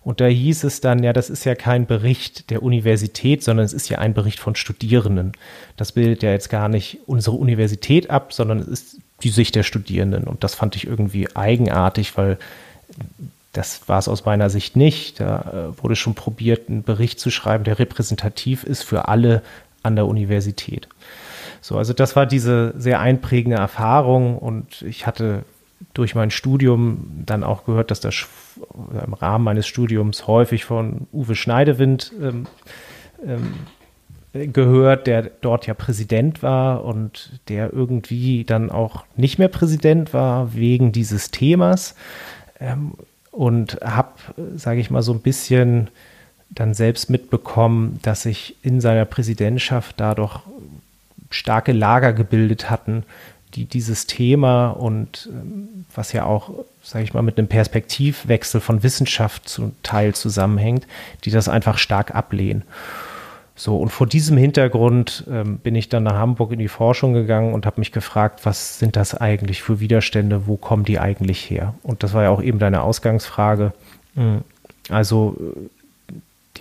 Und 0.09 0.23
da 0.23 0.25
hieß 0.25 0.65
es 0.65 0.81
dann, 0.81 1.03
ja, 1.03 1.13
das 1.13 1.29
ist 1.29 1.45
ja 1.45 1.55
kein 1.55 1.85
Bericht 1.85 2.49
der 2.49 2.63
Universität, 2.63 3.45
sondern 3.45 3.67
es 3.67 3.75
ist 3.75 3.91
ja 3.91 3.99
ein 3.99 4.15
Bericht 4.15 4.41
von 4.41 4.55
Studierenden. 4.55 5.33
Das 5.77 5.93
bildet 5.93 6.23
ja 6.23 6.31
jetzt 6.31 6.49
gar 6.49 6.71
nicht 6.71 7.01
unsere 7.05 7.37
Universität 7.37 8.09
ab, 8.09 8.33
sondern 8.33 8.59
es 8.59 8.69
ist 8.69 8.97
die 9.23 9.29
Sicht 9.29 9.55
der 9.55 9.65
Studierenden. 9.65 10.25
Und 10.25 10.45
das 10.45 10.55
fand 10.55 10.77
ich 10.77 10.87
irgendwie 10.87 11.29
eigenartig, 11.37 12.17
weil 12.17 12.39
das 13.53 13.87
war 13.87 13.99
es 13.99 14.09
aus 14.09 14.25
meiner 14.25 14.49
Sicht 14.49 14.77
nicht. 14.77 15.21
Da 15.21 15.75
äh, 15.77 15.83
wurde 15.83 15.95
schon 15.95 16.15
probiert, 16.15 16.71
einen 16.71 16.85
Bericht 16.85 17.21
zu 17.21 17.31
schreiben, 17.31 17.65
der 17.65 17.79
repräsentativ 17.79 18.65
ist 18.65 18.85
für 18.85 19.09
alle 19.09 19.43
an 19.83 19.95
der 19.95 20.07
Universität. 20.07 20.89
So, 21.61 21.77
also 21.77 21.93
das 21.93 22.17
war 22.17 22.25
diese 22.25 22.73
sehr 22.79 23.01
einprägende 23.01 23.59
Erfahrung 23.59 24.39
und 24.39 24.81
ich 24.81 25.07
hatte 25.07 25.45
durch 25.95 26.15
mein 26.15 26.31
Studium 26.31 27.23
dann 27.27 27.45
auch 27.45 27.65
gehört, 27.65 27.91
dass 27.91 28.01
das 28.01 28.27
im 29.05 29.15
Rahmen 29.15 29.45
meines 29.45 29.67
Studiums 29.67 30.27
häufig 30.27 30.65
von 30.65 31.07
Uwe 31.13 31.35
Schneidewind 31.35 32.13
ähm, 32.21 32.47
ähm, 33.25 33.55
gehört, 34.53 35.07
der 35.07 35.23
dort 35.23 35.67
ja 35.67 35.75
Präsident 35.75 36.43
war 36.43 36.85
und 36.85 37.41
der 37.49 37.73
irgendwie 37.73 38.45
dann 38.45 38.71
auch 38.71 39.05
nicht 39.17 39.39
mehr 39.39 39.49
Präsident 39.49 40.13
war 40.13 40.55
wegen 40.55 40.93
dieses 40.93 41.31
Themas. 41.31 41.95
Ähm, 42.61 42.93
und 43.31 43.79
habe, 43.83 44.15
sage 44.57 44.81
ich 44.81 44.91
mal, 44.91 45.03
so 45.03 45.13
ein 45.13 45.21
bisschen 45.21 45.91
dann 46.51 46.75
selbst 46.75 47.09
mitbekommen, 47.11 48.01
dass 48.03 48.23
sich 48.23 48.57
in 48.63 48.81
seiner 48.81 49.05
Präsidentschaft 49.05 50.01
da 50.01 50.15
doch 50.15 50.43
starke 51.31 51.73
Lager 51.73 52.13
gebildet 52.13 52.71
hatten, 52.71 53.05
die 53.55 53.65
dieses 53.65 54.07
Thema 54.07 54.69
und 54.71 55.29
ähm, 55.33 55.85
was 55.95 56.13
ja 56.13 56.25
auch, 56.25 56.51
sage 56.83 57.05
ich 57.05 57.15
mal, 57.15 57.23
mit 57.23 57.39
einem 57.39 57.49
Perspektivwechsel 57.49 58.61
von 58.61 58.83
Wissenschaft 58.83 59.49
zum 59.49 59.73
Teil 59.83 60.15
zusammenhängt, 60.15 60.87
die 61.25 61.31
das 61.31 61.49
einfach 61.49 61.79
stark 61.79 62.15
ablehnen. 62.15 62.63
So, 63.59 63.77
und 63.77 63.89
vor 63.89 64.07
diesem 64.07 64.37
Hintergrund 64.37 65.25
ähm, 65.29 65.59
bin 65.59 65.75
ich 65.75 65.89
dann 65.89 66.05
nach 66.05 66.15
Hamburg 66.15 66.53
in 66.53 66.61
die 66.61 66.69
Forschung 66.69 67.13
gegangen 67.13 67.55
und 67.55 67.67
habe 67.67 67.81
mich 67.81 67.91
gefragt, 67.91 68.47
was 68.47 68.79
sind 68.79 68.95
das 68.95 69.17
eigentlich 69.17 69.63
für 69.63 69.81
Widerstände, 69.81 70.47
wo 70.47 70.57
kommen 70.57 70.85
die 70.85 71.01
eigentlich 71.01 71.51
her? 71.51 71.75
Und 71.83 72.05
das 72.05 72.15
war 72.15 72.23
ja 72.23 72.31
auch 72.31 72.41
eben 72.41 72.61
deine 72.61 72.83
Ausgangsfrage. 72.83 73.73
Hm, 74.15 74.43
also, 74.91 75.37
äh, 75.41 76.13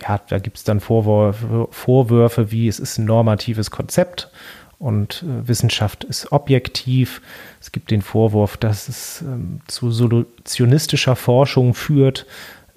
ja, 0.02 0.20
da 0.28 0.40
gibt 0.40 0.56
es 0.56 0.64
dann 0.64 0.80
Vorwürfe, 0.80 1.68
Vorwürfe 1.70 2.50
wie, 2.50 2.66
es 2.66 2.80
ist 2.80 2.98
ein 2.98 3.04
normatives 3.04 3.70
Konzept 3.70 4.30
und 4.78 5.24
äh, 5.24 5.48
Wissenschaft 5.48 6.04
ist 6.04 6.32
objektiv. 6.32 7.20
Es 7.60 7.72
gibt 7.72 7.90
den 7.90 8.02
Vorwurf, 8.02 8.56
dass 8.56 8.88
es 8.88 9.22
ähm, 9.22 9.60
zu 9.66 9.90
solutionistischer 9.90 11.16
Forschung 11.16 11.74
führt. 11.74 12.26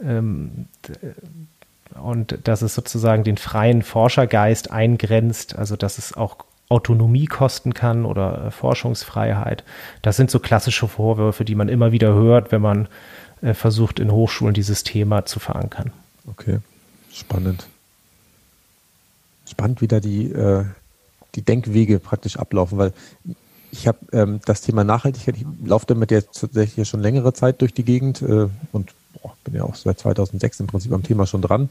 Ähm, 0.03 0.65
und 2.01 2.39
dass 2.47 2.61
es 2.61 2.73
sozusagen 2.73 3.23
den 3.23 3.37
freien 3.37 3.81
Forschergeist 3.81 4.71
eingrenzt, 4.71 5.57
also 5.57 5.75
dass 5.75 5.97
es 5.97 6.15
auch 6.15 6.37
Autonomie 6.69 7.25
kosten 7.25 7.73
kann 7.73 8.05
oder 8.05 8.45
äh, 8.45 8.51
Forschungsfreiheit. 8.51 9.63
Das 10.01 10.15
sind 10.15 10.31
so 10.31 10.39
klassische 10.39 10.87
Vorwürfe, 10.87 11.43
die 11.43 11.55
man 11.55 11.69
immer 11.69 11.91
wieder 11.91 12.13
hört, 12.13 12.51
wenn 12.51 12.61
man 12.61 12.87
äh, 13.41 13.53
versucht, 13.53 13.99
in 13.99 14.11
Hochschulen 14.11 14.53
dieses 14.53 14.83
Thema 14.83 15.25
zu 15.25 15.39
verankern. 15.39 15.91
Okay, 16.27 16.59
spannend. 17.13 17.67
Spannend, 19.49 19.81
wie 19.81 19.87
da 19.87 19.99
die, 19.99 20.31
äh, 20.31 20.63
die 21.35 21.43
Denkwege 21.43 21.99
praktisch 21.99 22.37
ablaufen, 22.37 22.77
weil 22.77 22.93
ich 23.71 23.87
habe 23.87 23.99
ähm, 24.11 24.39
das 24.45 24.61
Thema 24.61 24.83
Nachhaltigkeit, 24.83 25.37
ich 25.37 25.45
laufe 25.63 25.85
damit 25.85 26.11
jetzt 26.11 26.39
tatsächlich 26.39 26.87
schon 26.87 27.01
längere 27.01 27.33
Zeit 27.33 27.61
durch 27.61 27.73
die 27.73 27.85
Gegend 27.85 28.21
äh, 28.21 28.47
und 28.71 28.93
boah, 29.21 29.33
bin 29.43 29.55
ja 29.55 29.63
auch 29.63 29.75
seit 29.75 29.99
2006 29.99 30.59
im 30.59 30.67
Prinzip 30.67 30.91
am 30.91 31.03
Thema 31.03 31.25
schon 31.25 31.41
dran. 31.41 31.69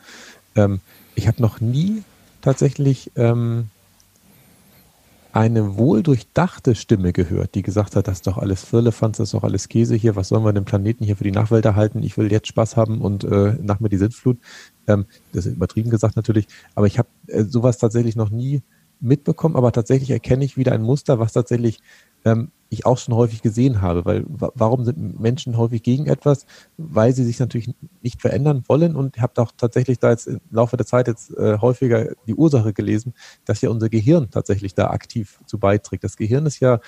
Ähm, 0.56 0.80
ich 1.14 1.28
habe 1.28 1.42
noch 1.42 1.60
nie 1.60 2.02
tatsächlich 2.40 3.12
ähm, 3.16 3.68
eine 5.32 5.76
wohldurchdachte 5.76 6.74
Stimme 6.74 7.12
gehört, 7.12 7.54
die 7.54 7.62
gesagt 7.62 7.94
hat, 7.94 8.08
das 8.08 8.18
ist 8.18 8.26
doch 8.26 8.38
alles 8.38 8.64
Firlefanz, 8.64 9.18
das 9.18 9.28
ist 9.28 9.34
doch 9.34 9.44
alles 9.44 9.68
Käse 9.68 9.94
hier, 9.94 10.16
was 10.16 10.28
sollen 10.28 10.44
wir 10.44 10.52
den 10.52 10.64
Planeten 10.64 11.04
hier 11.04 11.16
für 11.16 11.24
die 11.24 11.30
Nachwelt 11.30 11.64
erhalten? 11.64 12.02
Ich 12.02 12.18
will 12.18 12.32
jetzt 12.32 12.48
Spaß 12.48 12.76
haben 12.76 13.00
und 13.00 13.24
äh, 13.24 13.56
nach 13.60 13.78
mir 13.78 13.88
die 13.88 13.98
Sintflut. 13.98 14.38
Ähm, 14.88 15.06
das 15.32 15.46
ist 15.46 15.54
übertrieben 15.54 15.90
gesagt 15.90 16.16
natürlich, 16.16 16.48
aber 16.74 16.86
ich 16.86 16.98
habe 16.98 17.08
äh, 17.28 17.44
sowas 17.44 17.78
tatsächlich 17.78 18.16
noch 18.16 18.30
nie 18.30 18.62
mitbekommen, 19.00 19.56
aber 19.56 19.72
tatsächlich 19.72 20.10
erkenne 20.10 20.44
ich 20.44 20.56
wieder 20.56 20.72
ein 20.72 20.82
Muster, 20.82 21.18
was 21.18 21.32
tatsächlich 21.32 21.80
ähm, 22.24 22.50
ich 22.68 22.86
auch 22.86 22.98
schon 22.98 23.14
häufig 23.14 23.42
gesehen 23.42 23.80
habe. 23.80 24.04
Weil 24.04 24.24
warum 24.28 24.84
sind 24.84 25.20
Menschen 25.20 25.56
häufig 25.56 25.82
gegen 25.82 26.06
etwas? 26.06 26.46
Weil 26.76 27.12
sie 27.12 27.24
sich 27.24 27.38
natürlich 27.40 27.74
nicht 28.02 28.20
verändern 28.20 28.64
wollen 28.68 28.96
und 28.96 29.16
ich 29.16 29.22
habe 29.22 29.40
auch 29.42 29.52
tatsächlich 29.56 29.98
da 29.98 30.10
jetzt 30.10 30.28
im 30.28 30.40
Laufe 30.50 30.76
der 30.76 30.86
Zeit 30.86 31.08
jetzt 31.08 31.36
äh, 31.36 31.58
häufiger 31.58 32.12
die 32.26 32.34
Ursache 32.34 32.72
gelesen, 32.72 33.14
dass 33.44 33.60
ja 33.60 33.70
unser 33.70 33.88
Gehirn 33.88 34.30
tatsächlich 34.30 34.74
da 34.74 34.90
aktiv 34.90 35.40
zu 35.46 35.58
beiträgt. 35.58 36.04
Das 36.04 36.16
Gehirn 36.16 36.46
ist 36.46 36.60
ja 36.60 36.80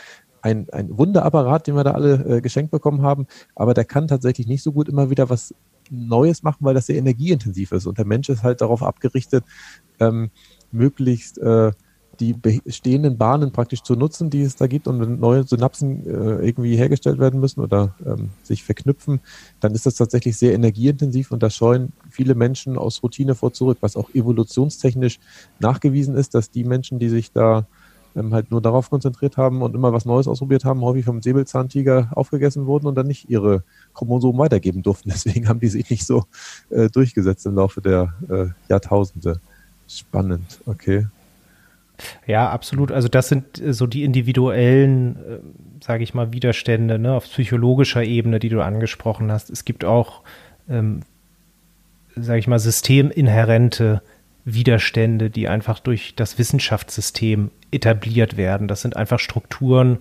ein, 0.42 0.68
ein 0.70 0.96
Wunderapparat, 0.96 1.66
den 1.66 1.76
wir 1.76 1.84
da 1.84 1.92
alle 1.92 2.36
äh, 2.38 2.40
geschenkt 2.40 2.70
bekommen 2.70 3.02
haben, 3.02 3.26
aber 3.54 3.74
der 3.74 3.84
kann 3.84 4.08
tatsächlich 4.08 4.46
nicht 4.46 4.62
so 4.62 4.72
gut 4.72 4.88
immer 4.88 5.10
wieder 5.10 5.30
was 5.30 5.54
Neues 5.90 6.42
machen, 6.42 6.58
weil 6.60 6.74
das 6.74 6.86
sehr 6.86 6.96
energieintensiv 6.96 7.72
ist. 7.72 7.86
Und 7.86 7.98
der 7.98 8.06
Mensch 8.06 8.28
ist 8.28 8.42
halt 8.42 8.60
darauf 8.60 8.82
abgerichtet, 8.82 9.44
ähm, 10.00 10.30
möglichst 10.70 11.38
äh, 11.38 11.72
die 12.22 12.34
bestehenden 12.34 13.18
Bahnen 13.18 13.50
praktisch 13.50 13.82
zu 13.82 13.96
nutzen, 13.96 14.30
die 14.30 14.42
es 14.42 14.54
da 14.54 14.68
gibt 14.68 14.86
und 14.86 15.00
wenn 15.00 15.18
neue 15.18 15.42
Synapsen 15.42 16.06
äh, 16.06 16.46
irgendwie 16.46 16.76
hergestellt 16.76 17.18
werden 17.18 17.40
müssen 17.40 17.60
oder 17.60 17.96
ähm, 18.06 18.30
sich 18.44 18.62
verknüpfen, 18.62 19.20
dann 19.58 19.74
ist 19.74 19.86
das 19.86 19.96
tatsächlich 19.96 20.36
sehr 20.36 20.54
energieintensiv 20.54 21.32
und 21.32 21.42
da 21.42 21.50
scheuen 21.50 21.92
viele 22.10 22.36
Menschen 22.36 22.78
aus 22.78 23.02
Routine 23.02 23.34
vor 23.34 23.52
zurück, 23.52 23.78
was 23.80 23.96
auch 23.96 24.08
evolutionstechnisch 24.14 25.18
nachgewiesen 25.58 26.14
ist, 26.14 26.34
dass 26.34 26.50
die 26.50 26.62
Menschen, 26.62 27.00
die 27.00 27.08
sich 27.08 27.32
da 27.32 27.66
ähm, 28.14 28.32
halt 28.32 28.52
nur 28.52 28.60
darauf 28.60 28.88
konzentriert 28.88 29.36
haben 29.36 29.60
und 29.60 29.74
immer 29.74 29.92
was 29.92 30.04
Neues 30.04 30.28
ausprobiert 30.28 30.64
haben, 30.64 30.80
häufig 30.82 31.04
vom 31.04 31.22
Säbelzahntiger 31.22 32.10
aufgegessen 32.12 32.66
wurden 32.66 32.86
und 32.86 32.94
dann 32.94 33.08
nicht 33.08 33.30
ihre 33.30 33.64
Chromosomen 33.94 34.38
weitergeben 34.38 34.84
durften. 34.84 35.10
Deswegen 35.12 35.48
haben 35.48 35.58
die 35.58 35.68
sich 35.68 35.90
nicht 35.90 36.06
so 36.06 36.26
äh, 36.70 36.88
durchgesetzt 36.88 37.46
im 37.46 37.56
Laufe 37.56 37.80
der 37.80 38.14
äh, 38.28 38.46
Jahrtausende. 38.68 39.40
Spannend, 39.88 40.60
okay. 40.66 41.08
Ja, 42.26 42.50
absolut. 42.50 42.92
Also 42.92 43.08
das 43.08 43.28
sind 43.28 43.60
äh, 43.60 43.72
so 43.72 43.86
die 43.86 44.04
individuellen, 44.04 45.16
äh, 45.16 45.38
sage 45.82 46.04
ich 46.04 46.14
mal, 46.14 46.32
Widerstände 46.32 46.98
ne, 46.98 47.14
auf 47.14 47.24
psychologischer 47.24 48.04
Ebene, 48.04 48.38
die 48.38 48.48
du 48.48 48.60
angesprochen 48.62 49.30
hast. 49.30 49.50
Es 49.50 49.64
gibt 49.64 49.84
auch, 49.84 50.22
ähm, 50.68 51.00
sage 52.16 52.38
ich 52.38 52.46
mal, 52.46 52.58
systeminhärente 52.58 54.02
Widerstände, 54.44 55.30
die 55.30 55.48
einfach 55.48 55.78
durch 55.78 56.14
das 56.16 56.38
Wissenschaftssystem 56.38 57.50
etabliert 57.70 58.36
werden. 58.36 58.68
Das 58.68 58.82
sind 58.82 58.96
einfach 58.96 59.20
Strukturen, 59.20 59.98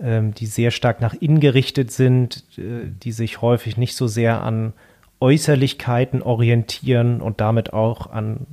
ähm, 0.00 0.34
die 0.34 0.46
sehr 0.46 0.70
stark 0.70 1.00
nach 1.00 1.14
innen 1.14 1.40
gerichtet 1.40 1.90
sind, 1.90 2.44
äh, 2.58 2.86
die 3.02 3.12
sich 3.12 3.40
häufig 3.40 3.76
nicht 3.76 3.96
so 3.96 4.06
sehr 4.06 4.42
an 4.42 4.72
Äußerlichkeiten 5.20 6.22
orientieren 6.22 7.20
und 7.20 7.40
damit 7.40 7.72
auch 7.72 8.08
an 8.10 8.46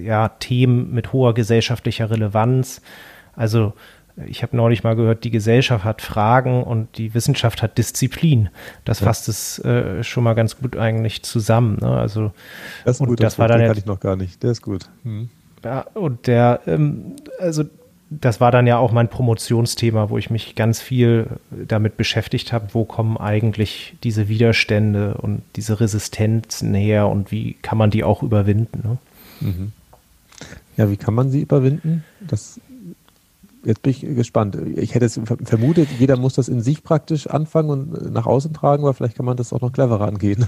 ja, 0.00 0.28
Themen 0.28 0.92
mit 0.92 1.12
hoher 1.12 1.34
gesellschaftlicher 1.34 2.10
Relevanz. 2.10 2.80
Also 3.34 3.72
ich 4.26 4.42
habe 4.42 4.56
neulich 4.56 4.82
mal 4.82 4.96
gehört, 4.96 5.24
die 5.24 5.30
Gesellschaft 5.30 5.84
hat 5.84 6.02
Fragen 6.02 6.64
und 6.64 6.98
die 6.98 7.14
Wissenschaft 7.14 7.62
hat 7.62 7.78
Disziplin. 7.78 8.48
Das 8.84 9.00
ja. 9.00 9.06
fasst 9.06 9.28
es 9.28 9.58
äh, 9.60 10.02
schon 10.02 10.24
mal 10.24 10.34
ganz 10.34 10.58
gut 10.58 10.76
eigentlich 10.76 11.22
zusammen. 11.22 11.78
Ne? 11.80 11.88
Also 11.88 12.32
das 12.84 12.96
ist 12.96 13.00
und 13.00 13.08
gut, 13.08 13.20
das, 13.20 13.34
das 13.34 13.38
war 13.38 13.48
dann 13.48 13.62
hatte 13.62 13.78
ich 13.78 13.86
noch 13.86 14.00
gar 14.00 14.16
nicht. 14.16 14.42
Der 14.42 14.50
ist 14.50 14.62
gut. 14.62 14.88
Hm. 15.04 15.28
Ja, 15.64 15.86
und 15.94 16.26
der, 16.26 16.60
ähm, 16.66 17.16
also 17.38 17.64
das 18.10 18.40
war 18.40 18.50
dann 18.50 18.66
ja 18.66 18.78
auch 18.78 18.92
mein 18.92 19.08
Promotionsthema, 19.08 20.08
wo 20.08 20.18
ich 20.18 20.30
mich 20.30 20.54
ganz 20.54 20.80
viel 20.80 21.26
damit 21.50 21.96
beschäftigt 21.96 22.52
habe, 22.52 22.68
wo 22.72 22.84
kommen 22.84 23.18
eigentlich 23.18 23.96
diese 24.02 24.28
Widerstände 24.28 25.14
und 25.14 25.42
diese 25.56 25.80
Resistenzen 25.80 26.74
her 26.74 27.08
und 27.08 27.30
wie 27.30 27.54
kann 27.60 27.76
man 27.76 27.90
die 27.90 28.04
auch 28.04 28.22
überwinden. 28.22 28.82
Ne? 28.82 28.98
Mhm. 29.40 29.72
Ja, 30.78 30.90
wie 30.90 30.96
kann 30.96 31.12
man 31.12 31.28
sie 31.28 31.42
überwinden? 31.42 32.04
Das, 32.20 32.60
jetzt 33.64 33.82
bin 33.82 33.90
ich 33.90 34.00
gespannt. 34.00 34.56
Ich 34.76 34.94
hätte 34.94 35.06
es 35.06 35.20
vermutet, 35.44 35.88
jeder 35.98 36.16
muss 36.16 36.34
das 36.34 36.48
in 36.48 36.60
sich 36.62 36.84
praktisch 36.84 37.26
anfangen 37.26 37.70
und 37.70 38.12
nach 38.12 38.26
außen 38.26 38.54
tragen, 38.54 38.84
aber 38.84 38.94
vielleicht 38.94 39.16
kann 39.16 39.26
man 39.26 39.36
das 39.36 39.52
auch 39.52 39.60
noch 39.60 39.72
cleverer 39.72 40.06
angehen. 40.06 40.46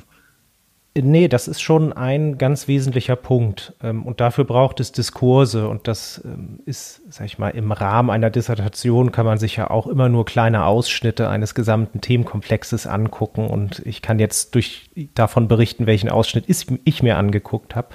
Nee, 0.97 1.29
das 1.29 1.47
ist 1.47 1.61
schon 1.61 1.93
ein 1.93 2.37
ganz 2.37 2.67
wesentlicher 2.67 3.15
Punkt. 3.15 3.75
Ähm, 3.81 4.05
und 4.05 4.21
dafür 4.21 4.45
braucht 4.45 4.81
es 4.81 4.91
Diskurse. 4.91 5.69
Und 5.69 5.87
das 5.87 6.21
ähm, 6.25 6.59
ist, 6.67 7.03
sag 7.09 7.27
ich 7.27 7.39
mal, 7.39 7.51
im 7.51 7.71
Rahmen 7.71 8.11
einer 8.11 8.29
Dissertation 8.29 9.13
kann 9.13 9.25
man 9.25 9.39
sich 9.39 9.55
ja 9.55 9.71
auch 9.71 9.87
immer 9.87 10.09
nur 10.09 10.25
kleine 10.25 10.65
Ausschnitte 10.65 11.29
eines 11.29 11.55
gesamten 11.55 12.01
Themenkomplexes 12.01 12.89
angucken. 12.89 13.47
Und 13.47 13.83
ich 13.87 14.03
kann 14.03 14.19
jetzt 14.19 14.57
durch, 14.57 14.91
davon 15.15 15.47
berichten, 15.47 15.87
welchen 15.87 16.09
Ausschnitt 16.09 16.47
ich 16.49 17.03
mir 17.05 17.17
angeguckt 17.17 17.77
habe. 17.77 17.89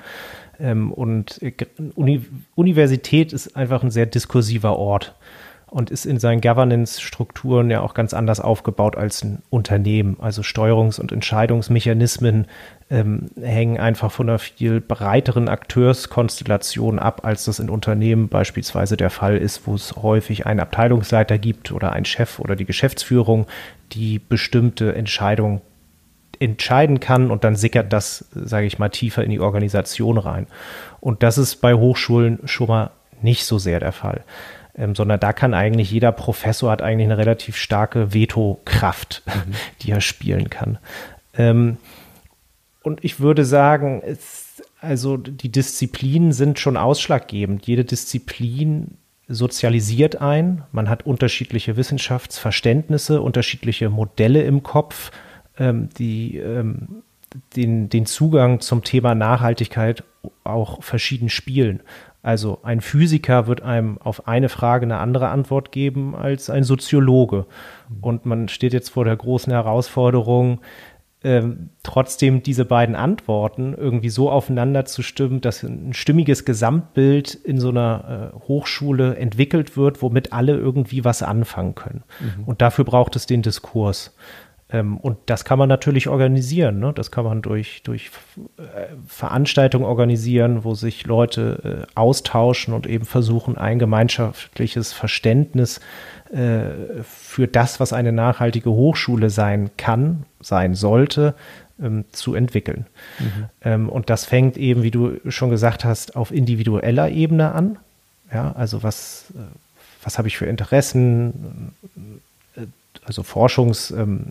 Ähm, 0.60 0.92
und 0.92 1.42
äh, 1.42 1.54
Uni 1.96 2.26
Universität 2.56 3.34
ist 3.34 3.56
einfach 3.56 3.84
ein 3.84 3.92
sehr 3.92 4.06
diskursiver 4.06 4.78
Ort 4.78 5.16
und 5.76 5.90
ist 5.90 6.06
in 6.06 6.20
seinen 6.20 6.40
Governance-Strukturen 6.42 7.70
ja 7.70 7.82
auch 7.82 7.94
ganz 7.94 8.14
anders 8.14 8.40
aufgebaut 8.40 8.96
als 8.96 9.24
ein 9.24 9.42
Unternehmen. 9.50 10.16
Also 10.22 10.42
Steuerungs- 10.42 11.02
und 11.02 11.12
Entscheidungsmechanismen 11.12 12.48
ähm, 12.90 13.30
hängen 13.42 13.78
einfach 13.78 14.12
von 14.12 14.30
einer 14.30 14.40
viel 14.40 14.80
breiteren 14.80 15.50
Akteurskonstellation 15.50 16.98
ab, 16.98 17.26
als 17.26 17.46
das 17.46 17.60
in 17.60 17.70
Unternehmen 17.70 18.30
beispielsweise 18.30 18.96
der 18.96 19.10
Fall 19.10 19.38
ist, 19.38 19.68
wo 19.68 19.76
es 19.76 19.96
häufig 19.98 20.46
einen 20.46 20.62
Abteilungsleiter 20.62 21.38
gibt 21.38 21.72
oder 21.72 21.92
einen 21.92 22.06
Chef 22.06 22.40
oder 22.40 22.56
die 22.56 22.66
Geschäftsführung, 22.66 23.48
die 23.92 24.20
bestimmte 24.20 24.96
Entscheidungen 24.96 25.62
entscheiden 26.40 27.00
kann 27.00 27.32
und 27.32 27.44
dann 27.44 27.56
sickert 27.56 27.94
das, 27.94 28.26
sage 28.34 28.66
ich 28.66 28.80
mal, 28.80 28.90
tiefer 28.90 29.24
in 29.24 29.32
die 29.32 29.40
Organisation 29.40 30.18
rein. 30.18 30.48
Und 31.00 31.24
das 31.24 31.38
ist 31.38 31.58
bei 31.58 31.74
Hochschulen 31.74 32.40
schon 32.46 32.68
mal 32.68 32.92
nicht 33.22 33.46
so 33.46 33.58
sehr 33.58 33.80
der 33.80 33.92
Fall 33.92 34.24
ähm, 34.78 34.96
sondern 34.96 35.20
da 35.20 35.34
kann 35.34 35.54
eigentlich 35.54 35.92
jeder 35.92 36.12
Professor 36.12 36.70
hat 36.70 36.82
eigentlich 36.82 37.08
eine 37.08 37.18
relativ 37.18 37.56
starke 37.56 38.14
Veto-Kraft, 38.14 39.24
mhm. 39.26 39.54
die 39.82 39.92
er 39.92 40.02
spielen 40.02 40.50
kann. 40.50 40.78
Ähm, 41.38 41.78
und 42.84 43.04
ich 43.04 43.20
würde 43.20 43.46
sagen, 43.46 44.02
es, 44.06 44.62
also 44.80 45.18
die 45.18 45.52
Disziplinen 45.52 46.32
sind 46.34 46.60
schon 46.60 46.78
ausschlaggebend. 46.78 47.66
Jede 47.66 47.86
Disziplin 47.86 48.98
sozialisiert 49.28 50.22
ein. 50.22 50.64
Man 50.72 50.88
hat 50.88 51.06
unterschiedliche 51.06 51.78
Wissenschaftsverständnisse, 51.78 53.22
unterschiedliche 53.22 53.90
Modelle 53.90 54.44
im 54.44 54.62
Kopf, 54.62 55.12
ähm, 55.58 55.90
die 55.98 56.38
ähm, 56.38 57.04
den, 57.56 57.90
den 57.90 58.06
Zugang 58.06 58.60
zum 58.60 58.84
Thema 58.84 59.16
Nachhaltigkeit 59.16 60.04
auch 60.44 60.82
verschieden 60.84 61.30
spielen. 61.30 61.82
Also 62.22 62.60
ein 62.64 62.82
Physiker 62.82 63.46
wird 63.46 63.62
einem 63.62 64.00
auf 64.00 64.28
eine 64.28 64.50
Frage 64.50 64.86
eine 64.86 64.98
andere 64.98 65.30
Antwort 65.30 65.72
geben 65.72 66.16
als 66.16 66.50
ein 66.50 66.64
Soziologe. 66.64 67.46
Und 68.02 68.26
man 68.26 68.48
steht 68.48 68.74
jetzt 68.74 68.90
vor 68.90 69.06
der 69.06 69.16
großen 69.16 69.54
Herausforderung, 69.54 70.60
ähm, 71.24 71.70
trotzdem 71.84 72.44
diese 72.44 72.66
beiden 72.66 72.96
Antworten 72.96 73.74
irgendwie 73.76 74.10
so 74.10 74.30
aufeinander 74.30 74.86
zu 74.86 75.02
stimmen, 75.02 75.42
dass 75.42 75.64
ein 75.64 75.94
stimmiges 75.94 76.46
Gesamtbild 76.46 77.34
in 77.34 77.60
so 77.60 77.70
einer 77.70 78.32
äh, 78.34 78.48
Hochschule 78.48 79.16
entwickelt 79.18 79.76
wird, 79.76 80.02
womit 80.02 80.34
alle 80.34 80.56
irgendwie 80.56 81.04
was 81.04 81.24
anfangen 81.24 81.74
können. 81.76 82.04
Mhm. 82.20 82.44
Und 82.46 82.62
dafür 82.62 82.86
braucht 82.86 83.16
es 83.16 83.26
den 83.26 83.42
Diskurs. 83.42 84.16
Ähm, 84.76 84.98
und 84.98 85.18
das 85.28 85.46
kann 85.46 85.58
man 85.58 85.70
natürlich 85.70 86.08
organisieren. 86.08 86.80
Ne? 86.80 86.92
Das 86.94 87.12
kann 87.12 87.24
man 87.24 87.42
durch, 87.42 87.82
durch 87.84 88.12
äh, 88.58 88.62
Veranstaltungen 89.08 89.86
organisieren, 89.86 90.64
wo 90.64 90.76
sich 90.76 91.06
Leute 91.06 91.86
äh, 91.88 91.92
austauschen 91.96 92.74
und 92.74 92.86
eben 92.86 93.06
versuchen, 93.06 93.58
ein 93.58 93.80
gemeinschaftliches 93.80 94.92
Verständnis 94.92 95.80
äh, 96.32 97.04
für 97.04 97.48
das, 97.48 97.80
was 97.80 97.94
eine 97.94 98.12
nachhaltige 98.12 98.70
Hochschule 98.70 99.30
sein 99.30 99.72
kann, 99.78 100.24
sein 100.42 100.76
sollte, 100.76 101.36
ähm, 101.82 102.04
zu 102.12 102.36
entwickeln. 102.36 102.86
Mhm. 103.20 103.46
Ähm, 103.64 103.90
und 103.90 104.10
das 104.10 104.26
fängt 104.26 104.58
eben, 104.58 104.84
wie 104.84 104.92
du 104.92 105.18
schon 105.30 105.50
gesagt 105.50 105.86
hast, 105.86 106.16
auf 106.16 106.32
individueller 106.32 107.10
Ebene 107.10 107.54
an. 107.54 107.78
Ja, 108.34 108.52
also 108.54 108.84
was, 108.84 109.28
äh, 109.36 109.40
was 110.04 110.18
habe 110.18 110.28
ich 110.28 110.38
für 110.38 110.46
Interessen? 110.46 111.74
Also 113.04 113.24
Forschungs, 113.24 113.92
ähm, 113.92 114.28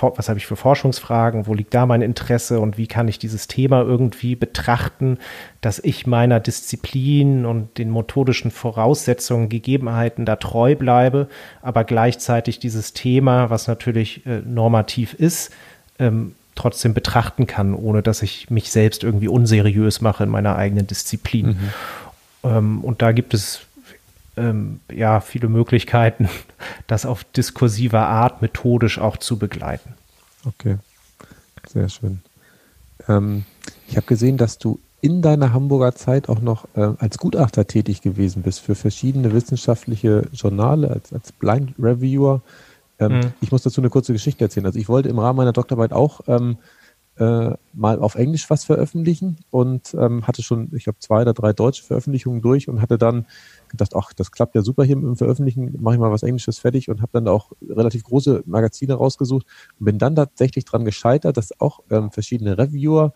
was 0.00 0.28
habe 0.28 0.38
ich 0.38 0.46
für 0.46 0.56
Forschungsfragen, 0.56 1.46
wo 1.46 1.54
liegt 1.54 1.74
da 1.74 1.86
mein 1.86 2.02
Interesse 2.02 2.60
und 2.60 2.78
wie 2.78 2.86
kann 2.86 3.08
ich 3.08 3.18
dieses 3.18 3.46
Thema 3.46 3.82
irgendwie 3.82 4.34
betrachten, 4.34 5.18
dass 5.60 5.78
ich 5.78 6.06
meiner 6.06 6.40
Disziplin 6.40 7.44
und 7.46 7.78
den 7.78 7.92
methodischen 7.92 8.50
Voraussetzungen, 8.50 9.48
Gegebenheiten 9.48 10.24
da 10.24 10.36
treu 10.36 10.74
bleibe, 10.74 11.28
aber 11.62 11.84
gleichzeitig 11.84 12.58
dieses 12.58 12.92
Thema, 12.92 13.50
was 13.50 13.68
natürlich 13.68 14.26
äh, 14.26 14.40
normativ 14.44 15.14
ist, 15.14 15.52
ähm, 15.98 16.34
trotzdem 16.54 16.92
betrachten 16.92 17.46
kann, 17.46 17.74
ohne 17.74 18.02
dass 18.02 18.22
ich 18.22 18.50
mich 18.50 18.72
selbst 18.72 19.04
irgendwie 19.04 19.28
unseriös 19.28 20.00
mache 20.00 20.24
in 20.24 20.30
meiner 20.30 20.56
eigenen 20.56 20.86
Disziplin. 20.86 21.46
Mhm. 21.46 21.58
Ähm, 22.44 22.84
und 22.84 23.00
da 23.02 23.12
gibt 23.12 23.32
es 23.34 23.60
ähm, 24.38 24.80
ja, 24.90 25.20
viele 25.20 25.48
Möglichkeiten, 25.48 26.28
das 26.86 27.06
auf 27.06 27.24
diskursiver 27.24 28.06
Art 28.06 28.42
methodisch 28.42 28.98
auch 28.98 29.16
zu 29.16 29.38
begleiten. 29.38 29.94
Okay, 30.46 30.78
sehr 31.66 31.88
schön. 31.88 32.20
Ähm, 33.08 33.44
ich 33.88 33.96
habe 33.96 34.06
gesehen, 34.06 34.36
dass 34.36 34.58
du 34.58 34.80
in 35.00 35.22
deiner 35.22 35.52
Hamburger 35.52 35.94
Zeit 35.94 36.28
auch 36.28 36.40
noch 36.40 36.66
äh, 36.74 36.90
als 36.98 37.18
Gutachter 37.18 37.66
tätig 37.66 38.02
gewesen 38.02 38.42
bist 38.42 38.60
für 38.60 38.74
verschiedene 38.74 39.32
wissenschaftliche 39.32 40.28
Journale, 40.32 40.90
als, 40.90 41.12
als 41.12 41.32
Blind 41.32 41.74
Reviewer. 41.78 42.42
Ähm, 42.98 43.18
mhm. 43.18 43.32
Ich 43.40 43.52
muss 43.52 43.62
dazu 43.62 43.80
eine 43.80 43.90
kurze 43.90 44.12
Geschichte 44.12 44.44
erzählen. 44.44 44.66
Also 44.66 44.78
ich 44.78 44.88
wollte 44.88 45.08
im 45.08 45.18
Rahmen 45.18 45.36
meiner 45.36 45.52
Doktorarbeit 45.52 45.92
auch 45.92 46.20
ähm, 46.26 46.58
äh, 47.18 47.50
mal 47.72 47.98
auf 48.00 48.14
Englisch 48.16 48.48
was 48.50 48.64
veröffentlichen 48.64 49.38
und 49.50 49.94
ähm, 49.94 50.26
hatte 50.26 50.42
schon, 50.42 50.70
ich 50.74 50.84
glaube, 50.84 50.98
zwei 50.98 51.22
oder 51.22 51.34
drei 51.34 51.52
deutsche 51.52 51.84
Veröffentlichungen 51.84 52.42
durch 52.42 52.68
und 52.68 52.80
hatte 52.80 52.98
dann 52.98 53.26
gedacht, 53.68 53.94
ach, 53.94 54.12
das 54.12 54.32
klappt 54.32 54.54
ja 54.54 54.62
super 54.62 54.84
hier 54.84 54.96
mit 54.96 55.06
dem 55.06 55.16
Veröffentlichen, 55.16 55.76
mache 55.80 55.94
ich 55.94 56.00
mal 56.00 56.10
was 56.10 56.22
Englisches 56.22 56.58
fertig 56.58 56.88
und 56.88 57.00
habe 57.00 57.12
dann 57.12 57.28
auch 57.28 57.52
relativ 57.68 58.04
große 58.04 58.42
Magazine 58.46 58.94
rausgesucht 58.94 59.46
und 59.78 59.84
bin 59.84 59.98
dann 59.98 60.16
tatsächlich 60.16 60.64
dran 60.64 60.84
gescheitert, 60.84 61.36
dass 61.36 61.58
auch 61.60 61.80
ähm, 61.90 62.10
verschiedene 62.10 62.58
Reviewer 62.58 63.12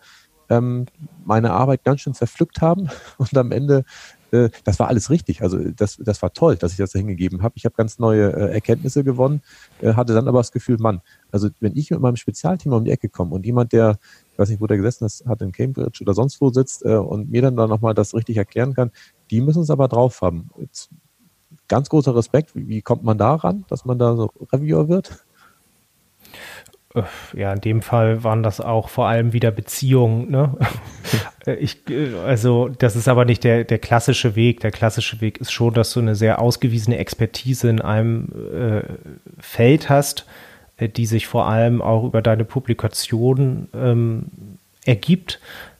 ähm, 0.49 0.85
meine 1.25 1.51
Arbeit 1.51 1.83
ganz 1.83 2.01
schön 2.01 2.13
zerpflückt 2.13 2.61
haben 2.61 2.89
und 3.17 3.37
am 3.37 3.51
Ende 3.51 3.85
äh, 4.33 4.49
das 4.63 4.79
war 4.79 4.87
alles 4.87 5.09
richtig. 5.09 5.41
Also 5.43 5.59
das, 5.59 5.97
das 5.97 6.21
war 6.21 6.33
toll, 6.33 6.55
dass 6.55 6.71
ich 6.71 6.77
das 6.77 6.91
da 6.91 6.99
hingegeben 6.99 7.43
habe. 7.43 7.53
Ich 7.55 7.65
habe 7.65 7.75
ganz 7.75 7.99
neue 7.99 8.33
äh, 8.33 8.53
Erkenntnisse 8.53 9.03
gewonnen, 9.03 9.41
äh, 9.81 9.93
hatte 9.93 10.13
dann 10.13 10.27
aber 10.27 10.39
das 10.39 10.51
Gefühl, 10.51 10.77
Mann, 10.79 11.01
also 11.31 11.49
wenn 11.59 11.77
ich 11.77 11.91
mit 11.91 11.99
meinem 11.99 12.15
Spezialthema 12.15 12.77
um 12.77 12.83
die 12.83 12.91
Ecke 12.91 13.09
komme 13.09 13.35
und 13.35 13.45
jemand, 13.45 13.71
der, 13.71 13.99
ich 14.33 14.39
weiß 14.39 14.49
nicht, 14.49 14.61
wo 14.61 14.67
der 14.67 14.77
gesessen 14.77 15.05
ist, 15.05 15.25
hat 15.25 15.41
in 15.41 15.51
Cambridge 15.51 15.99
oder 16.01 16.13
sonst 16.13 16.41
wo 16.41 16.49
sitzt 16.49 16.83
äh, 16.85 16.95
und 16.95 17.29
mir 17.31 17.41
dann 17.41 17.55
da 17.55 17.67
nochmal 17.67 17.93
das 17.93 18.13
richtig 18.13 18.37
erklären 18.37 18.73
kann, 18.73 18.91
die 19.31 19.41
müssen 19.41 19.61
es 19.61 19.69
aber 19.69 19.87
drauf 19.87 20.21
haben. 20.21 20.49
Jetzt, 20.57 20.89
ganz 21.67 21.89
großer 21.89 22.15
Respekt. 22.15 22.55
Wie, 22.55 22.67
wie 22.67 22.81
kommt 22.81 23.03
man 23.03 23.17
da 23.17 23.35
ran, 23.35 23.65
dass 23.69 23.85
man 23.85 23.99
da 23.99 24.15
so 24.15 24.31
Reviewer 24.51 24.89
wird? 24.89 25.23
Ja, 27.35 27.51
in 27.51 27.61
dem 27.61 27.81
Fall 27.81 28.23
waren 28.23 28.43
das 28.43 28.61
auch 28.61 28.89
vor 28.89 29.07
allem 29.07 29.33
wieder 29.33 29.51
Beziehungen. 29.51 30.29
Ne? 30.29 30.57
Ich, 31.45 31.89
äh, 31.89 32.15
also, 32.25 32.69
das 32.69 32.95
ist 32.95 33.09
aber 33.09 33.25
nicht 33.25 33.43
der, 33.43 33.65
der 33.65 33.77
klassische 33.77 34.37
Weg. 34.37 34.61
Der 34.61 34.71
klassische 34.71 35.19
Weg 35.19 35.41
ist 35.41 35.51
schon, 35.51 35.73
dass 35.73 35.91
du 35.91 35.99
eine 35.99 36.15
sehr 36.15 36.39
ausgewiesene 36.39 36.97
Expertise 36.97 37.69
in 37.69 37.81
einem 37.81 38.29
äh, 38.53 38.83
Feld 39.39 39.89
hast, 39.89 40.25
die 40.79 41.05
sich 41.05 41.27
vor 41.27 41.47
allem 41.47 41.81
auch 41.81 42.03
über 42.03 42.21
deine 42.21 42.45
Publikation 42.45 43.67
ähm, 43.73 44.25
ergibt. 44.85 45.39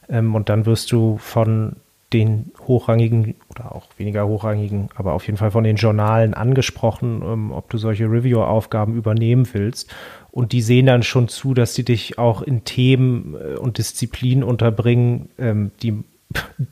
Ähm, 0.09 0.35
und 0.35 0.49
dann 0.49 0.65
wirst 0.65 0.91
du 0.91 1.17
von 1.17 1.75
den 2.13 2.51
hochrangigen 2.67 3.35
oder 3.49 3.73
auch 3.73 3.87
weniger 3.97 4.27
hochrangigen, 4.27 4.89
aber 4.95 5.13
auf 5.13 5.25
jeden 5.25 5.37
Fall 5.37 5.51
von 5.51 5.63
den 5.63 5.77
Journalen 5.77 6.33
angesprochen, 6.33 7.21
ähm, 7.25 7.51
ob 7.51 7.69
du 7.69 7.77
solche 7.77 8.05
Review-Aufgaben 8.05 8.95
übernehmen 8.95 9.47
willst. 9.51 9.93
Und 10.31 10.51
die 10.51 10.61
sehen 10.61 10.85
dann 10.85 11.03
schon 11.03 11.27
zu, 11.27 11.53
dass 11.53 11.73
sie 11.75 11.83
dich 11.83 12.17
auch 12.17 12.41
in 12.41 12.63
Themen 12.63 13.35
äh, 13.35 13.57
und 13.57 13.77
Disziplinen 13.77 14.43
unterbringen, 14.43 15.29
ähm, 15.39 15.71
die, 15.81 16.03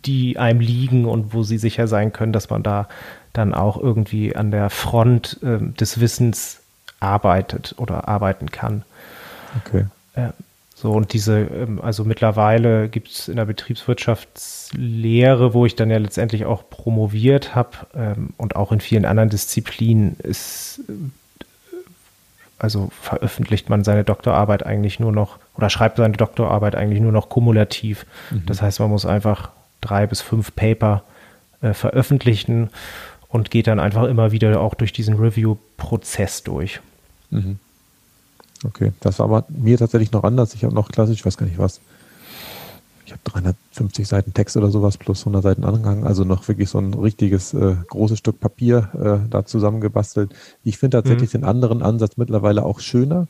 die 0.05 0.37
einem 0.37 0.59
liegen 0.59 1.05
und 1.05 1.33
wo 1.33 1.43
sie 1.43 1.57
sicher 1.57 1.87
sein 1.87 2.13
können, 2.13 2.33
dass 2.33 2.49
man 2.49 2.63
da 2.63 2.87
dann 3.33 3.53
auch 3.53 3.81
irgendwie 3.81 4.35
an 4.35 4.51
der 4.51 4.69
Front 4.69 5.39
ähm, 5.43 5.73
des 5.75 5.99
Wissens 5.99 6.60
arbeitet 7.01 7.75
oder 7.77 8.07
arbeiten 8.07 8.51
kann. 8.51 8.83
Okay. 9.65 9.85
Ja. 10.15 10.33
So, 10.81 10.91
und 10.93 11.13
diese, 11.13 11.41
ähm, 11.41 11.79
also 11.79 12.03
mittlerweile 12.05 12.89
gibt 12.89 13.09
es 13.09 13.27
in 13.27 13.35
der 13.35 13.45
Betriebswirtschaftslehre, 13.45 15.53
wo 15.53 15.67
ich 15.67 15.75
dann 15.75 15.91
ja 15.91 15.99
letztendlich 15.99 16.45
auch 16.45 16.67
promoviert 16.71 17.53
habe 17.53 17.77
ähm, 17.93 18.33
und 18.37 18.55
auch 18.55 18.71
in 18.71 18.81
vielen 18.81 19.05
anderen 19.05 19.29
Disziplinen 19.29 20.15
ist, 20.23 20.81
äh, 20.89 20.93
also 22.57 22.89
veröffentlicht 22.99 23.69
man 23.69 23.83
seine 23.83 24.03
Doktorarbeit 24.03 24.65
eigentlich 24.65 24.99
nur 24.99 25.11
noch 25.11 25.37
oder 25.55 25.69
schreibt 25.69 25.97
seine 25.97 26.17
Doktorarbeit 26.17 26.75
eigentlich 26.75 26.99
nur 26.99 27.11
noch 27.11 27.29
kumulativ. 27.29 28.07
Mhm. 28.31 28.47
Das 28.47 28.63
heißt, 28.63 28.79
man 28.79 28.89
muss 28.89 29.05
einfach 29.05 29.51
drei 29.81 30.07
bis 30.07 30.21
fünf 30.21 30.55
Paper 30.55 31.03
äh, 31.61 31.73
veröffentlichen 31.73 32.71
und 33.29 33.51
geht 33.51 33.67
dann 33.67 33.79
einfach 33.79 34.05
immer 34.05 34.31
wieder 34.31 34.59
auch 34.59 34.73
durch 34.73 34.93
diesen 34.93 35.15
Review-Prozess 35.15 36.41
durch. 36.41 36.81
Mhm. 37.31 37.59
Okay, 38.63 38.91
das 38.99 39.19
war 39.19 39.25
aber 39.25 39.45
mir 39.49 39.77
tatsächlich 39.77 40.11
noch 40.11 40.23
anders. 40.23 40.53
Ich 40.53 40.63
habe 40.63 40.75
noch 40.75 40.89
klassisch, 40.89 41.19
ich 41.19 41.25
weiß 41.25 41.37
gar 41.37 41.47
nicht 41.47 41.57
was, 41.57 41.81
ich 43.05 43.11
habe 43.11 43.21
350 43.25 44.07
Seiten 44.07 44.33
Text 44.33 44.55
oder 44.55 44.69
sowas 44.69 44.97
plus 44.97 45.21
100 45.21 45.43
Seiten 45.43 45.63
Anhang, 45.65 46.05
also 46.05 46.23
noch 46.23 46.47
wirklich 46.47 46.69
so 46.69 46.77
ein 46.77 46.93
richtiges 46.93 47.53
äh, 47.53 47.75
großes 47.87 48.19
Stück 48.19 48.39
Papier 48.39 48.89
äh, 48.93 49.29
da 49.29 49.45
zusammengebastelt. 49.45 50.33
Ich 50.63 50.77
finde 50.77 50.97
tatsächlich 50.97 51.33
mhm. 51.33 51.39
den 51.39 51.43
anderen 51.45 51.81
Ansatz 51.81 52.17
mittlerweile 52.17 52.63
auch 52.63 52.79
schöner, 52.79 53.27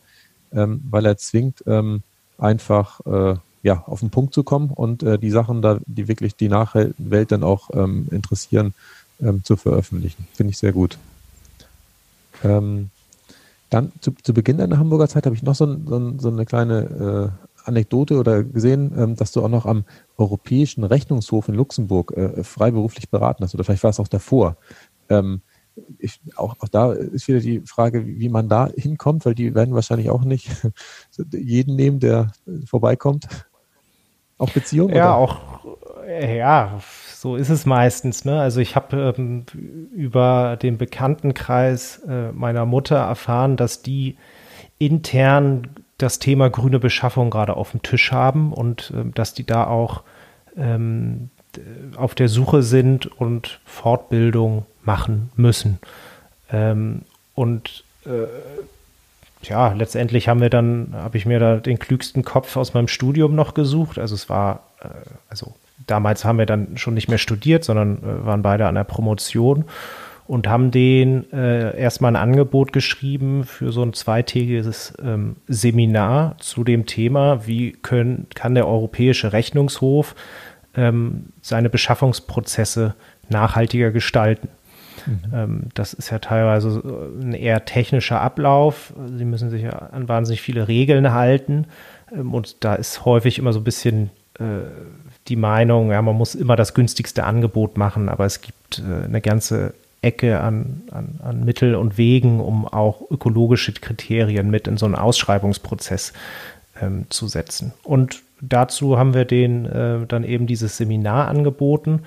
ähm, 0.52 0.82
weil 0.90 1.06
er 1.06 1.18
zwingt, 1.18 1.64
ähm, 1.66 2.04
einfach 2.38 3.00
äh, 3.06 3.38
ja, 3.64 3.84
auf 3.86 4.00
den 4.00 4.10
Punkt 4.10 4.34
zu 4.34 4.44
kommen 4.44 4.70
und 4.70 5.04
äh, 5.04 5.18
die 5.18 5.30
Sachen 5.30 5.62
da, 5.62 5.80
die 5.86 6.08
wirklich 6.08 6.36
die 6.36 6.50
Nachwelt 6.50 7.32
dann 7.32 7.44
auch 7.44 7.70
ähm, 7.74 8.08
interessieren, 8.12 8.74
ähm, 9.22 9.44
zu 9.44 9.56
veröffentlichen. 9.56 10.28
Finde 10.34 10.52
ich 10.52 10.58
sehr 10.58 10.72
gut. 10.74 10.98
Ähm, 12.44 12.90
dann 13.72 13.92
zu, 14.02 14.12
zu 14.12 14.34
Beginn 14.34 14.58
deiner 14.58 14.78
Hamburger 14.78 15.08
Zeit 15.08 15.26
habe 15.26 15.36
ich 15.36 15.44
noch 15.44 15.56
so, 15.56 15.66
so, 15.66 16.14
so 16.20 16.28
eine 16.28 16.46
kleine 16.46 17.34
äh, 17.42 17.68
Anekdote 17.68 18.20
oder 18.20 18.44
gesehen, 18.44 18.94
ähm, 18.98 19.16
dass 19.16 19.32
du 19.32 19.44
auch 19.44 19.50
noch 19.50 19.66
am 19.66 19.86
Europäischen 20.18 20.84
Rechnungshof 20.84 21.48
in 21.48 21.56
Luxemburg 21.56 22.12
äh, 22.16 22.44
freiberuflich 22.44 23.10
beraten 23.10 23.44
hast. 23.44 23.56
Oder 23.56 23.64
vielleicht 23.64 23.84
war 23.84 23.90
es 23.90 24.00
auch 24.00 24.10
davor. 24.10 24.58
Ähm, 25.10 25.42
ich, 26.00 26.20
auch, 26.36 26.58
auch 26.60 26.68
da 26.68 26.92
ist 26.92 27.30
wieder 27.30 27.40
die 27.40 27.62
Frage, 27.62 28.06
wie 28.06 28.28
man 28.28 28.50
da 28.50 28.70
hinkommt, 28.76 29.26
weil 29.26 29.36
die 29.36 29.56
werden 29.56 29.74
wahrscheinlich 29.74 30.10
auch 30.10 30.26
nicht 30.26 30.50
jeden 31.32 31.78
nehmen, 31.78 32.02
der 32.02 32.34
vorbeikommt. 32.66 33.28
Auch 34.38 34.50
Beziehungen? 34.50 34.94
Ja, 34.94 35.18
oder? 35.18 35.18
auch, 35.18 35.78
ja, 36.08 36.80
so 37.16 37.36
ist 37.36 37.50
es 37.50 37.66
meistens. 37.66 38.26
Ne? 38.26 38.40
Also 38.40 38.60
ich 38.60 38.76
habe 38.76 39.14
ähm, 39.18 39.46
über 39.96 40.58
den 40.62 40.78
Bekanntenkreis 40.78 42.02
äh, 42.08 42.32
meiner 42.32 42.66
Mutter 42.66 42.98
erfahren, 42.98 43.58
dass 43.58 43.82
die 43.82 44.18
intern 44.80 45.70
das 45.98 46.20
Thema 46.20 46.50
grüne 46.50 46.80
Beschaffung 46.80 47.30
gerade 47.30 47.56
auf 47.56 47.72
dem 47.72 47.84
Tisch 47.84 48.12
haben 48.12 48.54
und 48.54 48.92
äh, 48.96 49.12
dass 49.14 49.34
die 49.34 49.46
da 49.46 49.68
auch 49.68 50.04
ähm, 50.58 51.30
auf 51.96 52.16
der 52.16 52.30
Suche 52.30 52.64
sind 52.64 53.06
und 53.06 53.60
Fortbildung 53.66 54.66
machen 54.84 55.32
müssen. 55.36 55.80
Ähm, 56.52 57.04
und 57.36 57.84
äh, 58.06 58.28
ja, 59.44 59.74
letztendlich 59.74 60.28
haben 60.28 60.42
wir 60.42 60.50
dann, 60.50 60.94
habe 60.94 61.18
ich 61.18 61.26
mir 61.26 61.40
da 61.40 61.58
den 61.58 61.80
klügsten 61.80 62.24
Kopf 62.24 62.56
aus 62.58 62.74
meinem 62.74 62.88
Studium 62.88 63.36
noch 63.36 63.54
gesucht. 63.54 63.98
Also 63.98 64.16
es 64.16 64.30
war, 64.30 64.64
äh, 64.82 64.90
also 65.30 65.54
damals 65.88 66.26
haben 66.26 66.38
wir 66.38 66.46
dann 66.46 66.78
schon 66.78 66.94
nicht 66.94 67.10
mehr 67.10 67.18
studiert, 67.18 67.64
sondern 67.64 67.98
äh, 67.98 68.26
waren 68.26 68.42
beide 68.42 68.68
an 68.68 68.76
der 68.76 68.84
Promotion 68.84 69.66
und 70.28 70.48
haben 70.48 70.72
den 70.72 71.32
äh, 71.34 71.78
erstmal 71.78 72.16
ein 72.16 72.22
Angebot 72.22 72.72
geschrieben 72.72 73.44
für 73.44 73.72
so 73.72 73.84
ein 73.84 73.94
zweitägiges 73.94 74.94
ähm, 75.04 75.36
Seminar 75.48 76.36
zu 76.40 76.64
dem 76.64 76.86
Thema, 76.86 77.48
wie 77.48 77.74
können, 77.74 78.28
kann 78.34 78.56
der 78.56 78.68
Europäische 78.68 79.34
Rechnungshof 79.34 80.16
ähm, 80.76 81.26
seine 81.42 81.70
Beschaffungsprozesse 81.70 82.96
nachhaltiger 83.30 83.92
gestalten. 83.92 84.48
Mhm. 85.06 85.22
Ähm, 85.34 85.62
das 85.74 85.94
ist 85.94 86.12
ja 86.12 86.20
teilweise 86.20 86.82
ein 87.22 87.34
eher 87.34 87.66
technischer 87.66 88.22
Ablauf. 88.22 88.94
Sie 89.18 89.26
müssen 89.26 89.50
sich 89.50 89.64
ja 89.64 89.72
an 89.72 90.08
wahnsinnig 90.08 90.42
viele 90.42 90.68
Regeln 90.68 91.12
halten. 91.12 91.66
Ähm, 92.14 92.34
und 92.34 92.64
da 92.64 92.76
ist 92.76 93.06
häufig 93.06 93.40
immer 93.40 93.54
so 93.54 93.60
ein 93.60 93.64
bisschen 93.64 94.12
äh, 94.40 94.44
die 95.28 95.36
Meinung, 95.36 95.92
ja, 95.92 96.02
man 96.02 96.16
muss 96.16 96.36
immer 96.36 96.56
das 96.56 96.74
günstigste 96.74 97.24
Angebot 97.24 97.78
machen, 97.78 98.10
aber 98.10 98.26
es 98.26 98.42
gibt 98.42 98.80
äh, 98.80 99.06
eine 99.06 99.22
ganze 99.22 99.74
Ecke 100.02 100.40
an, 100.40 100.82
an, 100.92 101.20
an 101.24 101.46
Mittel 101.46 101.76
und 101.76 101.98
Wegen, 101.98 102.40
um 102.40 102.68
auch 102.68 103.02
ökologische 103.12 103.74
Kriterien 103.74 104.50
mit 104.50 104.68
in 104.68 104.78
so 104.78 104.86
einen 104.86 104.96
Ausschreibungsprozess 104.96 106.14
ähm, 106.82 107.06
zu 107.10 107.28
setzen. 107.28 107.74
Und 107.84 108.24
dazu 108.42 108.98
haben 108.98 109.14
wir 109.14 109.26
den 109.26 109.66
äh, 109.66 110.06
dann 110.08 110.24
eben 110.24 110.48
dieses 110.48 110.78
Seminar 110.78 111.28
angeboten. 111.28 112.02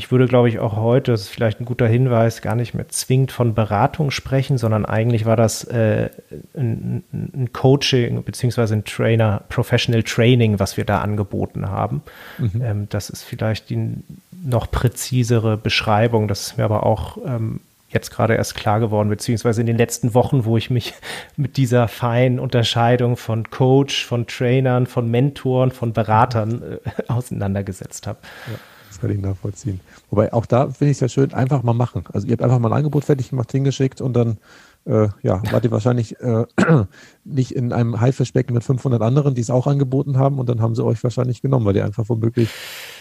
Ich 0.00 0.10
würde, 0.10 0.26
glaube 0.26 0.48
ich, 0.48 0.60
auch 0.60 0.76
heute, 0.76 1.10
das 1.10 1.20
ist 1.20 1.28
vielleicht 1.28 1.60
ein 1.60 1.66
guter 1.66 1.86
Hinweis, 1.86 2.40
gar 2.40 2.54
nicht 2.54 2.72
mehr 2.72 2.88
zwingend 2.88 3.32
von 3.32 3.52
Beratung 3.52 4.10
sprechen, 4.10 4.56
sondern 4.56 4.86
eigentlich 4.86 5.26
war 5.26 5.36
das 5.36 5.64
äh, 5.64 6.08
ein, 6.56 7.04
ein, 7.12 7.50
Coaching 7.52 8.24
beziehungsweise 8.24 8.76
ein 8.76 8.86
Trainer, 8.86 9.42
Professional 9.50 10.02
Training, 10.02 10.58
was 10.58 10.78
wir 10.78 10.86
da 10.86 11.02
angeboten 11.02 11.68
haben. 11.68 12.00
Mhm. 12.38 12.62
Ähm, 12.64 12.86
das 12.88 13.10
ist 13.10 13.24
vielleicht 13.24 13.68
die 13.68 13.98
noch 14.42 14.70
präzisere 14.70 15.58
Beschreibung. 15.58 16.28
Das 16.28 16.40
ist 16.46 16.56
mir 16.56 16.64
aber 16.64 16.86
auch 16.86 17.18
ähm, 17.26 17.60
jetzt 17.90 18.10
gerade 18.10 18.36
erst 18.36 18.54
klar 18.54 18.80
geworden, 18.80 19.10
beziehungsweise 19.10 19.60
in 19.60 19.66
den 19.66 19.76
letzten 19.76 20.14
Wochen, 20.14 20.46
wo 20.46 20.56
ich 20.56 20.70
mich 20.70 20.94
mit 21.36 21.58
dieser 21.58 21.88
feinen 21.88 22.38
Unterscheidung 22.38 23.18
von 23.18 23.50
Coach, 23.50 24.06
von 24.06 24.26
Trainern, 24.26 24.86
von 24.86 25.10
Mentoren, 25.10 25.72
von 25.72 25.92
Beratern 25.92 26.62
äh, 26.86 27.02
auseinandergesetzt 27.08 28.06
habe. 28.06 28.20
Ja 28.50 28.58
kann 29.00 29.10
ich 29.10 29.18
nachvollziehen. 29.18 29.80
Wobei 30.10 30.32
auch 30.32 30.46
da 30.46 30.68
finde 30.68 30.92
ich 30.92 30.96
es 30.96 31.00
ja 31.00 31.08
schön, 31.08 31.32
einfach 31.32 31.62
mal 31.62 31.72
machen. 31.72 32.04
Also 32.12 32.26
ihr 32.26 32.32
habt 32.32 32.42
einfach 32.42 32.58
mal 32.58 32.68
ein 32.72 32.78
Angebot 32.78 33.04
fertig 33.04 33.30
gemacht, 33.30 33.50
hingeschickt 33.52 34.00
und 34.00 34.14
dann 34.14 34.38
äh, 34.86 35.08
ja, 35.22 35.42
wart 35.50 35.64
ihr 35.64 35.70
wahrscheinlich 35.70 36.18
äh, 36.20 36.44
nicht 37.24 37.52
in 37.52 37.72
einem 37.72 38.00
Haifischbecken 38.00 38.54
mit 38.54 38.64
500 38.64 39.02
anderen, 39.02 39.34
die 39.34 39.40
es 39.40 39.50
auch 39.50 39.66
angeboten 39.66 40.18
haben 40.18 40.38
und 40.38 40.48
dann 40.48 40.60
haben 40.60 40.74
sie 40.74 40.84
euch 40.84 41.02
wahrscheinlich 41.04 41.42
genommen, 41.42 41.66
weil 41.66 41.74
die 41.74 41.82
einfach 41.82 42.08
womöglich 42.08 42.48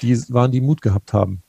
die 0.02 0.18
waren, 0.30 0.52
die 0.52 0.62
Mut 0.62 0.82
gehabt 0.82 1.14
haben. 1.14 1.42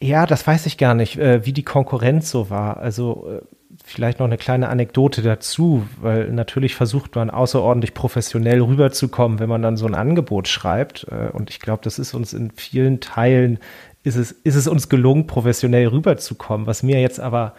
Ja, 0.00 0.26
das 0.26 0.46
weiß 0.46 0.66
ich 0.66 0.78
gar 0.78 0.94
nicht, 0.94 1.18
äh, 1.18 1.44
wie 1.46 1.52
die 1.52 1.62
Konkurrenz 1.62 2.30
so 2.30 2.50
war. 2.50 2.76
Also 2.76 3.28
äh, 3.28 3.55
vielleicht 3.88 4.18
noch 4.18 4.26
eine 4.26 4.36
kleine 4.36 4.68
Anekdote 4.68 5.22
dazu, 5.22 5.86
weil 6.00 6.32
natürlich 6.32 6.74
versucht 6.74 7.14
man 7.14 7.30
außerordentlich 7.30 7.94
professionell 7.94 8.60
rüberzukommen, 8.60 9.38
wenn 9.38 9.48
man 9.48 9.62
dann 9.62 9.76
so 9.76 9.86
ein 9.86 9.94
Angebot 9.94 10.48
schreibt. 10.48 11.06
Äh, 11.08 11.30
und 11.30 11.50
ich 11.50 11.60
glaube, 11.60 11.84
das 11.84 12.00
ist 12.00 12.12
uns 12.12 12.32
in 12.32 12.50
vielen 12.50 13.00
Teilen, 13.00 13.60
ist 14.02 14.16
es, 14.16 14.32
ist 14.32 14.56
es 14.56 14.66
uns 14.66 14.88
gelungen, 14.88 15.28
professionell 15.28 15.86
rüberzukommen. 15.86 16.66
Was 16.66 16.82
mir 16.82 17.00
jetzt 17.00 17.20
aber 17.20 17.54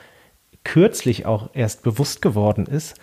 kürzlich 0.66 1.26
auch 1.26 1.50
erst 1.54 1.82
bewusst 1.84 2.22
geworden 2.22 2.66
ist, 2.66 3.00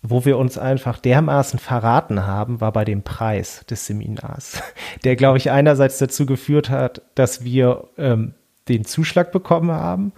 wo 0.00 0.24
wir 0.24 0.38
uns 0.38 0.56
einfach 0.56 0.98
dermaßen 0.98 1.58
verraten 1.58 2.26
haben, 2.26 2.62
war 2.62 2.72
bei 2.72 2.86
dem 2.86 3.02
Preis 3.02 3.66
des 3.68 3.86
Seminars, 3.86 4.62
der, 5.04 5.16
glaube 5.16 5.36
ich, 5.36 5.50
einerseits 5.50 5.98
dazu 5.98 6.24
geführt 6.24 6.70
hat, 6.70 7.02
dass 7.14 7.44
wir 7.44 7.88
ähm, 7.98 8.32
den 8.68 8.86
Zuschlag 8.86 9.32
bekommen 9.32 9.70
haben, 9.70 10.12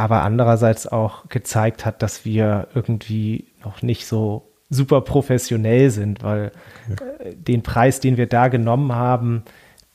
aber 0.00 0.22
andererseits 0.22 0.86
auch 0.86 1.28
gezeigt 1.28 1.84
hat, 1.84 2.00
dass 2.00 2.24
wir 2.24 2.68
irgendwie 2.74 3.44
noch 3.62 3.82
nicht 3.82 4.06
so 4.06 4.50
super 4.70 5.02
professionell 5.02 5.90
sind, 5.90 6.22
weil 6.22 6.52
okay. 6.90 7.04
Äh, 7.18 7.34
den 7.34 7.62
Preis, 7.62 8.00
den 8.00 8.16
wir 8.16 8.26
da 8.26 8.48
genommen 8.48 8.94
haben, 8.94 9.42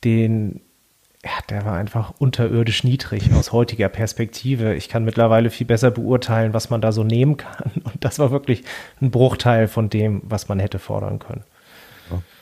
den, 0.04 0.60
ja, 1.24 1.32
der 1.50 1.64
war 1.64 1.74
einfach 1.74 2.12
unterirdisch 2.18 2.84
niedrig 2.84 3.32
aus 3.34 3.50
heutiger 3.50 3.88
Perspektive. 3.88 4.76
Ich 4.76 4.88
kann 4.88 5.04
mittlerweile 5.04 5.50
viel 5.50 5.66
besser 5.66 5.90
beurteilen, 5.90 6.54
was 6.54 6.70
man 6.70 6.80
da 6.80 6.92
so 6.92 7.02
nehmen 7.02 7.36
kann. 7.36 7.72
Und 7.82 8.04
das 8.04 8.20
war 8.20 8.30
wirklich 8.30 8.62
ein 9.00 9.10
Bruchteil 9.10 9.66
von 9.66 9.90
dem, 9.90 10.22
was 10.24 10.46
man 10.46 10.60
hätte 10.60 10.78
fordern 10.78 11.18
können. 11.18 11.42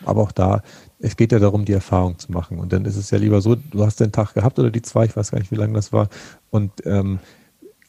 Aber 0.04 0.20
auch 0.20 0.32
da, 0.32 0.60
es 0.98 1.16
geht 1.16 1.32
ja 1.32 1.38
darum, 1.38 1.64
die 1.64 1.72
Erfahrung 1.72 2.18
zu 2.18 2.30
machen. 2.30 2.58
Und 2.58 2.74
dann 2.74 2.84
ist 2.84 2.96
es 2.96 3.10
ja 3.10 3.16
lieber 3.16 3.40
so, 3.40 3.54
du 3.54 3.86
hast 3.86 4.00
den 4.00 4.12
Tag 4.12 4.34
gehabt 4.34 4.58
oder 4.58 4.70
die 4.70 4.82
zwei, 4.82 5.06
ich 5.06 5.16
weiß 5.16 5.30
gar 5.30 5.38
nicht, 5.38 5.50
wie 5.50 5.56
lange 5.56 5.72
das 5.72 5.94
war. 5.94 6.10
Und 6.50 6.70
ähm, 6.84 7.20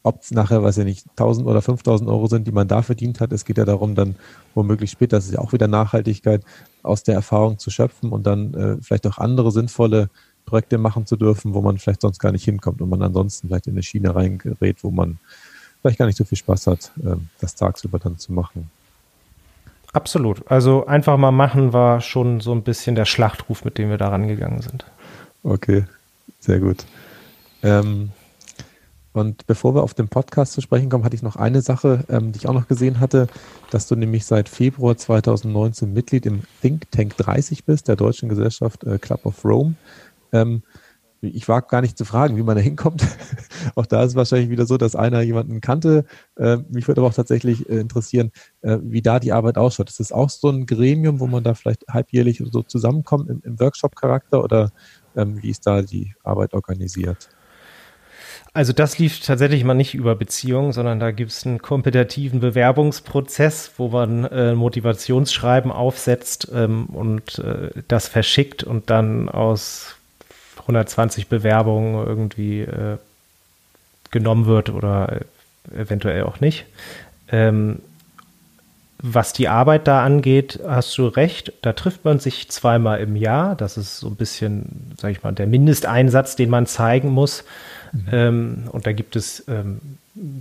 ob 0.06 0.22
es 0.22 0.30
nachher, 0.30 0.62
weiß 0.62 0.78
ich 0.78 0.84
nicht, 0.84 1.06
1000 1.10 1.48
oder 1.48 1.60
5000 1.60 2.08
Euro 2.08 2.28
sind, 2.28 2.46
die 2.46 2.52
man 2.52 2.68
da 2.68 2.82
verdient 2.82 3.20
hat. 3.20 3.32
Es 3.32 3.44
geht 3.44 3.58
ja 3.58 3.64
darum, 3.64 3.96
dann 3.96 4.14
womöglich 4.54 4.92
später, 4.92 5.16
das 5.16 5.26
ist 5.26 5.34
ja 5.34 5.40
auch 5.40 5.52
wieder 5.52 5.66
Nachhaltigkeit, 5.66 6.44
aus 6.84 7.02
der 7.02 7.16
Erfahrung 7.16 7.58
zu 7.58 7.70
schöpfen 7.70 8.12
und 8.12 8.24
dann 8.24 8.54
äh, 8.54 8.76
vielleicht 8.80 9.04
auch 9.08 9.18
andere 9.18 9.50
sinnvolle 9.50 10.08
Projekte 10.44 10.78
machen 10.78 11.06
zu 11.06 11.16
dürfen, 11.16 11.54
wo 11.54 11.60
man 11.60 11.76
vielleicht 11.78 12.02
sonst 12.02 12.20
gar 12.20 12.30
nicht 12.30 12.44
hinkommt 12.44 12.80
und 12.80 12.88
man 12.88 13.02
ansonsten 13.02 13.48
vielleicht 13.48 13.66
in 13.66 13.74
eine 13.74 13.82
Schiene 13.82 14.14
reingerät, 14.14 14.84
wo 14.84 14.92
man 14.92 15.18
vielleicht 15.82 15.98
gar 15.98 16.06
nicht 16.06 16.18
so 16.18 16.24
viel 16.24 16.38
Spaß 16.38 16.68
hat, 16.68 16.92
äh, 17.04 17.16
das 17.40 17.56
tagsüber 17.56 17.98
dann 17.98 18.16
zu 18.16 18.32
machen. 18.32 18.70
Absolut. 19.92 20.48
Also 20.48 20.86
einfach 20.86 21.16
mal 21.16 21.32
machen 21.32 21.72
war 21.72 22.00
schon 22.00 22.38
so 22.38 22.52
ein 22.52 22.62
bisschen 22.62 22.94
der 22.94 23.06
Schlachtruf, 23.06 23.64
mit 23.64 23.76
dem 23.76 23.90
wir 23.90 23.98
da 23.98 24.10
rangegangen 24.10 24.62
sind. 24.62 24.84
Okay, 25.42 25.84
sehr 26.38 26.60
gut. 26.60 26.84
Ähm, 27.64 28.12
und 29.16 29.46
bevor 29.46 29.74
wir 29.74 29.82
auf 29.82 29.94
den 29.94 30.08
Podcast 30.08 30.52
zu 30.52 30.60
sprechen 30.60 30.90
kommen, 30.90 31.04
hatte 31.04 31.16
ich 31.16 31.22
noch 31.22 31.36
eine 31.36 31.62
Sache, 31.62 32.04
ähm, 32.08 32.32
die 32.32 32.38
ich 32.38 32.48
auch 32.48 32.52
noch 32.52 32.68
gesehen 32.68 33.00
hatte, 33.00 33.28
dass 33.70 33.88
du 33.88 33.96
nämlich 33.96 34.26
seit 34.26 34.48
Februar 34.48 34.96
2019 34.96 35.92
Mitglied 35.92 36.26
im 36.26 36.42
Think 36.60 36.90
Tank 36.90 37.16
30 37.16 37.64
bist, 37.64 37.88
der 37.88 37.96
deutschen 37.96 38.28
Gesellschaft 38.28 38.84
äh, 38.84 38.98
Club 38.98 39.24
of 39.24 39.44
Rome. 39.44 39.74
Ähm, 40.32 40.62
ich 41.22 41.48
wage 41.48 41.68
gar 41.68 41.80
nicht 41.80 41.96
zu 41.96 42.04
fragen, 42.04 42.36
wie 42.36 42.42
man 42.42 42.56
da 42.56 42.62
hinkommt. 42.62 43.02
auch 43.74 43.86
da 43.86 44.02
ist 44.02 44.10
es 44.10 44.16
wahrscheinlich 44.16 44.50
wieder 44.50 44.66
so, 44.66 44.76
dass 44.76 44.94
einer 44.94 45.22
jemanden 45.22 45.62
kannte. 45.62 46.04
Äh, 46.36 46.58
mich 46.68 46.86
würde 46.86 47.00
aber 47.00 47.08
auch 47.08 47.14
tatsächlich 47.14 47.68
äh, 47.70 47.78
interessieren, 47.78 48.32
äh, 48.60 48.78
wie 48.82 49.00
da 49.00 49.18
die 49.18 49.32
Arbeit 49.32 49.56
ausschaut. 49.56 49.88
Ist 49.88 50.00
das 50.00 50.12
auch 50.12 50.28
so 50.28 50.50
ein 50.50 50.66
Gremium, 50.66 51.20
wo 51.20 51.26
man 51.26 51.42
da 51.42 51.54
vielleicht 51.54 51.86
halbjährlich 51.88 52.42
so 52.50 52.62
zusammenkommt 52.62 53.30
im, 53.30 53.40
im 53.44 53.58
Workshop-Charakter 53.58 54.44
oder 54.44 54.72
ähm, 55.16 55.42
wie 55.42 55.50
ist 55.50 55.66
da 55.66 55.80
die 55.80 56.14
Arbeit 56.22 56.52
organisiert? 56.52 57.30
Also 58.56 58.72
das 58.72 58.98
lief 58.98 59.20
tatsächlich 59.20 59.64
mal 59.64 59.74
nicht 59.74 59.92
über 59.92 60.14
Beziehungen, 60.14 60.72
sondern 60.72 60.98
da 60.98 61.10
gibt 61.10 61.30
es 61.30 61.44
einen 61.44 61.60
kompetitiven 61.60 62.40
Bewerbungsprozess, 62.40 63.72
wo 63.76 63.88
man 63.88 64.24
äh, 64.24 64.54
Motivationsschreiben 64.54 65.70
aufsetzt 65.70 66.48
ähm, 66.54 66.86
und 66.86 67.38
äh, 67.38 67.68
das 67.86 68.08
verschickt 68.08 68.64
und 68.64 68.88
dann 68.88 69.28
aus 69.28 69.96
120 70.60 71.28
Bewerbungen 71.28 72.06
irgendwie 72.06 72.62
äh, 72.62 72.96
genommen 74.10 74.46
wird 74.46 74.70
oder 74.70 75.20
eventuell 75.76 76.22
auch 76.22 76.40
nicht. 76.40 76.64
Ähm, 77.30 77.80
was 78.98 79.34
die 79.34 79.48
Arbeit 79.48 79.86
da 79.86 80.02
angeht, 80.02 80.60
hast 80.66 80.96
du 80.96 81.06
recht, 81.06 81.52
da 81.60 81.74
trifft 81.74 82.06
man 82.06 82.18
sich 82.18 82.48
zweimal 82.48 83.00
im 83.00 83.14
Jahr. 83.14 83.54
Das 83.54 83.76
ist 83.76 83.98
so 83.98 84.08
ein 84.08 84.16
bisschen, 84.16 84.94
sag 84.98 85.10
ich 85.10 85.22
mal, 85.22 85.32
der 85.32 85.46
Mindesteinsatz, 85.46 86.36
den 86.36 86.48
man 86.48 86.64
zeigen 86.64 87.10
muss. 87.10 87.44
Ähm, 88.10 88.64
und 88.72 88.86
da 88.86 88.92
gibt 88.92 89.16
es 89.16 89.44
ähm, 89.48 89.80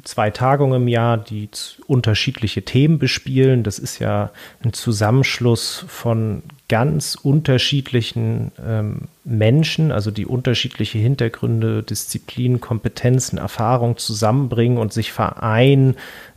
zwei 0.03 0.29
Tagungen 0.29 0.83
im 0.83 0.87
Jahr, 0.87 1.17
die 1.17 1.49
unterschiedliche 1.87 2.63
Themen 2.63 2.97
bespielen. 2.99 3.63
Das 3.63 3.79
ist 3.79 3.99
ja 3.99 4.31
ein 4.63 4.73
Zusammenschluss 4.73 5.85
von 5.87 6.43
ganz 6.69 7.15
unterschiedlichen 7.15 8.51
ähm, 8.65 9.01
Menschen, 9.23 9.91
also 9.91 10.11
die 10.11 10.25
unterschiedliche 10.25 10.97
Hintergründe, 10.97 11.83
Disziplinen, 11.83 12.61
Kompetenzen, 12.61 13.37
Erfahrungen 13.37 13.97
zusammenbringen 13.97 14.77
und 14.77 14.93
sich 14.93 15.11
vereinen 15.11 15.95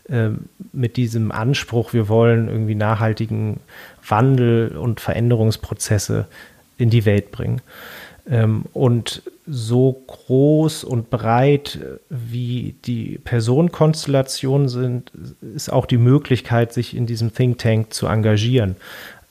äh, 0.09 0.31
mit 0.73 0.97
diesem 0.97 1.33
Anspruch, 1.33 1.93
wir 1.93 2.09
wollen 2.09 2.49
irgendwie 2.49 2.75
nachhaltigen 2.75 3.61
Wandel 4.07 4.77
und 4.77 5.01
Veränderungsprozesse 5.01 6.27
in 6.77 6.91
die 6.91 7.05
Welt 7.05 7.31
bringen. 7.31 7.61
Ähm, 8.31 8.64
und 8.72 9.22
so 9.47 10.03
groß 10.07 10.85
und 10.85 11.09
breit 11.09 11.79
wie 12.11 12.74
die 12.85 13.18
Personenkonstellationen 13.24 14.68
sind, 14.68 15.11
ist 15.55 15.72
auch 15.72 15.87
die 15.87 15.97
Möglichkeit, 15.97 16.72
sich 16.72 16.95
in 16.95 17.07
diesem 17.07 17.33
Think 17.33 17.59
Tank 17.59 17.95
zu 17.95 18.07
engagieren. 18.07 18.76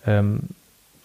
Ähm, 0.07 0.41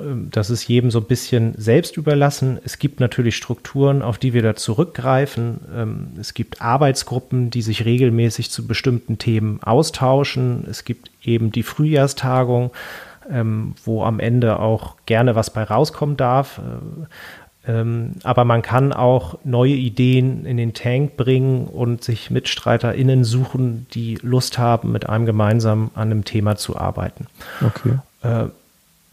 ähm, 0.01 0.28
das 0.30 0.49
ist 0.49 0.66
jedem 0.66 0.90
so 0.90 1.01
ein 1.01 1.07
bisschen 1.07 1.55
selbst 1.59 1.99
überlassen. 1.99 2.59
Es 2.64 2.78
gibt 2.78 3.01
natürlich 3.01 3.36
Strukturen, 3.36 4.01
auf 4.01 4.16
die 4.16 4.32
wir 4.32 4.43
da 4.43 4.57
zurückgreifen. 4.57 6.16
Es 6.18 6.32
gibt 6.32 6.62
Arbeitsgruppen, 6.62 7.51
die 7.51 7.62
sich 7.62 7.84
regelmäßig 7.84 8.51
zu 8.51 8.66
bestimmten 8.66 9.18
Themen 9.18 9.62
austauschen. 9.62 10.66
Es 10.70 10.84
gibt 10.84 11.11
eben 11.22 11.53
die 11.53 11.62
Frühjahrstagung, 11.62 12.70
wo 13.84 14.03
am 14.03 14.18
Ende 14.18 14.59
auch 14.59 14.97
gerne 15.07 15.34
was 15.36 15.51
bei 15.51 15.62
rauskommen 15.62 16.16
darf. 16.16 16.61
Aber 17.64 18.44
man 18.44 18.62
kann 18.62 18.92
auch 18.92 19.38
neue 19.44 19.74
Ideen 19.74 20.44
in 20.46 20.56
den 20.56 20.74
Tank 20.74 21.16
bringen 21.16 21.66
und 21.66 22.02
sich 22.02 22.30
MitstreiterInnen 22.30 23.22
suchen, 23.22 23.86
die 23.92 24.18
Lust 24.20 24.58
haben, 24.58 24.90
mit 24.90 25.08
einem 25.08 25.26
gemeinsam 25.26 25.90
an 25.94 26.10
einem 26.10 26.24
Thema 26.24 26.56
zu 26.56 26.76
arbeiten. 26.76 27.26
Okay. 27.64 27.98
Äh, 28.22 28.48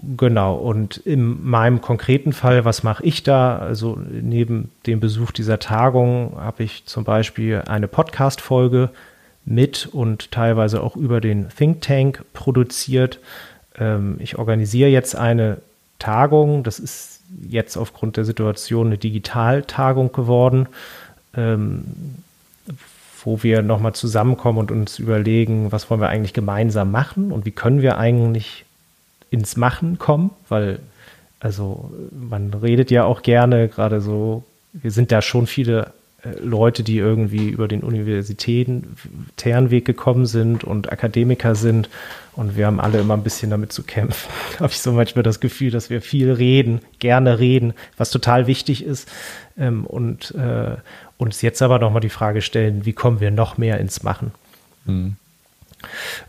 Genau, 0.02 0.56
und 0.56 0.97
in 0.97 1.45
meinem 1.45 1.82
konkreten 1.82 2.32
Fall, 2.32 2.64
was 2.64 2.84
mache 2.84 3.04
ich 3.04 3.24
da? 3.24 3.58
Also 3.58 4.00
neben 4.10 4.72
dem 4.86 5.00
Besuch 5.00 5.32
dieser 5.32 5.60
Tagung 5.60 6.38
habe 6.38 6.64
ich 6.64 6.86
zum 6.86 7.04
Beispiel 7.04 7.64
eine 7.68 7.89
Podcast-Folge 7.89 8.91
mit 9.43 9.89
und 9.91 10.32
teilweise 10.32 10.82
auch 10.82 10.95
über 10.95 11.20
den 11.20 11.50
Think 11.50 11.82
Tank 11.82 12.24
produziert. 12.34 13.20
Ähm, 13.78 14.16
ich 14.20 14.38
organisiere 14.38 14.89
jetzt 14.89 15.16
eine 15.16 15.58
Tagung, 15.97 16.64
das 16.64 16.80
ist 16.80 17.19
jetzt 17.50 17.78
aufgrund 17.78 18.18
der 18.18 18.26
Situation 18.26 18.88
eine 18.88 18.98
Digitaltagung 18.98 20.12
geworden, 20.12 20.68
ähm, 21.36 21.84
wo 23.24 23.44
wir 23.44 23.62
nochmal 23.62 23.94
zusammenkommen 23.94 24.58
und 24.58 24.72
uns 24.72 25.00
überlegen, 25.00 25.72
was 25.72 25.90
wollen 25.90 26.02
wir 26.02 26.10
eigentlich 26.10 26.34
gemeinsam 26.34 26.92
machen 26.92 27.32
und 27.32 27.46
wie 27.46 27.52
können 27.52 27.82
wir 27.82 27.98
eigentlich 27.98 28.66
ins 29.30 29.58
Machen 29.58 30.00
kommen, 30.00 30.32
weil 30.48 30.80
also 31.40 31.92
man 32.12 32.54
redet 32.54 32.92
ja 32.92 33.06
auch 33.06 33.22
gerne, 33.22 33.70
gerade 33.70 34.02
so, 34.02 34.44
wir 34.74 34.92
sind 34.92 35.12
da 35.12 35.22
schon 35.22 35.48
viele 35.48 35.94
Leute, 36.42 36.84
die 36.84 36.98
irgendwie 36.98 37.50
über 37.50 37.68
den 37.68 37.82
Universitäten 37.82 38.96
Weg 39.72 39.86
gekommen 39.86 40.26
sind 40.26 40.64
und 40.64 40.92
Akademiker 40.92 41.56
sind 41.56 41.90
und 42.34 42.58
wir 42.58 42.68
haben 42.68 42.80
alle 42.80 43.00
immer 43.00 43.16
ein 43.16 43.24
bisschen 43.24 43.52
damit 43.52 43.72
zu 43.72 43.84
kämpfen. 43.84 44.30
Habe 44.60 44.72
ich 44.72 44.80
so 44.80 44.92
manchmal 44.92 45.24
das 45.24 45.40
Gefühl, 45.40 45.72
dass 45.72 45.90
wir 45.90 46.02
viel 46.02 46.32
reden, 46.32 46.82
gerne 47.00 47.40
reden, 47.40 47.74
was 47.98 48.10
total 48.10 48.48
wichtig 48.48 48.84
ist 48.84 49.10
ähm, 49.58 49.86
und 49.86 50.32
äh, 50.36 50.76
uns 51.18 51.42
jetzt 51.42 51.62
aber 51.62 51.80
nochmal 51.80 52.02
die 52.02 52.10
Frage 52.10 52.42
stellen, 52.42 52.86
wie 52.86 52.94
kommen 52.94 53.20
wir 53.20 53.32
noch 53.32 53.58
mehr 53.58 53.80
ins 53.80 54.04
Machen? 54.04 54.32
Mhm. 54.86 55.16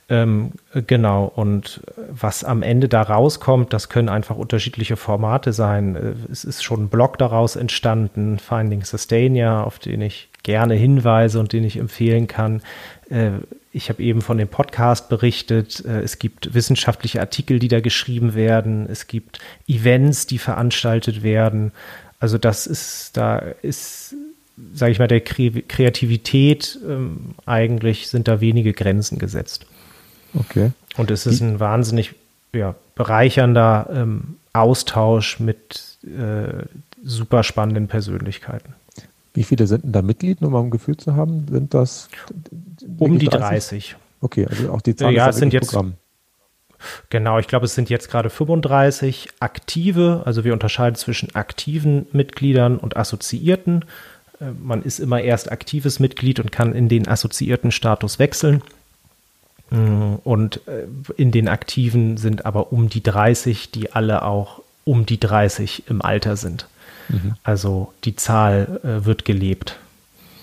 Ähm, 0.08 0.52
genau, 0.86 1.24
und 1.24 1.82
was 2.10 2.44
am 2.44 2.62
Ende 2.62 2.88
da 2.88 3.02
rauskommt, 3.02 3.72
das 3.72 3.88
können 3.88 4.08
einfach 4.08 4.36
unterschiedliche 4.36 4.96
Formate 4.96 5.52
sein. 5.52 5.96
Äh, 5.96 6.12
es 6.30 6.44
ist 6.44 6.62
schon 6.62 6.84
ein 6.84 6.88
Blog 6.88 7.18
daraus 7.18 7.56
entstanden, 7.56 8.38
Finding 8.38 8.84
Sustainia, 8.84 9.62
auf 9.62 9.78
den 9.78 10.00
ich 10.02 10.28
gerne 10.42 10.74
hinweise 10.74 11.38
und 11.38 11.52
den 11.52 11.64
ich 11.64 11.76
empfehlen 11.76 12.26
kann. 12.26 12.62
Äh, 13.08 13.32
ich 13.72 13.88
habe 13.88 14.02
eben 14.02 14.20
von 14.20 14.38
dem 14.38 14.48
Podcast 14.48 15.08
berichtet. 15.08 15.84
Äh, 15.84 16.00
es 16.00 16.18
gibt 16.18 16.54
wissenschaftliche 16.54 17.20
Artikel, 17.20 17.58
die 17.58 17.68
da 17.68 17.80
geschrieben 17.80 18.34
werden. 18.34 18.88
Es 18.90 19.06
gibt 19.06 19.38
Events, 19.68 20.26
die 20.26 20.38
veranstaltet 20.38 21.22
werden. 21.22 21.72
Also 22.18 22.36
das 22.36 22.66
ist, 22.66 23.16
da 23.16 23.38
ist 23.38 24.14
sage 24.74 24.92
ich 24.92 24.98
mal, 24.98 25.08
der 25.08 25.20
Kreativität 25.20 26.78
ähm, 26.86 27.34
eigentlich 27.46 28.08
sind 28.08 28.28
da 28.28 28.40
wenige 28.40 28.72
Grenzen 28.72 29.18
gesetzt. 29.18 29.66
Okay. 30.34 30.72
Und 30.96 31.10
es 31.10 31.26
ist 31.26 31.40
ein 31.40 31.60
wahnsinnig 31.60 32.14
ja, 32.52 32.74
bereichernder 32.94 33.88
ähm, 33.92 34.36
Austausch 34.52 35.40
mit 35.40 35.98
äh, 36.04 36.64
super 37.02 37.42
spannenden 37.42 37.88
Persönlichkeiten. 37.88 38.74
Wie 39.34 39.44
viele 39.44 39.66
sind 39.66 39.84
denn 39.84 39.92
da 39.92 40.02
Mitglied, 40.02 40.42
um 40.42 40.54
ein 40.56 40.70
Gefühl 40.70 40.96
zu 40.96 41.14
haben? 41.14 41.46
Sind 41.48 41.72
das 41.72 42.08
um 42.98 43.18
die 43.18 43.26
30? 43.26 43.40
30? 43.40 43.96
Okay, 44.20 44.46
also 44.46 44.72
auch 44.72 44.80
die 44.80 44.96
Zahl 44.96 45.12
ja, 45.12 45.28
ist 45.28 45.36
sind 45.36 45.52
jetzt 45.52 45.70
Programm. 45.70 45.94
Genau, 47.10 47.38
ich 47.38 47.46
glaube, 47.46 47.66
es 47.66 47.74
sind 47.74 47.90
jetzt 47.90 48.10
gerade 48.10 48.30
35 48.30 49.28
aktive, 49.40 50.22
also 50.24 50.44
wir 50.44 50.52
unterscheiden 50.52 50.96
zwischen 50.96 51.34
aktiven 51.34 52.06
Mitgliedern 52.12 52.78
und 52.78 52.96
Assoziierten. 52.96 53.84
Äh, 54.40 54.52
man 54.62 54.82
ist 54.82 54.98
immer 54.98 55.20
erst 55.20 55.52
aktives 55.52 56.00
Mitglied 56.00 56.40
und 56.40 56.52
kann 56.52 56.74
in 56.74 56.88
den 56.88 57.06
assoziierten 57.08 57.72
Status 57.72 58.18
wechseln. 58.18 58.62
Mm, 59.70 60.14
und 60.24 60.66
äh, 60.66 60.86
in 61.16 61.30
den 61.30 61.48
Aktiven 61.48 62.16
sind 62.16 62.46
aber 62.46 62.72
um 62.72 62.88
die 62.88 63.02
30, 63.02 63.70
die 63.70 63.92
alle 63.92 64.22
auch 64.22 64.62
um 64.84 65.06
die 65.06 65.20
30 65.20 65.84
im 65.88 66.02
Alter 66.02 66.36
sind. 66.36 66.66
Mhm. 67.08 67.34
Also 67.42 67.92
die 68.04 68.16
Zahl 68.16 68.80
äh, 68.82 69.04
wird 69.04 69.24
gelebt. 69.24 69.78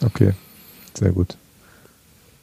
Okay, 0.03 0.33
sehr 0.93 1.11
gut. 1.11 1.37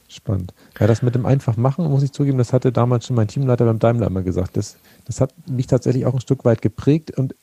Spannend. 0.07 0.53
Ja, 0.79 0.87
das 0.87 1.01
mit 1.01 1.15
dem 1.15 1.25
einfach 1.25 1.57
machen, 1.57 1.85
muss 1.89 2.03
ich 2.03 2.11
zugeben, 2.11 2.37
das 2.37 2.53
hatte 2.53 2.71
damals 2.71 3.05
schon 3.05 3.15
mein 3.15 3.27
Teamleiter 3.27 3.65
beim 3.65 3.79
Daimler 3.79 4.07
immer 4.07 4.21
gesagt. 4.21 4.55
Das, 4.55 4.77
das 5.05 5.19
hat 5.19 5.33
mich 5.47 5.67
tatsächlich 5.67 6.05
auch 6.05 6.13
ein 6.13 6.21
Stück 6.21 6.45
weit 6.45 6.61
geprägt 6.61 7.11
und 7.11 7.35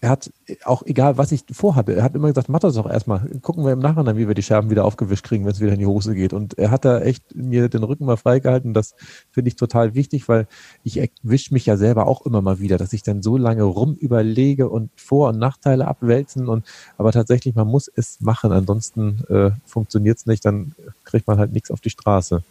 er 0.00 0.10
hat 0.10 0.30
auch 0.64 0.84
egal, 0.86 1.18
was 1.18 1.32
ich 1.32 1.44
vorhatte, 1.50 1.94
er 1.94 2.04
hat 2.04 2.14
immer 2.14 2.28
gesagt, 2.28 2.48
mach 2.48 2.60
das 2.60 2.74
doch 2.74 2.88
erstmal. 2.88 3.20
Gucken 3.42 3.64
wir 3.64 3.72
im 3.72 3.80
Nachhinein, 3.80 4.16
wie 4.16 4.28
wir 4.28 4.34
die 4.34 4.44
Scherben 4.44 4.70
wieder 4.70 4.84
aufgewischt 4.84 5.24
kriegen, 5.24 5.44
wenn 5.44 5.52
es 5.52 5.60
wieder 5.60 5.72
in 5.72 5.80
die 5.80 5.86
Hose 5.86 6.14
geht. 6.14 6.32
Und 6.32 6.56
er 6.56 6.70
hat 6.70 6.84
da 6.84 7.00
echt 7.00 7.34
mir 7.34 7.68
den 7.68 7.82
Rücken 7.82 8.04
mal 8.04 8.16
freigehalten. 8.16 8.74
Das 8.74 8.94
finde 9.32 9.48
ich 9.48 9.56
total 9.56 9.94
wichtig, 9.94 10.28
weil 10.28 10.46
ich 10.84 10.98
erwische 10.98 11.52
mich 11.52 11.66
ja 11.66 11.76
selber 11.76 12.06
auch 12.06 12.24
immer 12.26 12.42
mal 12.42 12.60
wieder, 12.60 12.78
dass 12.78 12.92
ich 12.92 13.02
dann 13.02 13.22
so 13.22 13.36
lange 13.36 13.64
rum 13.64 13.94
überlege 13.94 14.68
und 14.68 14.90
Vor- 14.94 15.30
und 15.30 15.38
Nachteile 15.38 15.88
abwälzen. 15.88 16.48
Und 16.48 16.64
aber 16.96 17.10
tatsächlich, 17.10 17.56
man 17.56 17.66
muss 17.66 17.90
es 17.92 18.20
machen. 18.20 18.52
Ansonsten 18.52 19.24
äh, 19.28 19.50
funktioniert 19.66 20.18
es 20.18 20.26
nicht, 20.26 20.44
dann 20.44 20.76
kriegt 21.04 21.26
man 21.26 21.38
halt 21.38 21.52
nichts 21.52 21.72
auf 21.72 21.80
die 21.80 21.90
Straße. 21.90 22.44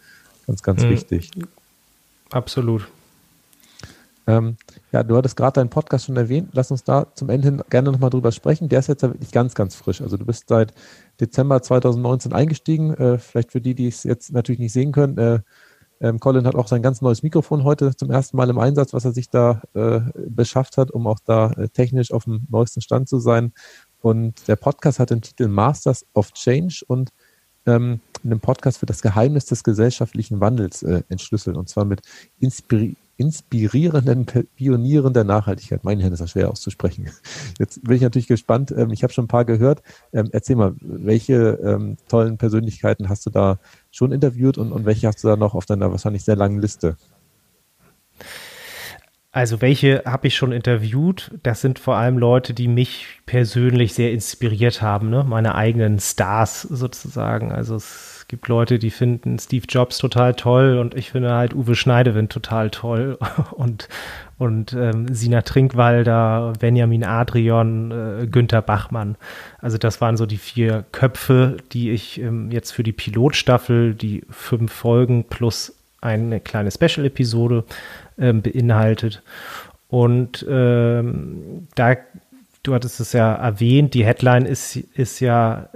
Ganz, 0.46 0.62
ganz 0.62 0.82
mhm. 0.82 0.90
wichtig. 0.90 1.30
Absolut. 2.30 2.88
Ähm, 4.28 4.58
ja, 4.92 5.02
du 5.02 5.16
hattest 5.16 5.36
gerade 5.36 5.54
deinen 5.54 5.70
Podcast 5.70 6.04
schon 6.04 6.16
erwähnt. 6.18 6.50
Lass 6.52 6.70
uns 6.70 6.84
da 6.84 7.06
zum 7.14 7.30
Ende 7.30 7.48
hin 7.48 7.62
gerne 7.70 7.90
nochmal 7.90 8.10
drüber 8.10 8.30
sprechen. 8.30 8.68
Der 8.68 8.80
ist 8.80 8.88
jetzt 8.88 9.02
wirklich 9.02 9.32
ganz, 9.32 9.54
ganz 9.54 9.74
frisch. 9.74 10.02
Also 10.02 10.18
du 10.18 10.26
bist 10.26 10.50
seit 10.50 10.74
Dezember 11.18 11.62
2019 11.62 12.34
eingestiegen. 12.34 12.92
Äh, 12.92 13.18
vielleicht 13.18 13.52
für 13.52 13.62
die, 13.62 13.74
die 13.74 13.88
es 13.88 14.04
jetzt 14.04 14.30
natürlich 14.30 14.58
nicht 14.58 14.74
sehen 14.74 14.92
können. 14.92 15.16
Äh, 15.16 15.40
ähm, 16.00 16.20
Colin 16.20 16.46
hat 16.46 16.56
auch 16.56 16.68
sein 16.68 16.82
ganz 16.82 17.00
neues 17.00 17.22
Mikrofon 17.22 17.64
heute 17.64 17.96
zum 17.96 18.10
ersten 18.10 18.36
Mal 18.36 18.50
im 18.50 18.58
Einsatz, 18.58 18.92
was 18.92 19.06
er 19.06 19.12
sich 19.12 19.30
da 19.30 19.62
äh, 19.72 20.00
beschafft 20.14 20.76
hat, 20.76 20.90
um 20.90 21.06
auch 21.06 21.20
da 21.24 21.52
äh, 21.52 21.70
technisch 21.70 22.12
auf 22.12 22.24
dem 22.24 22.46
neuesten 22.50 22.82
Stand 22.82 23.08
zu 23.08 23.20
sein. 23.20 23.54
Und 24.00 24.46
der 24.46 24.56
Podcast 24.56 24.98
hat 24.98 25.08
den 25.08 25.22
Titel 25.22 25.48
Masters 25.48 26.04
of 26.12 26.32
Change 26.34 26.84
und 26.86 27.10
ähm, 27.64 28.00
in 28.22 28.30
dem 28.30 28.40
Podcast 28.40 28.82
wird 28.82 28.90
das 28.90 29.00
Geheimnis 29.00 29.46
des 29.46 29.64
gesellschaftlichen 29.64 30.38
Wandels 30.40 30.82
äh, 30.82 31.02
entschlüsseln 31.08 31.56
und 31.56 31.70
zwar 31.70 31.86
mit 31.86 32.02
inspirierenden 32.38 33.07
inspirierenden 33.18 34.26
Pionieren 34.54 35.12
der 35.12 35.24
Nachhaltigkeit. 35.24 35.82
Mein 35.82 35.98
Herr, 35.98 36.10
ist 36.12 36.20
das 36.20 36.30
schwer 36.30 36.50
auszusprechen. 36.50 37.10
Jetzt 37.58 37.82
bin 37.82 37.96
ich 37.96 38.02
natürlich 38.02 38.28
gespannt. 38.28 38.70
Ähm, 38.70 38.92
ich 38.92 39.02
habe 39.02 39.12
schon 39.12 39.24
ein 39.24 39.28
paar 39.28 39.44
gehört. 39.44 39.82
Ähm, 40.12 40.28
erzähl 40.32 40.56
mal, 40.56 40.74
welche 40.80 41.58
ähm, 41.62 41.96
tollen 42.08 42.38
Persönlichkeiten 42.38 43.08
hast 43.08 43.26
du 43.26 43.30
da 43.30 43.58
schon 43.90 44.12
interviewt 44.12 44.56
und, 44.56 44.70
und 44.70 44.86
welche 44.86 45.08
hast 45.08 45.22
du 45.22 45.28
da 45.28 45.36
noch 45.36 45.54
auf 45.54 45.66
deiner 45.66 45.90
wahrscheinlich 45.90 46.24
sehr 46.24 46.36
langen 46.36 46.60
Liste? 46.60 46.96
Also 49.38 49.60
welche 49.60 50.02
habe 50.04 50.26
ich 50.26 50.34
schon 50.34 50.50
interviewt? 50.50 51.30
Das 51.44 51.60
sind 51.60 51.78
vor 51.78 51.94
allem 51.94 52.18
Leute, 52.18 52.54
die 52.54 52.66
mich 52.66 53.20
persönlich 53.24 53.94
sehr 53.94 54.10
inspiriert 54.10 54.82
haben, 54.82 55.10
ne? 55.10 55.22
meine 55.22 55.54
eigenen 55.54 56.00
Stars 56.00 56.62
sozusagen. 56.62 57.52
Also 57.52 57.76
es 57.76 58.24
gibt 58.26 58.48
Leute, 58.48 58.80
die 58.80 58.90
finden 58.90 59.38
Steve 59.38 59.64
Jobs 59.68 59.98
total 59.98 60.34
toll 60.34 60.78
und 60.78 60.96
ich 60.96 61.12
finde 61.12 61.34
halt 61.34 61.54
Uwe 61.54 61.76
Schneidewind 61.76 62.32
total 62.32 62.70
toll 62.70 63.16
und, 63.52 63.88
und 64.38 64.72
ähm, 64.72 65.14
Sina 65.14 65.42
Trinkwalder, 65.42 66.54
Benjamin 66.58 67.04
Adrian, 67.04 67.92
äh, 67.92 68.26
Günther 68.26 68.60
Bachmann. 68.60 69.14
Also 69.60 69.78
das 69.78 70.00
waren 70.00 70.16
so 70.16 70.26
die 70.26 70.36
vier 70.36 70.84
Köpfe, 70.90 71.58
die 71.70 71.92
ich 71.92 72.20
ähm, 72.20 72.50
jetzt 72.50 72.72
für 72.72 72.82
die 72.82 72.90
Pilotstaffel, 72.90 73.94
die 73.94 74.24
fünf 74.30 74.72
Folgen 74.72 75.26
plus 75.28 75.76
eine 76.00 76.40
kleine 76.40 76.72
Special-Episode 76.72 77.64
beinhaltet. 78.18 79.22
Und 79.88 80.44
ähm, 80.48 81.68
da, 81.74 81.96
du 82.62 82.74
hattest 82.74 83.00
es 83.00 83.12
ja 83.12 83.32
erwähnt, 83.34 83.94
die 83.94 84.04
Headline 84.04 84.44
ist, 84.44 84.76
ist 84.76 85.20
ja, 85.20 85.70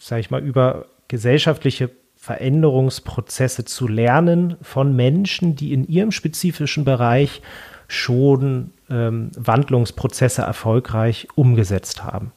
sag 0.00 0.18
ich 0.18 0.30
mal, 0.30 0.42
über 0.42 0.86
gesellschaftliche 1.08 1.90
Veränderungsprozesse 2.16 3.64
zu 3.64 3.86
lernen 3.86 4.56
von 4.62 4.96
Menschen, 4.96 5.56
die 5.56 5.72
in 5.72 5.86
ihrem 5.86 6.10
spezifischen 6.10 6.84
Bereich 6.84 7.42
schon 7.86 8.72
ähm, 8.90 9.30
Wandlungsprozesse 9.36 10.42
erfolgreich 10.42 11.28
umgesetzt 11.34 12.02
haben. 12.02 12.32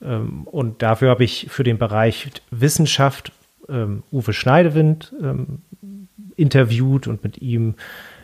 Ähm, 0.00 0.44
und 0.44 0.82
dafür 0.82 1.10
habe 1.10 1.24
ich 1.24 1.48
für 1.50 1.64
den 1.64 1.78
Bereich 1.78 2.30
Wissenschaft 2.50 3.32
ähm, 3.68 4.04
Uwe 4.12 4.32
Schneidewind 4.32 5.12
ähm, 5.20 5.62
interviewt 6.36 7.06
und 7.06 7.22
mit 7.22 7.38
ihm 7.38 7.74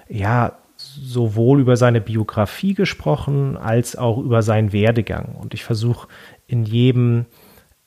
ja 0.08 0.58
sowohl 0.76 1.61
über 1.61 1.76
seine 1.76 2.00
Biografie 2.00 2.74
gesprochen 2.74 3.56
als 3.56 3.96
auch 3.96 4.18
über 4.18 4.42
seinen 4.42 4.72
Werdegang. 4.72 5.36
Und 5.40 5.54
ich 5.54 5.62
versuche 5.62 6.08
in 6.46 6.64
jedem 6.64 7.26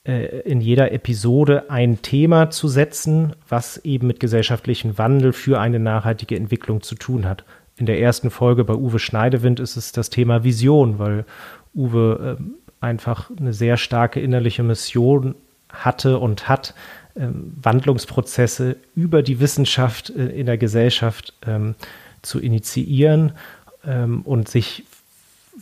äh, 0.05 0.41
in 0.41 0.59
jeder 0.59 0.91
Episode 0.91 1.69
ein 1.69 2.01
Thema 2.01 2.49
zu 2.49 2.67
setzen, 2.67 3.35
was 3.47 3.77
eben 3.77 4.07
mit 4.07 4.19
gesellschaftlichem 4.19 4.97
Wandel 4.97 5.31
für 5.31 5.59
eine 5.59 5.79
nachhaltige 5.79 6.35
Entwicklung 6.35 6.81
zu 6.81 6.95
tun 6.95 7.25
hat. 7.25 7.45
In 7.77 7.85
der 7.85 7.99
ersten 7.99 8.29
Folge 8.29 8.65
bei 8.65 8.73
Uwe 8.73 8.99
Schneidewind 8.99 9.59
ist 9.59 9.77
es 9.77 9.93
das 9.93 10.09
Thema 10.09 10.43
Vision, 10.43 10.99
weil 10.99 11.25
Uwe 11.73 12.37
äh, 12.37 12.43
einfach 12.81 13.31
eine 13.35 13.53
sehr 13.53 13.77
starke 13.77 14.19
innerliche 14.19 14.61
Mission 14.61 15.35
hatte 15.69 16.19
und 16.19 16.49
hat, 16.49 16.75
ähm, 16.75 17.02
Wandlungsprozesse 17.15 18.77
über 18.95 19.21
die 19.21 19.39
Wissenschaft 19.39 20.09
äh, 20.09 20.27
in 20.27 20.45
der 20.45 20.57
Gesellschaft 20.57 21.33
ähm, 21.45 21.75
zu 22.21 22.39
initiieren 22.39 23.33
ähm, 23.85 24.21
und 24.21 24.49
sich 24.49 24.85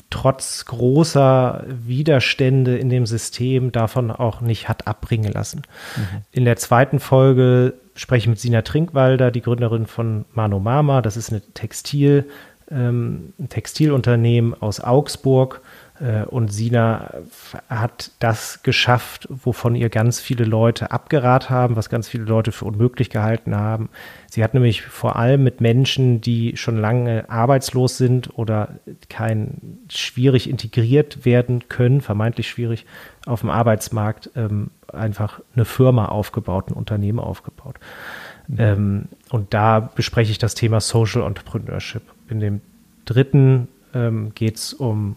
trotz 0.10 0.66
großer 0.66 1.66
Widerstände 1.68 2.78
in 2.78 2.90
dem 2.90 3.06
System 3.06 3.72
davon 3.72 4.12
auch 4.12 4.42
nicht 4.42 4.70
hat 4.70 4.88
abbringen 4.88 5.32
lassen. 5.32 5.64
Mhm. 5.98 6.22
In 6.32 6.46
der 6.46 6.56
zweiten 6.58 7.00
Folge 7.00 7.74
spreche 7.96 8.24
ich 8.24 8.30
mit 8.30 8.40
Sina 8.40 8.62
Trinkwalder, 8.62 9.32
die 9.32 9.42
Gründerin 9.42 9.88
von 9.88 10.26
Mano 10.34 10.60
Mama. 10.60 11.02
Das 11.02 11.18
ist 11.18 11.32
eine 11.32 11.42
Textil, 11.42 12.30
ähm, 12.70 13.34
ein 13.38 13.50
Textilunternehmen 13.50 14.54
aus 14.62 14.80
Augsburg, 14.80 15.62
und 16.28 16.52
Sina 16.52 17.14
hat 17.70 18.12
das 18.20 18.64
geschafft, 18.64 19.28
wovon 19.30 19.76
ihr 19.76 19.90
ganz 19.90 20.20
viele 20.20 20.46
Leute 20.46 20.92
abgeraten 20.92 21.50
haben, 21.50 21.76
was 21.76 21.90
ganz 21.90 22.10
viele 22.10 22.24
Leute 22.24 22.52
für 22.52 22.66
unmöglich 22.66 23.12
gehalten 23.12 23.56
haben. 23.56 23.90
Sie 24.30 24.44
hat 24.44 24.54
nämlich 24.56 24.82
vor 24.82 25.16
allem 25.16 25.44
mit 25.44 25.62
Menschen, 25.62 26.20
die 26.20 26.58
schon 26.58 26.78
lange 26.78 27.30
arbeitslos 27.30 27.98
sind 27.98 28.38
oder 28.38 28.80
kein 29.10 29.78
schwierig 29.90 30.50
integriert 30.50 31.24
werden 31.24 31.68
können, 31.70 32.02
vermeintlich 32.02 32.50
schwierig 32.50 32.86
auf 33.28 33.42
dem 33.42 33.52
Arbeitsmarkt, 33.52 34.32
ähm, 34.36 34.72
einfach 34.88 35.42
eine 35.56 35.66
Firma 35.66 36.06
aufgebaut, 36.06 36.70
ein 36.70 36.74
Unternehmen 36.74 37.20
aufgebaut. 37.20 37.76
Mhm. 38.48 38.56
Ähm, 38.58 39.06
und 39.30 39.54
da 39.54 39.80
bespreche 39.80 40.32
ich 40.32 40.40
das 40.40 40.56
Thema 40.56 40.80
Social 40.80 41.24
Entrepreneurship. 41.24 42.04
In 42.28 42.40
dem 42.40 42.62
dritten 43.06 43.68
ähm, 43.94 44.32
geht 44.34 44.56
es 44.56 44.74
um 44.74 45.16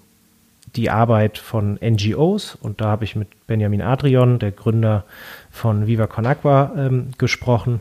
die 0.76 0.90
Arbeit 0.90 1.38
von 1.38 1.78
NGOs 1.82 2.56
und 2.60 2.80
da 2.80 2.86
habe 2.86 3.04
ich 3.04 3.16
mit 3.16 3.28
Benjamin 3.46 3.82
Adrian, 3.82 4.38
der 4.38 4.50
Gründer 4.50 5.04
von 5.50 5.86
Viva 5.86 6.06
Con 6.06 6.26
Agua, 6.26 6.72
ähm, 6.76 7.10
gesprochen. 7.18 7.80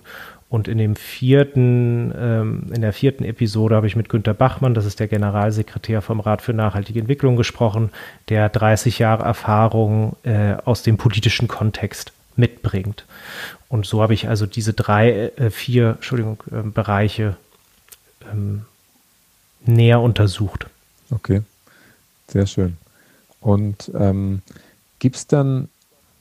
Und 0.50 0.68
in 0.68 0.78
dem 0.78 0.96
vierten, 0.96 2.14
ähm, 2.16 2.72
in 2.72 2.82
der 2.82 2.94
vierten 2.94 3.24
Episode 3.24 3.76
habe 3.76 3.88
ich 3.88 3.96
mit 3.96 4.08
Günter 4.08 4.36
Bachmann, 4.36 4.76
das 4.76 4.86
ist 4.86 5.00
der 5.00 5.08
Generalsekretär 5.08 6.04
vom 6.04 6.20
Rat 6.20 6.44
für 6.44 6.54
nachhaltige 6.54 7.00
Entwicklung, 7.00 7.38
gesprochen, 7.38 7.89
der 8.30 8.50
30 8.50 9.00
Jahre 9.00 9.24
Erfahrung 9.24 10.16
äh, 10.22 10.54
aus 10.64 10.84
dem 10.84 10.98
politischen 10.98 11.48
Kontext 11.48 12.12
mitbringt. 12.36 13.06
Und 13.68 13.88
so 13.88 14.04
habe 14.04 14.14
ich 14.14 14.30
also 14.30 14.46
diese 14.46 14.74
drei, 14.74 15.32
äh, 15.38 15.50
vier, 15.50 15.94
Entschuldigung, 15.96 16.44
äh, 16.52 16.62
Bereiche 16.62 17.36
ähm, 18.32 18.66
näher 19.66 20.02
untersucht. 20.02 20.68
Okay. 21.10 21.41
Sehr 22.28 22.46
schön. 22.46 22.78
Und 23.44 23.91
ähm, 23.94 24.41
gibt 25.00 25.18
es 25.18 25.28
dann 25.28 25.68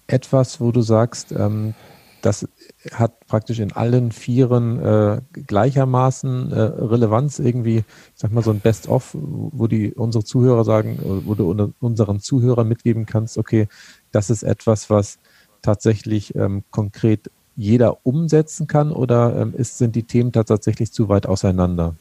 etwas, 0.09 0.61
wo 0.61 0.73
du 0.73 0.83
sagst, 0.83 1.33
ähm, 1.33 1.75
das 2.20 2.49
hat 2.93 3.27
praktisch 3.27 3.59
in 3.59 3.73
allen 3.73 4.12
Vieren 4.12 4.79
äh, 4.81 5.20
gleichermaßen 5.33 6.53
äh, 6.53 6.61
Relevanz 6.61 7.39
irgendwie, 7.39 7.79
ich 7.79 7.85
sag 8.14 8.33
mal 8.33 8.43
so 8.43 8.51
ein 8.51 8.61
Best-of, 8.61 9.11
wo 9.14 9.66
die 9.66 9.93
unsere 9.95 10.25
Zuhörer 10.25 10.64
sagen, 10.64 10.99
wo 11.25 11.35
du 11.35 11.73
unseren 11.81 12.20
Zuhörern 12.20 12.68
mitgeben 12.68 13.07
kannst, 13.07 13.39
okay, 13.39 13.68
das 14.12 14.31
ist 14.31 14.43
etwas, 14.43 14.91
was 14.91 15.18
tatsächlich 15.62 16.35
ähm, 16.35 16.64
konkret 16.70 17.31
jeder 17.57 18.05
umsetzen 18.05 18.66
kann 18.66 18.93
oder 18.93 19.37
ähm, 19.37 19.55
ist, 19.57 19.79
sind 19.79 19.95
die 19.95 20.05
Themen 20.05 20.33
tatsächlich 20.33 20.93
zu 20.93 21.09
weit 21.09 21.27
auseinander? 21.27 21.95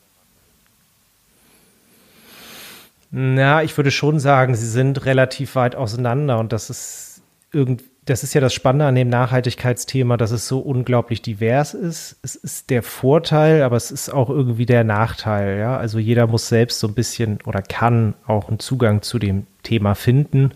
Na, 3.12 3.62
ich 3.62 3.76
würde 3.78 3.92
schon 3.92 4.20
sagen, 4.20 4.56
sie 4.56 4.68
sind 4.68 5.06
relativ 5.06 5.56
weit 5.56 5.76
auseinander 5.76 6.40
und 6.40 6.54
das 6.54 6.70
ist 6.70 7.22
irgendwie, 7.52 7.86
das 8.06 8.24
ist 8.24 8.34
ja 8.34 8.40
das 8.40 8.54
Spannende 8.54 8.86
an 8.86 8.96
dem 8.96 9.10
Nachhaltigkeitsthema, 9.10 10.16
dass 10.16 10.32
es 10.32 10.48
so 10.48 10.60
unglaublich 10.60 11.22
divers 11.22 11.74
ist. 11.74 12.18
Es 12.24 12.36
ist 12.36 12.70
der 12.70 12.84
Vorteil, 12.84 13.64
aber 13.64 13.76
es 13.76 13.92
ist 13.92 14.10
auch 14.10 14.30
irgendwie 14.30 14.66
der 14.66 14.86
Nachteil, 14.86 15.60
ja. 15.60 15.78
Also 15.78 16.00
jeder 16.00 16.26
muss 16.26 16.48
selbst 16.48 16.80
so 16.80 16.88
ein 16.88 16.94
bisschen 16.94 17.40
oder 17.46 17.62
kann 17.62 18.14
auch 18.26 18.48
einen 18.48 18.60
Zugang 18.60 19.02
zu 19.02 19.20
dem 19.20 19.46
Thema 19.62 19.94
finden 19.94 20.54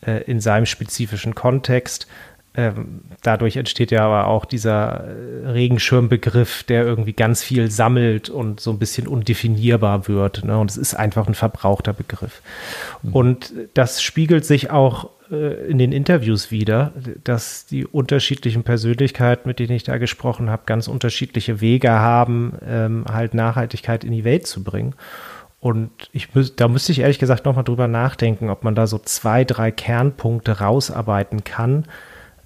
äh, 0.00 0.22
in 0.24 0.40
seinem 0.40 0.66
spezifischen 0.66 1.34
Kontext. 1.34 2.08
Ähm, 2.58 3.02
dadurch 3.22 3.56
entsteht 3.56 3.92
ja 3.92 4.04
aber 4.04 4.26
auch 4.26 4.44
dieser 4.44 5.04
äh, 5.04 5.46
Regenschirmbegriff, 5.46 6.64
der 6.64 6.82
irgendwie 6.82 7.12
ganz 7.12 7.40
viel 7.40 7.70
sammelt 7.70 8.30
und 8.30 8.58
so 8.58 8.72
ein 8.72 8.80
bisschen 8.80 9.06
undefinierbar 9.06 10.08
wird. 10.08 10.44
Ne? 10.44 10.58
Und 10.58 10.68
es 10.68 10.76
ist 10.76 10.94
einfach 10.94 11.28
ein 11.28 11.34
verbrauchter 11.34 11.92
Begriff. 11.92 12.42
Mhm. 13.04 13.12
Und 13.12 13.52
das 13.74 14.02
spiegelt 14.02 14.44
sich 14.44 14.72
auch 14.72 15.10
äh, 15.30 15.70
in 15.70 15.78
den 15.78 15.92
Interviews 15.92 16.50
wieder, 16.50 16.92
dass 17.22 17.66
die 17.66 17.86
unterschiedlichen 17.86 18.64
Persönlichkeiten, 18.64 19.48
mit 19.48 19.60
denen 19.60 19.76
ich 19.76 19.84
da 19.84 19.98
gesprochen 19.98 20.50
habe, 20.50 20.62
ganz 20.66 20.88
unterschiedliche 20.88 21.60
Wege 21.60 21.90
haben, 21.90 22.54
ähm, 22.68 23.04
halt 23.08 23.34
Nachhaltigkeit 23.34 24.02
in 24.02 24.10
die 24.10 24.24
Welt 24.24 24.48
zu 24.48 24.64
bringen. 24.64 24.96
Und 25.60 25.90
ich 26.12 26.28
da 26.56 26.66
müsste 26.66 26.90
ich 26.90 27.00
ehrlich 27.00 27.20
gesagt 27.20 27.44
nochmal 27.44 27.62
drüber 27.62 27.86
nachdenken, 27.86 28.50
ob 28.50 28.64
man 28.64 28.74
da 28.74 28.88
so 28.88 28.98
zwei, 28.98 29.44
drei 29.44 29.70
Kernpunkte 29.70 30.58
rausarbeiten 30.58 31.44
kann, 31.44 31.84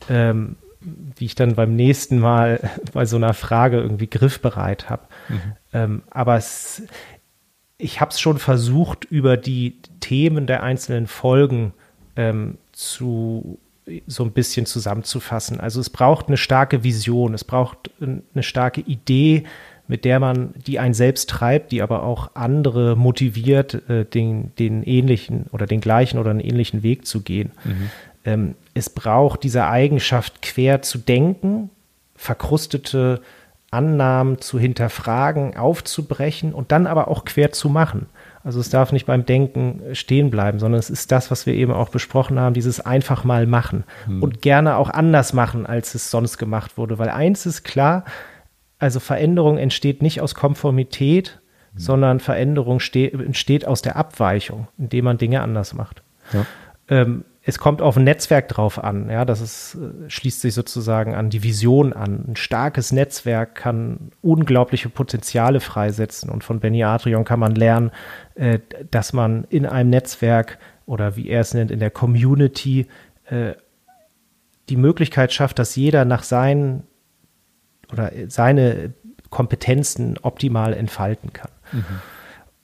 ähm, 0.09 0.57
die 0.85 1.27
ich 1.27 1.35
dann 1.35 1.55
beim 1.55 1.77
nächsten 1.77 2.19
Mal 2.19 2.71
bei 2.93 3.05
so 3.05 3.17
einer 3.17 3.35
Frage 3.35 3.79
irgendwie 3.79 4.09
griffbereit 4.09 4.91
habe. 4.91 5.03
Mhm. 5.29 5.41
Ähm, 5.73 6.03
aber 6.11 6.37
es, 6.37 6.83
ich 7.79 8.01
habe 8.01 8.11
es 8.11 8.21
schon 8.21 8.39
versucht, 8.39 9.05
über 9.05 9.37
die 9.37 9.79
Themen 10.01 10.47
der 10.47 10.63
einzelnen 10.63 11.07
Folgen 11.07 11.73
ähm, 12.17 12.59
zu 12.73 13.59
so 14.07 14.23
ein 14.23 14.33
bisschen 14.33 14.65
zusammenzufassen. 14.65 15.59
Also 15.59 15.81
es 15.81 15.91
braucht 15.91 16.29
eine 16.29 16.37
starke 16.37 16.85
Vision, 16.85 17.35
es 17.35 17.43
braucht 17.43 17.91
eine 18.01 18.43
starke 18.43 18.81
Idee, 18.81 19.43
mit 19.89 20.05
der 20.05 20.21
man, 20.21 20.55
die 20.67 20.79
einen 20.79 20.95
selbst 20.95 21.29
treibt, 21.29 21.73
die 21.73 21.83
aber 21.83 22.05
auch 22.05 22.31
andere 22.35 22.97
motiviert, 22.97 23.89
äh, 23.91 24.05
den, 24.05 24.55
den 24.57 24.85
ähnlichen 24.85 25.47
oder 25.51 25.67
den 25.67 25.81
gleichen 25.81 26.19
oder 26.19 26.31
einen 26.31 26.41
ähnlichen 26.41 26.85
Weg 26.85 27.07
zu 27.07 27.23
gehen. 27.23 27.51
Mhm 27.65 27.91
ähm, 28.25 28.55
es 28.75 28.91
braucht 28.91 29.43
diese 29.43 29.67
Eigenschaft, 29.67 30.43
quer 30.43 30.83
zu 30.83 30.99
denken, 30.99 31.71
verkrustete 32.15 33.21
Annahmen 33.71 34.41
zu 34.41 34.59
hinterfragen, 34.59 35.57
aufzubrechen 35.57 36.53
und 36.53 36.73
dann 36.73 36.87
aber 36.87 37.09
auch 37.09 37.25
quer 37.25 37.53
zu 37.53 37.69
machen. 37.69 38.07
Also 38.45 38.61
es 38.61 38.71
darf 38.71 38.93
nicht 38.93 39.07
beim 39.07 39.25
Denken 39.25 39.81
stehen 39.95 40.31
bleiben, 40.31 40.59
sondern 40.59 40.79
es 40.79 40.91
ist 40.91 41.11
das, 41.11 41.31
was 41.31 41.47
wir 41.47 41.55
eben 41.55 41.73
auch 41.73 41.89
besprochen 41.89 42.39
haben, 42.39 42.55
dieses 42.55 42.81
einfach 42.81 43.25
mal 43.25 43.47
machen 43.47 43.85
hm. 44.05 44.23
und 44.23 44.43
gerne 44.43 44.77
auch 44.77 44.91
anders 44.91 45.33
machen, 45.33 45.65
als 45.65 45.95
es 45.95 46.11
sonst 46.11 46.39
gemacht 46.39 46.77
wurde. 46.77 46.99
Weil 46.99 47.09
eins 47.09 47.47
ist 47.47 47.63
klar, 47.63 48.05
also 48.79 49.01
Veränderung 49.01 49.59
entsteht 49.59 50.03
nicht 50.03 50.21
aus 50.21 50.35
Konformität, 50.35 51.41
hm. 51.73 51.79
sondern 51.79 52.21
Veränderung 52.21 52.81
entsteht 52.81 53.67
aus 53.67 53.81
der 53.81 53.97
Abweichung, 53.97 54.69
indem 54.77 55.07
man 55.07 55.19
Dinge 55.19 55.41
anders 55.41 55.73
macht. 55.73 56.03
Ja. 56.33 56.45
Ähm, 56.89 57.25
es 57.45 57.59
kommt 57.59 57.83
auf 57.83 57.97
ein 57.97 58.05
Netzwerk 58.05 58.49
drauf 58.49 58.83
an. 58.83 59.11
Ja, 59.11 59.25
das 59.25 59.41
ist, 59.41 59.75
äh, 59.75 60.09
schließt 60.09 60.41
sich 60.41 60.55
sozusagen 60.55 61.15
an 61.15 61.29
die 61.29 61.43
Vision 61.43 61.93
an. 61.93 62.25
Ein 62.29 62.37
starkes 62.37 62.93
Netzwerk 62.93 63.57
kann 63.57 64.13
unglaubliche 64.23 64.89
Potenziale 64.89 65.61
freisetzen. 65.61 66.31
Und 66.31 66.45
von 66.45 66.61
Benny 66.61 66.85
Adrian 66.85 67.25
kann 67.25 67.41
man 67.41 67.55
lernen, 67.55 67.91
äh, 68.37 68.61
dass 68.91 69.13
man 69.13 69.45
in 69.51 69.67
einem 69.67 69.91
Netzwerk 69.91 70.59
oder 70.87 71.17
wie 71.17 71.29
er 71.29 71.41
es 71.41 71.53
nennt, 71.53 71.73
in 71.73 71.81
der 71.81 71.91
Community 71.91 72.87
äh, 73.25 73.55
die 74.69 74.77
Möglichkeit 74.77 75.33
schafft, 75.33 75.59
dass 75.59 75.75
jeder 75.75 76.05
nach 76.05 76.23
seinen 76.23 76.85
oder 77.91 78.13
seine 78.29 78.95
Kompetenzen 79.31 80.17
optimal 80.23 80.73
entfalten 80.73 81.33
kann. 81.33 81.51
Mhm. 81.73 81.85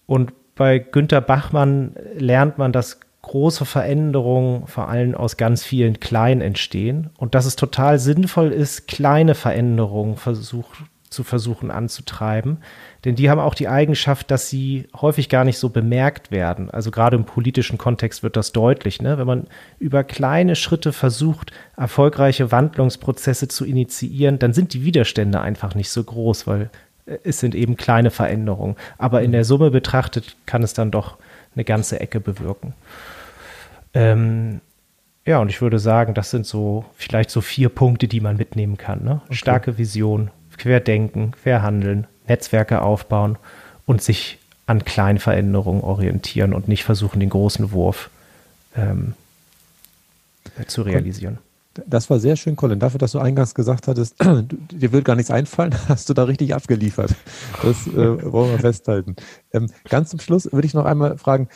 Und 0.07 0.55
bei 0.55 0.79
Günter 0.79 1.21
Bachmann 1.21 1.97
lernt 2.15 2.59
man, 2.59 2.73
dass 2.73 3.01
große 3.23 3.65
Veränderungen 3.65 4.67
vor 4.67 4.89
allem 4.89 5.15
aus 5.15 5.37
ganz 5.37 5.65
vielen 5.65 6.01
kleinen 6.01 6.41
entstehen 6.41 7.11
und 7.19 7.35
dass 7.35 7.47
es 7.47 7.57
total 7.57 7.99
sinnvoll 7.99 8.53
ist, 8.53 8.89
kleine 8.89 9.35
Veränderungen 9.35 10.17
versuch, 10.17 10.67
zu 11.11 11.25
versuchen 11.25 11.71
anzutreiben. 11.71 12.59
Denn 13.05 13.17
die 13.17 13.31
haben 13.31 13.41
auch 13.41 13.55
die 13.55 13.69
Eigenschaft, 13.69 14.31
dass 14.31 14.49
sie 14.49 14.89
häufig 14.95 15.29
gar 15.29 15.45
nicht 15.45 15.59
so 15.59 15.69
bemerkt 15.71 16.31
werden. 16.31 16.71
Also 16.71 16.91
gerade 16.91 17.17
im 17.17 17.25
politischen 17.25 17.79
Kontext 17.79 18.23
wird 18.23 18.37
das 18.37 18.53
deutlich. 18.53 19.01
Ne? 19.01 19.19
Wenn 19.19 19.27
man 19.27 19.47
über 19.79 20.05
kleine 20.05 20.57
Schritte 20.57 20.93
versucht, 20.93 21.53
erfolgreiche 21.77 22.53
Wandlungsprozesse 22.53 23.49
zu 23.49 23.65
initiieren, 23.65 24.39
dann 24.39 24.53
sind 24.53 24.75
die 24.75 24.85
Widerstände 24.85 25.41
einfach 25.41 25.75
nicht 25.75 25.91
so 25.91 26.03
groß, 26.03 26.47
weil 26.47 26.71
äh, 27.07 27.19
es 27.25 27.41
sind 27.41 27.55
eben 27.55 27.77
kleine 27.77 28.11
Veränderungen. 28.11 28.77
Aber 28.99 29.23
in 29.23 29.33
der 29.33 29.45
Summe 29.45 29.71
betrachtet 29.71 30.37
kann 30.47 30.63
es 30.63 30.75
dann 30.75 30.91
doch 30.91 31.17
eine 31.59 31.65
ganze 31.65 32.01
Ecke 32.01 32.21
bewirken. 32.21 32.73
Ähm, 33.93 34.61
ja, 35.27 35.41
und 35.41 35.49
ich 35.51 35.61
würde 35.61 35.79
sagen, 35.79 36.15
das 36.15 36.31
sind 36.31 36.47
so 36.47 36.85
vielleicht 36.97 37.31
so 37.31 37.41
vier 37.41 37.69
Punkte, 37.69 38.09
die 38.09 38.21
man 38.21 38.37
mitnehmen 38.37 38.79
kann. 38.79 39.05
Ne? 39.05 39.21
Okay. 39.27 39.35
Starke 39.35 39.77
Vision, 39.77 40.31
querdenken, 40.57 41.33
querhandeln, 41.33 42.07
Netzwerke 42.29 42.81
aufbauen 42.81 43.37
und 43.87 44.01
sich 44.03 44.39
an 44.67 44.85
kleinen 44.85 45.19
Veränderungen 45.19 45.83
orientieren 45.83 46.53
und 46.53 46.69
nicht 46.69 46.85
versuchen, 46.85 47.21
den 47.21 47.31
großen 47.31 47.73
Wurf 47.73 48.11
ähm, 48.77 49.15
zu 50.67 50.83
realisieren. 50.83 51.39
Das 51.87 52.11
war 52.11 52.19
sehr 52.19 52.37
schön, 52.37 52.57
Colin. 52.57 52.79
Dafür, 52.79 52.99
dass 52.99 53.13
du 53.13 53.19
eingangs 53.19 53.55
gesagt 53.55 53.89
hattest, 53.89 54.17
dir 54.23 54.93
wird 54.93 55.05
gar 55.05 55.17
nichts 55.17 55.31
einfallen, 55.31 55.75
hast 55.89 56.09
du 56.09 56.15
da 56.15 56.25
richtig 56.25 56.55
abgeliefert. 56.55 57.15
Das 57.63 57.87
äh, 57.87 58.33
wollen 58.33 58.53
wir 58.53 58.59
festhalten. 58.59 59.17
Ähm, 59.53 59.71
ganz 59.89 60.11
zum 60.11 60.21
Schluss 60.21 60.51
würde 60.53 60.67
ich 60.67 60.75
noch 60.75 60.85
einmal 60.85 61.19
fragen, 61.19 61.49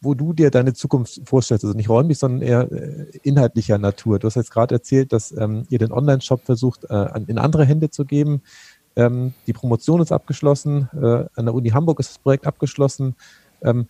wo 0.00 0.14
du 0.14 0.32
dir 0.32 0.50
deine 0.50 0.74
Zukunft 0.74 1.20
vorstellst. 1.24 1.64
Also 1.64 1.76
nicht 1.76 1.88
räumlich, 1.88 2.18
sondern 2.18 2.42
eher 2.42 2.70
äh, 2.70 3.06
inhaltlicher 3.22 3.78
Natur. 3.78 4.18
Du 4.18 4.26
hast 4.26 4.36
jetzt 4.36 4.50
gerade 4.50 4.74
erzählt, 4.74 5.12
dass 5.12 5.32
ähm, 5.32 5.64
ihr 5.70 5.78
den 5.78 5.92
Online-Shop 5.92 6.44
versucht, 6.44 6.84
äh, 6.90 7.08
in 7.26 7.38
andere 7.38 7.64
Hände 7.64 7.90
zu 7.90 8.04
geben. 8.04 8.42
Ähm, 8.96 9.34
die 9.46 9.52
Promotion 9.52 10.00
ist 10.00 10.12
abgeschlossen. 10.12 10.88
Äh, 10.94 11.24
an 11.34 11.46
der 11.46 11.54
Uni 11.54 11.70
Hamburg 11.70 12.00
ist 12.00 12.10
das 12.10 12.18
Projekt 12.18 12.46
abgeschlossen. 12.46 13.14
Ähm, 13.62 13.86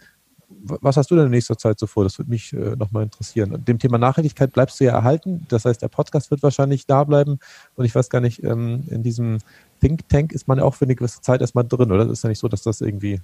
was 0.49 0.97
hast 0.97 1.11
du 1.11 1.17
denn 1.17 1.27
in 1.27 1.31
nächster 1.31 1.59
Zeit 1.59 1.79
so 1.79 1.87
vor? 1.87 2.05
Das 2.05 2.19
würde 2.19 2.31
mich 2.31 2.53
äh, 2.53 2.75
nochmal 2.77 3.03
interessieren. 3.03 3.65
Dem 3.65 3.79
Thema 3.79 3.99
Nachhaltigkeit 3.99 4.53
bleibst 4.53 4.81
du 4.81 4.85
ja 4.85 4.93
erhalten. 4.93 5.47
Das 5.49 5.65
heißt, 5.65 5.83
der 5.83 5.89
Podcast 5.89 6.31
wird 6.31 6.43
wahrscheinlich 6.43 6.87
da 6.87 7.05
bleiben. 7.05 7.39
Und 7.77 7.85
ich 7.85 7.95
weiß 7.95 8.09
gar 8.09 8.21
nicht, 8.21 8.43
ähm, 8.43 8.85
in 8.89 9.03
diesem 9.03 9.39
Think 9.81 10.09
Tank 10.09 10.33
ist 10.33 10.49
man 10.49 10.59
ja 10.59 10.65
auch 10.65 10.75
für 10.75 10.87
eine 10.87 10.95
gewisse 10.95 11.21
Zeit 11.21 11.41
erstmal 11.41 11.65
drin, 11.65 11.93
oder? 11.93 12.05
Das 12.05 12.13
ist 12.15 12.23
ja 12.23 12.31
nicht 12.31 12.39
so, 12.39 12.49
dass 12.49 12.63
das 12.63 12.81
irgendwie 12.81 13.21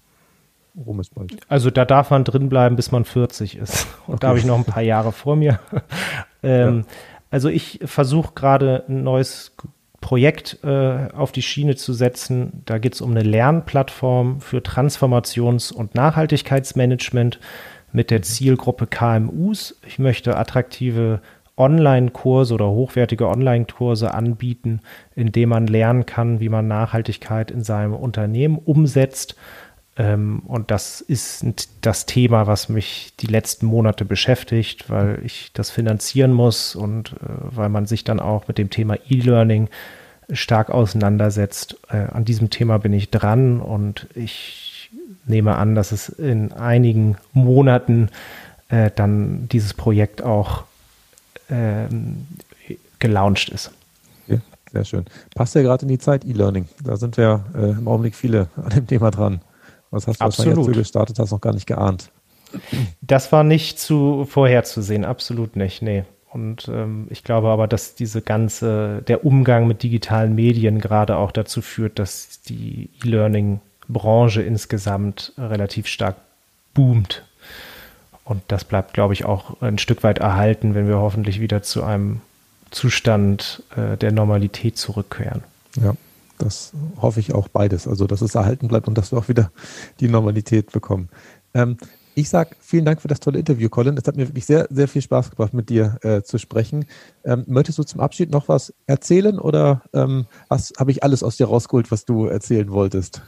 rum 0.87 1.01
ist 1.01 1.15
bald. 1.15 1.37
Also 1.49 1.71
da 1.71 1.85
darf 1.85 2.11
man 2.11 2.25
drin 2.25 2.49
bleiben, 2.49 2.77
bis 2.77 2.93
man 2.93 3.05
40 3.05 3.57
ist. 3.57 3.87
Und 4.07 4.15
okay. 4.15 4.19
da 4.21 4.29
habe 4.29 4.39
ich 4.39 4.45
noch 4.45 4.59
ein 4.59 4.65
paar 4.65 4.83
Jahre 4.83 5.13
vor 5.13 5.37
mir. 5.37 5.61
ähm, 6.43 6.79
ja. 6.79 6.85
Also 7.31 7.49
ich 7.49 7.81
versuche 7.85 8.33
gerade 8.35 8.85
ein 8.89 9.03
neues 9.03 9.57
Projekt 10.05 10.59
äh, 10.63 11.09
auf 11.17 11.33
die 11.33 11.41
Schiene 11.41 11.77
zu 11.77 11.95
setzen. 11.95 12.63
Da 12.67 12.77
geht 12.77 12.93
es 12.93 13.01
um 13.01 13.13
eine 13.13 13.23
Lernplattform 13.23 14.43
für 14.43 14.59
Transformations- 14.59 15.73
und 15.73 15.95
Nachhaltigkeitsmanagement 15.95 17.41
mit 17.91 18.11
der 18.11 18.21
Zielgruppe 18.21 18.87
KMUs. 18.87 19.81
Ich 19.87 19.99
möchte 19.99 20.37
attraktive 20.37 21.23
Online-Kurse 21.57 22.53
oder 22.53 22.69
hochwertige 22.69 23.29
Online-Kurse 23.29 24.13
anbieten, 24.13 24.81
indem 25.15 25.49
man 25.49 25.69
lernen 25.69 26.05
kann, 26.05 26.39
wie 26.39 26.51
man 26.51 26.69
Nachhaltigkeit 26.69 27.51
in 27.51 27.65
seinem 27.65 27.95
Unternehmen 27.95 28.59
umsetzt. 28.59 29.37
Ähm, 29.97 30.41
und 30.47 30.71
das 30.71 31.01
ist 31.01 31.45
das 31.81 32.07
Thema, 32.07 32.47
was 32.47 32.69
mich 32.69 33.13
die 33.21 33.27
letzten 33.27 33.67
Monate 33.67 34.05
beschäftigt, 34.05 34.91
weil 34.91 35.21
ich 35.25 35.53
das 35.55 35.71
finanzieren 35.71 36.33
muss 36.33 36.75
und 36.75 37.13
äh, 37.13 37.17
weil 37.51 37.69
man 37.69 37.87
sich 37.87 38.03
dann 38.03 38.19
auch 38.19 38.49
mit 38.49 38.59
dem 38.59 38.71
Thema 38.71 38.97
E-Learning 39.09 39.69
stark 40.31 40.71
auseinandersetzt. 40.71 41.77
Äh, 41.91 42.09
an 42.13 42.25
diesem 42.25 42.51
Thema 42.51 42.79
bin 42.79 42.93
ich 42.93 43.11
dran 43.11 43.61
und 43.61 44.09
ich 44.15 44.91
nehme 45.27 45.57
an, 45.57 45.77
dass 45.77 45.93
es 45.93 46.09
in 46.09 46.53
einigen 46.53 47.17
Monaten 47.33 48.09
äh, 48.71 48.91
dann 48.95 49.49
dieses 49.49 49.75
Projekt 49.75 50.23
auch 50.23 50.65
ähm, 51.51 52.27
gelauncht 52.99 53.49
ist. 53.51 53.71
Ja, 54.27 54.39
sehr 54.73 54.85
schön. 54.85 55.05
Passt 55.37 55.55
ja 55.55 55.63
gerade 55.63 55.83
in 55.83 55.89
die 55.89 55.99
Zeit 55.99 56.25
E-Learning. 56.25 56.69
Da 56.83 56.97
sind 56.97 57.17
wir 57.17 57.45
im 57.55 57.87
Augenblick 57.87 58.17
viele 58.17 58.49
an 58.57 58.71
dem 58.71 58.87
Thema 58.89 59.11
dran. 59.11 59.41
Was 59.95 60.07
hast 60.09 60.21
du 60.21 60.25
Absolut. 60.25 60.57
wahrscheinlich 60.57 60.79
gestartet 60.79 61.19
hast, 61.19 61.31
noch 61.31 61.41
gar 61.41 61.55
nicht 61.55 61.67
geahnt. 61.67 62.11
Das 63.01 63.33
war 63.33 63.45
nicht 63.45 63.79
zu 63.79 64.27
vorherzusehen, 64.29 65.05
absolut 65.05 65.57
nicht, 65.57 65.83
nee. 65.83 66.05
Und 66.31 66.69
ähm, 66.69 67.07
ich 67.11 67.23
glaube 67.23 67.49
aber, 67.49 67.69
dass 67.69 67.95
diese 67.95 68.21
ganze, 68.21 69.03
der 69.07 69.25
Umgang 69.25 69.69
mit 69.69 69.85
digitalen 69.85 70.35
Medien 70.35 70.81
gerade 70.81 71.17
auch 71.17 71.31
dazu 71.31 71.63
führt, 71.63 72.01
dass 72.01 72.41
die 72.43 72.91
E-Learning-Branche 73.05 74.43
insgesamt 74.43 75.33
relativ 75.39 75.87
stark 75.87 76.17
boomt. 76.75 77.25
Und 78.25 78.43
das 78.49 78.65
bleibt, 78.65 78.95
glaube 78.95 79.15
ich, 79.15 79.25
auch 79.25 79.61
ein 79.63 79.79
Stück 79.79 80.03
weit 80.03 80.19
erhalten, 80.19 80.75
wenn 80.75 80.89
wir 80.89 80.99
hoffentlich 80.99 81.41
wieder 81.41 81.63
zu 81.63 81.85
einem 81.85 82.21
Zustand 82.73 83.63
äh, 83.77 83.97
der 83.97 84.11
Normalität 84.11 84.77
zurückkehren. 84.77 85.45
Ja, 85.81 85.95
das 86.45 86.73
hoffe 87.01 87.21
ich 87.21 87.35
auch 87.35 87.49
beides. 87.49 87.89
Also, 87.89 88.07
dass 88.07 88.21
es 88.21 88.35
erhalten 88.35 88.69
bleibt 88.69 88.89
und 88.89 88.97
dass 88.97 89.13
wir 89.13 89.19
auch 89.19 89.29
wieder 89.29 89.51
die 90.01 90.09
Normalität 90.09 90.73
bekommen. 90.73 91.09
Ähm, 91.55 91.77
ich 92.15 92.29
sage 92.29 92.51
vielen 92.61 92.85
Dank 92.85 93.03
für 93.03 93.09
das 93.09 93.19
tolle 93.19 93.41
Interview, 93.41 93.69
Colin. 93.69 93.97
Es 93.97 94.07
hat 94.07 94.17
mir 94.17 94.29
wirklich 94.29 94.47
sehr, 94.47 94.69
sehr 94.71 94.87
viel 94.87 95.03
Spaß 95.03 95.31
gebracht, 95.31 95.53
mit 95.53 95.69
dir 95.69 95.99
äh, 96.03 96.23
zu 96.23 96.39
sprechen. 96.39 96.87
Ähm, 97.25 97.45
möchtest 97.49 97.79
du 97.79 97.83
zum 97.83 98.01
Abschied 98.01 98.31
noch 98.31 98.49
was 98.49 98.73
erzählen 98.87 99.39
oder 99.39 99.83
ähm, 99.93 100.27
habe 100.51 100.91
ich 100.93 101.03
alles 101.03 101.25
aus 101.25 101.37
dir 101.37 101.47
rausgeholt, 101.47 101.91
was 101.91 102.05
du 102.05 102.27
erzählen 102.27 102.71
wolltest? 102.71 103.23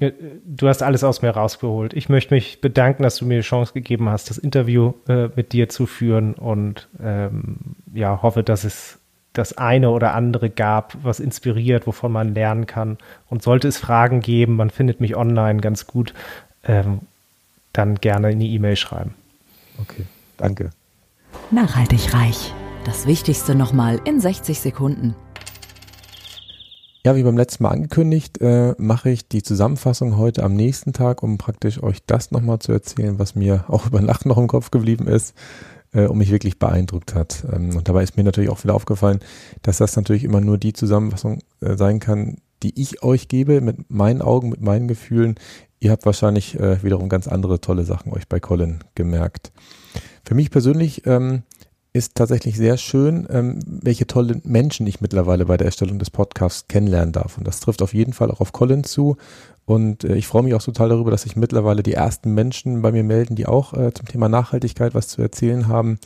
Du 0.00 0.68
hast 0.68 0.82
alles 0.82 1.02
aus 1.02 1.22
mir 1.22 1.30
rausgeholt. 1.30 1.92
Ich 1.92 2.08
möchte 2.08 2.32
mich 2.32 2.60
bedanken, 2.60 3.02
dass 3.02 3.16
du 3.16 3.26
mir 3.26 3.38
die 3.38 3.46
Chance 3.46 3.72
gegeben 3.72 4.08
hast, 4.08 4.30
das 4.30 4.38
Interview 4.38 4.94
äh, 5.08 5.28
mit 5.34 5.52
dir 5.52 5.68
zu 5.68 5.86
führen 5.86 6.34
und 6.34 6.88
ähm, 7.02 7.76
ja, 7.92 8.22
hoffe, 8.22 8.44
dass 8.44 8.62
es 8.62 8.97
das 9.38 9.56
eine 9.56 9.90
oder 9.90 10.14
andere 10.14 10.50
gab, 10.50 10.96
was 11.02 11.20
inspiriert, 11.20 11.86
wovon 11.86 12.12
man 12.12 12.34
lernen 12.34 12.66
kann. 12.66 12.98
Und 13.28 13.42
sollte 13.42 13.68
es 13.68 13.78
Fragen 13.78 14.20
geben, 14.20 14.56
man 14.56 14.70
findet 14.70 15.00
mich 15.00 15.16
online 15.16 15.60
ganz 15.60 15.86
gut. 15.86 16.12
Ähm, 16.64 17.00
dann 17.72 17.96
gerne 17.96 18.32
in 18.32 18.40
die 18.40 18.52
E-Mail 18.54 18.76
schreiben. 18.76 19.14
Okay, 19.80 20.04
danke. 20.36 20.70
Nachhaltig 21.50 22.12
reich. 22.12 22.52
Das 22.84 23.06
Wichtigste 23.06 23.54
nochmal 23.54 24.00
in 24.04 24.20
60 24.20 24.58
Sekunden. 24.58 25.14
Ja, 27.04 27.14
wie 27.14 27.22
beim 27.22 27.36
letzten 27.36 27.62
Mal 27.62 27.70
angekündigt, 27.70 28.40
äh, 28.40 28.74
mache 28.76 29.10
ich 29.10 29.28
die 29.28 29.42
Zusammenfassung 29.42 30.16
heute 30.16 30.42
am 30.42 30.54
nächsten 30.54 30.92
Tag, 30.92 31.22
um 31.22 31.38
praktisch 31.38 31.82
euch 31.82 32.04
das 32.04 32.32
nochmal 32.32 32.58
zu 32.58 32.72
erzählen, 32.72 33.18
was 33.18 33.34
mir 33.34 33.64
auch 33.68 33.86
über 33.86 34.00
Nacht 34.00 34.26
noch 34.26 34.36
im 34.36 34.48
Kopf 34.48 34.70
geblieben 34.70 35.06
ist 35.06 35.34
äh, 35.98 36.06
und 36.06 36.18
mich 36.18 36.30
wirklich 36.30 36.58
beeindruckt 36.58 37.14
hat. 37.14 37.44
Ähm, 37.52 37.76
und 37.76 37.88
dabei 37.88 38.02
ist 38.02 38.16
mir 38.16 38.24
natürlich 38.24 38.50
auch 38.50 38.62
wieder 38.62 38.74
aufgefallen, 38.74 39.20
dass 39.62 39.78
das 39.78 39.96
natürlich 39.96 40.24
immer 40.24 40.40
nur 40.40 40.58
die 40.58 40.72
Zusammenfassung 40.72 41.40
äh, 41.60 41.76
sein 41.76 42.00
kann, 42.00 42.38
die 42.62 42.80
ich 42.80 43.02
euch 43.02 43.28
gebe, 43.28 43.60
mit 43.60 43.90
meinen 43.90 44.22
Augen, 44.22 44.48
mit 44.48 44.60
meinen 44.60 44.88
Gefühlen. 44.88 45.36
Ihr 45.80 45.90
habt 45.90 46.06
wahrscheinlich 46.06 46.58
äh, 46.58 46.82
wiederum 46.82 47.08
ganz 47.08 47.28
andere 47.28 47.60
tolle 47.60 47.84
Sachen 47.84 48.12
euch 48.12 48.28
bei 48.28 48.40
Colin 48.40 48.80
gemerkt. 48.94 49.52
Für 50.24 50.34
mich 50.34 50.50
persönlich 50.50 51.06
ähm, 51.06 51.42
ist 51.92 52.14
tatsächlich 52.14 52.56
sehr 52.56 52.76
schön, 52.76 53.26
ähm, 53.30 53.60
welche 53.66 54.06
tollen 54.06 54.42
Menschen 54.44 54.86
ich 54.86 55.00
mittlerweile 55.00 55.46
bei 55.46 55.56
der 55.56 55.66
Erstellung 55.66 55.98
des 55.98 56.10
Podcasts 56.10 56.68
kennenlernen 56.68 57.12
darf. 57.12 57.38
Und 57.38 57.46
das 57.46 57.60
trifft 57.60 57.80
auf 57.82 57.94
jeden 57.94 58.12
Fall 58.12 58.30
auch 58.30 58.40
auf 58.40 58.52
Colin 58.52 58.84
zu. 58.84 59.16
Und 59.68 60.02
äh, 60.02 60.14
ich 60.14 60.26
freue 60.26 60.44
mich 60.44 60.54
auch 60.54 60.62
total 60.62 60.88
darüber, 60.88 61.10
dass 61.10 61.24
sich 61.24 61.36
mittlerweile 61.36 61.82
die 61.82 61.92
ersten 61.92 62.32
Menschen 62.32 62.80
bei 62.80 62.90
mir 62.90 63.04
melden, 63.04 63.34
die 63.36 63.44
auch 63.46 63.74
äh, 63.74 63.92
zum 63.92 64.08
Thema 64.08 64.30
Nachhaltigkeit 64.30 64.94
was 64.94 65.08
zu 65.08 65.20
erzählen 65.20 65.68
haben. 65.68 65.98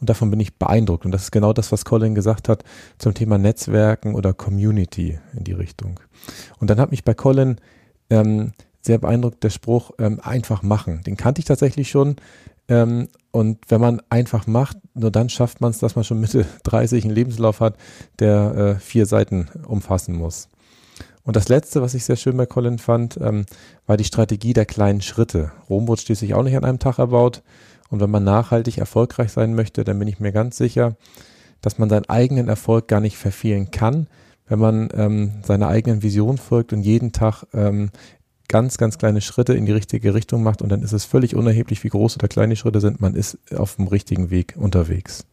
Und 0.00 0.08
davon 0.08 0.30
bin 0.30 0.40
ich 0.40 0.56
beeindruckt. 0.56 1.04
Und 1.04 1.10
das 1.10 1.24
ist 1.24 1.30
genau 1.30 1.52
das, 1.52 1.72
was 1.72 1.84
Colin 1.84 2.14
gesagt 2.14 2.48
hat 2.48 2.64
zum 2.96 3.12
Thema 3.12 3.36
Netzwerken 3.36 4.14
oder 4.14 4.32
Community 4.32 5.18
in 5.36 5.44
die 5.44 5.52
Richtung. 5.52 6.00
Und 6.58 6.70
dann 6.70 6.80
hat 6.80 6.90
mich 6.90 7.04
bei 7.04 7.12
Colin 7.12 7.56
ähm, 8.08 8.52
sehr 8.80 8.96
beeindruckt 8.96 9.44
der 9.44 9.50
Spruch, 9.50 9.90
ähm, 9.98 10.18
einfach 10.22 10.62
machen. 10.62 11.02
Den 11.02 11.18
kannte 11.18 11.40
ich 11.40 11.44
tatsächlich 11.44 11.90
schon. 11.90 12.16
Ähm, 12.66 13.08
und 13.30 13.58
wenn 13.68 13.82
man 13.82 14.00
einfach 14.08 14.46
macht, 14.46 14.78
nur 14.94 15.10
dann 15.10 15.28
schafft 15.28 15.60
man 15.60 15.72
es, 15.72 15.78
dass 15.80 15.96
man 15.96 16.04
schon 16.04 16.18
Mitte 16.18 16.46
30 16.62 17.04
einen 17.04 17.14
Lebenslauf 17.14 17.60
hat, 17.60 17.76
der 18.20 18.54
äh, 18.54 18.74
vier 18.80 19.04
Seiten 19.04 19.50
umfassen 19.66 20.16
muss. 20.16 20.48
Und 21.24 21.36
das 21.36 21.48
Letzte, 21.48 21.82
was 21.82 21.94
ich 21.94 22.04
sehr 22.04 22.16
schön 22.16 22.36
bei 22.36 22.46
Colin 22.46 22.78
fand, 22.78 23.18
ähm, 23.20 23.44
war 23.86 23.96
die 23.96 24.04
Strategie 24.04 24.52
der 24.52 24.66
kleinen 24.66 25.02
Schritte. 25.02 25.52
Rom 25.68 25.86
wurde 25.86 26.00
schließlich 26.00 26.34
auch 26.34 26.42
nicht 26.42 26.56
an 26.56 26.64
einem 26.64 26.78
Tag 26.78 26.98
erbaut. 26.98 27.42
Und 27.90 28.00
wenn 28.00 28.10
man 28.10 28.24
nachhaltig 28.24 28.78
erfolgreich 28.78 29.32
sein 29.32 29.54
möchte, 29.54 29.84
dann 29.84 29.98
bin 29.98 30.08
ich 30.08 30.18
mir 30.18 30.32
ganz 30.32 30.56
sicher, 30.56 30.96
dass 31.60 31.78
man 31.78 31.90
seinen 31.90 32.08
eigenen 32.08 32.48
Erfolg 32.48 32.88
gar 32.88 33.00
nicht 33.00 33.16
verfehlen 33.16 33.70
kann, 33.70 34.08
wenn 34.46 34.58
man 34.58 34.88
ähm, 34.94 35.32
seiner 35.44 35.68
eigenen 35.68 36.02
Vision 36.02 36.38
folgt 36.38 36.72
und 36.72 36.82
jeden 36.82 37.12
Tag 37.12 37.44
ähm, 37.52 37.90
ganz, 38.48 38.76
ganz 38.76 38.98
kleine 38.98 39.20
Schritte 39.20 39.54
in 39.54 39.66
die 39.66 39.72
richtige 39.72 40.14
Richtung 40.14 40.42
macht 40.42 40.60
und 40.60 40.70
dann 40.70 40.82
ist 40.82 40.92
es 40.92 41.04
völlig 41.04 41.34
unerheblich, 41.34 41.84
wie 41.84 41.88
groß 41.88 42.16
oder 42.16 42.28
kleine 42.28 42.56
Schritte 42.56 42.80
sind. 42.80 43.00
Man 43.00 43.14
ist 43.14 43.38
auf 43.54 43.76
dem 43.76 43.86
richtigen 43.86 44.30
Weg 44.30 44.54
unterwegs. 44.56 45.24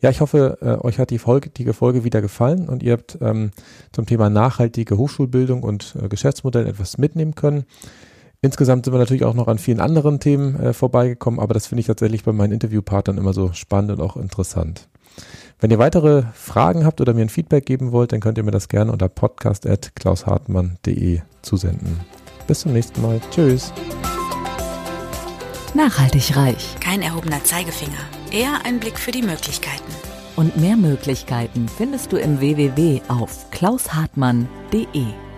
Ja, 0.00 0.10
ich 0.10 0.20
hoffe, 0.20 0.58
äh, 0.62 0.84
euch 0.84 0.98
hat 0.98 1.10
die 1.10 1.18
heutige 1.18 1.74
Folge 1.74 2.04
wieder 2.04 2.22
gefallen 2.22 2.68
und 2.68 2.82
ihr 2.82 2.92
habt 2.92 3.18
ähm, 3.20 3.50
zum 3.92 4.06
Thema 4.06 4.30
nachhaltige 4.30 4.96
Hochschulbildung 4.96 5.62
und 5.62 5.96
äh, 6.02 6.08
Geschäftsmodell 6.08 6.66
etwas 6.66 6.96
mitnehmen 6.96 7.34
können. 7.34 7.64
Insgesamt 8.42 8.86
sind 8.86 8.94
wir 8.94 8.98
natürlich 8.98 9.24
auch 9.24 9.34
noch 9.34 9.48
an 9.48 9.58
vielen 9.58 9.80
anderen 9.80 10.18
Themen 10.18 10.58
äh, 10.58 10.72
vorbeigekommen, 10.72 11.38
aber 11.38 11.52
das 11.52 11.66
finde 11.66 11.80
ich 11.80 11.86
tatsächlich 11.86 12.24
bei 12.24 12.32
meinen 12.32 12.52
Interviewpartnern 12.52 13.18
immer 13.18 13.34
so 13.34 13.52
spannend 13.52 13.90
und 13.92 14.00
auch 14.00 14.16
interessant. 14.16 14.88
Wenn 15.58 15.70
ihr 15.70 15.78
weitere 15.78 16.22
Fragen 16.32 16.86
habt 16.86 17.02
oder 17.02 17.12
mir 17.12 17.20
ein 17.20 17.28
Feedback 17.28 17.66
geben 17.66 17.92
wollt, 17.92 18.12
dann 18.12 18.20
könnt 18.20 18.38
ihr 18.38 18.44
mir 18.44 18.52
das 18.52 18.68
gerne 18.68 18.92
unter 18.92 19.10
podcast.klaushartmann.de 19.10 21.20
zusenden. 21.42 22.00
Bis 22.46 22.60
zum 22.60 22.72
nächsten 22.72 23.02
Mal. 23.02 23.20
Tschüss. 23.30 23.74
Nachhaltig 25.74 26.34
reich. 26.34 26.76
Kein 26.80 27.02
erhobener 27.02 27.44
Zeigefinger, 27.44 28.08
eher 28.32 28.64
ein 28.64 28.80
Blick 28.80 28.98
für 28.98 29.10
die 29.10 29.22
Möglichkeiten. 29.22 29.92
Und 30.36 30.56
mehr 30.56 30.76
Möglichkeiten 30.76 31.68
findest 31.68 32.12
du 32.12 32.16
im 32.16 32.40
www 32.40 33.00
auf 33.08 33.50
klaushartmann.de. 33.50 35.29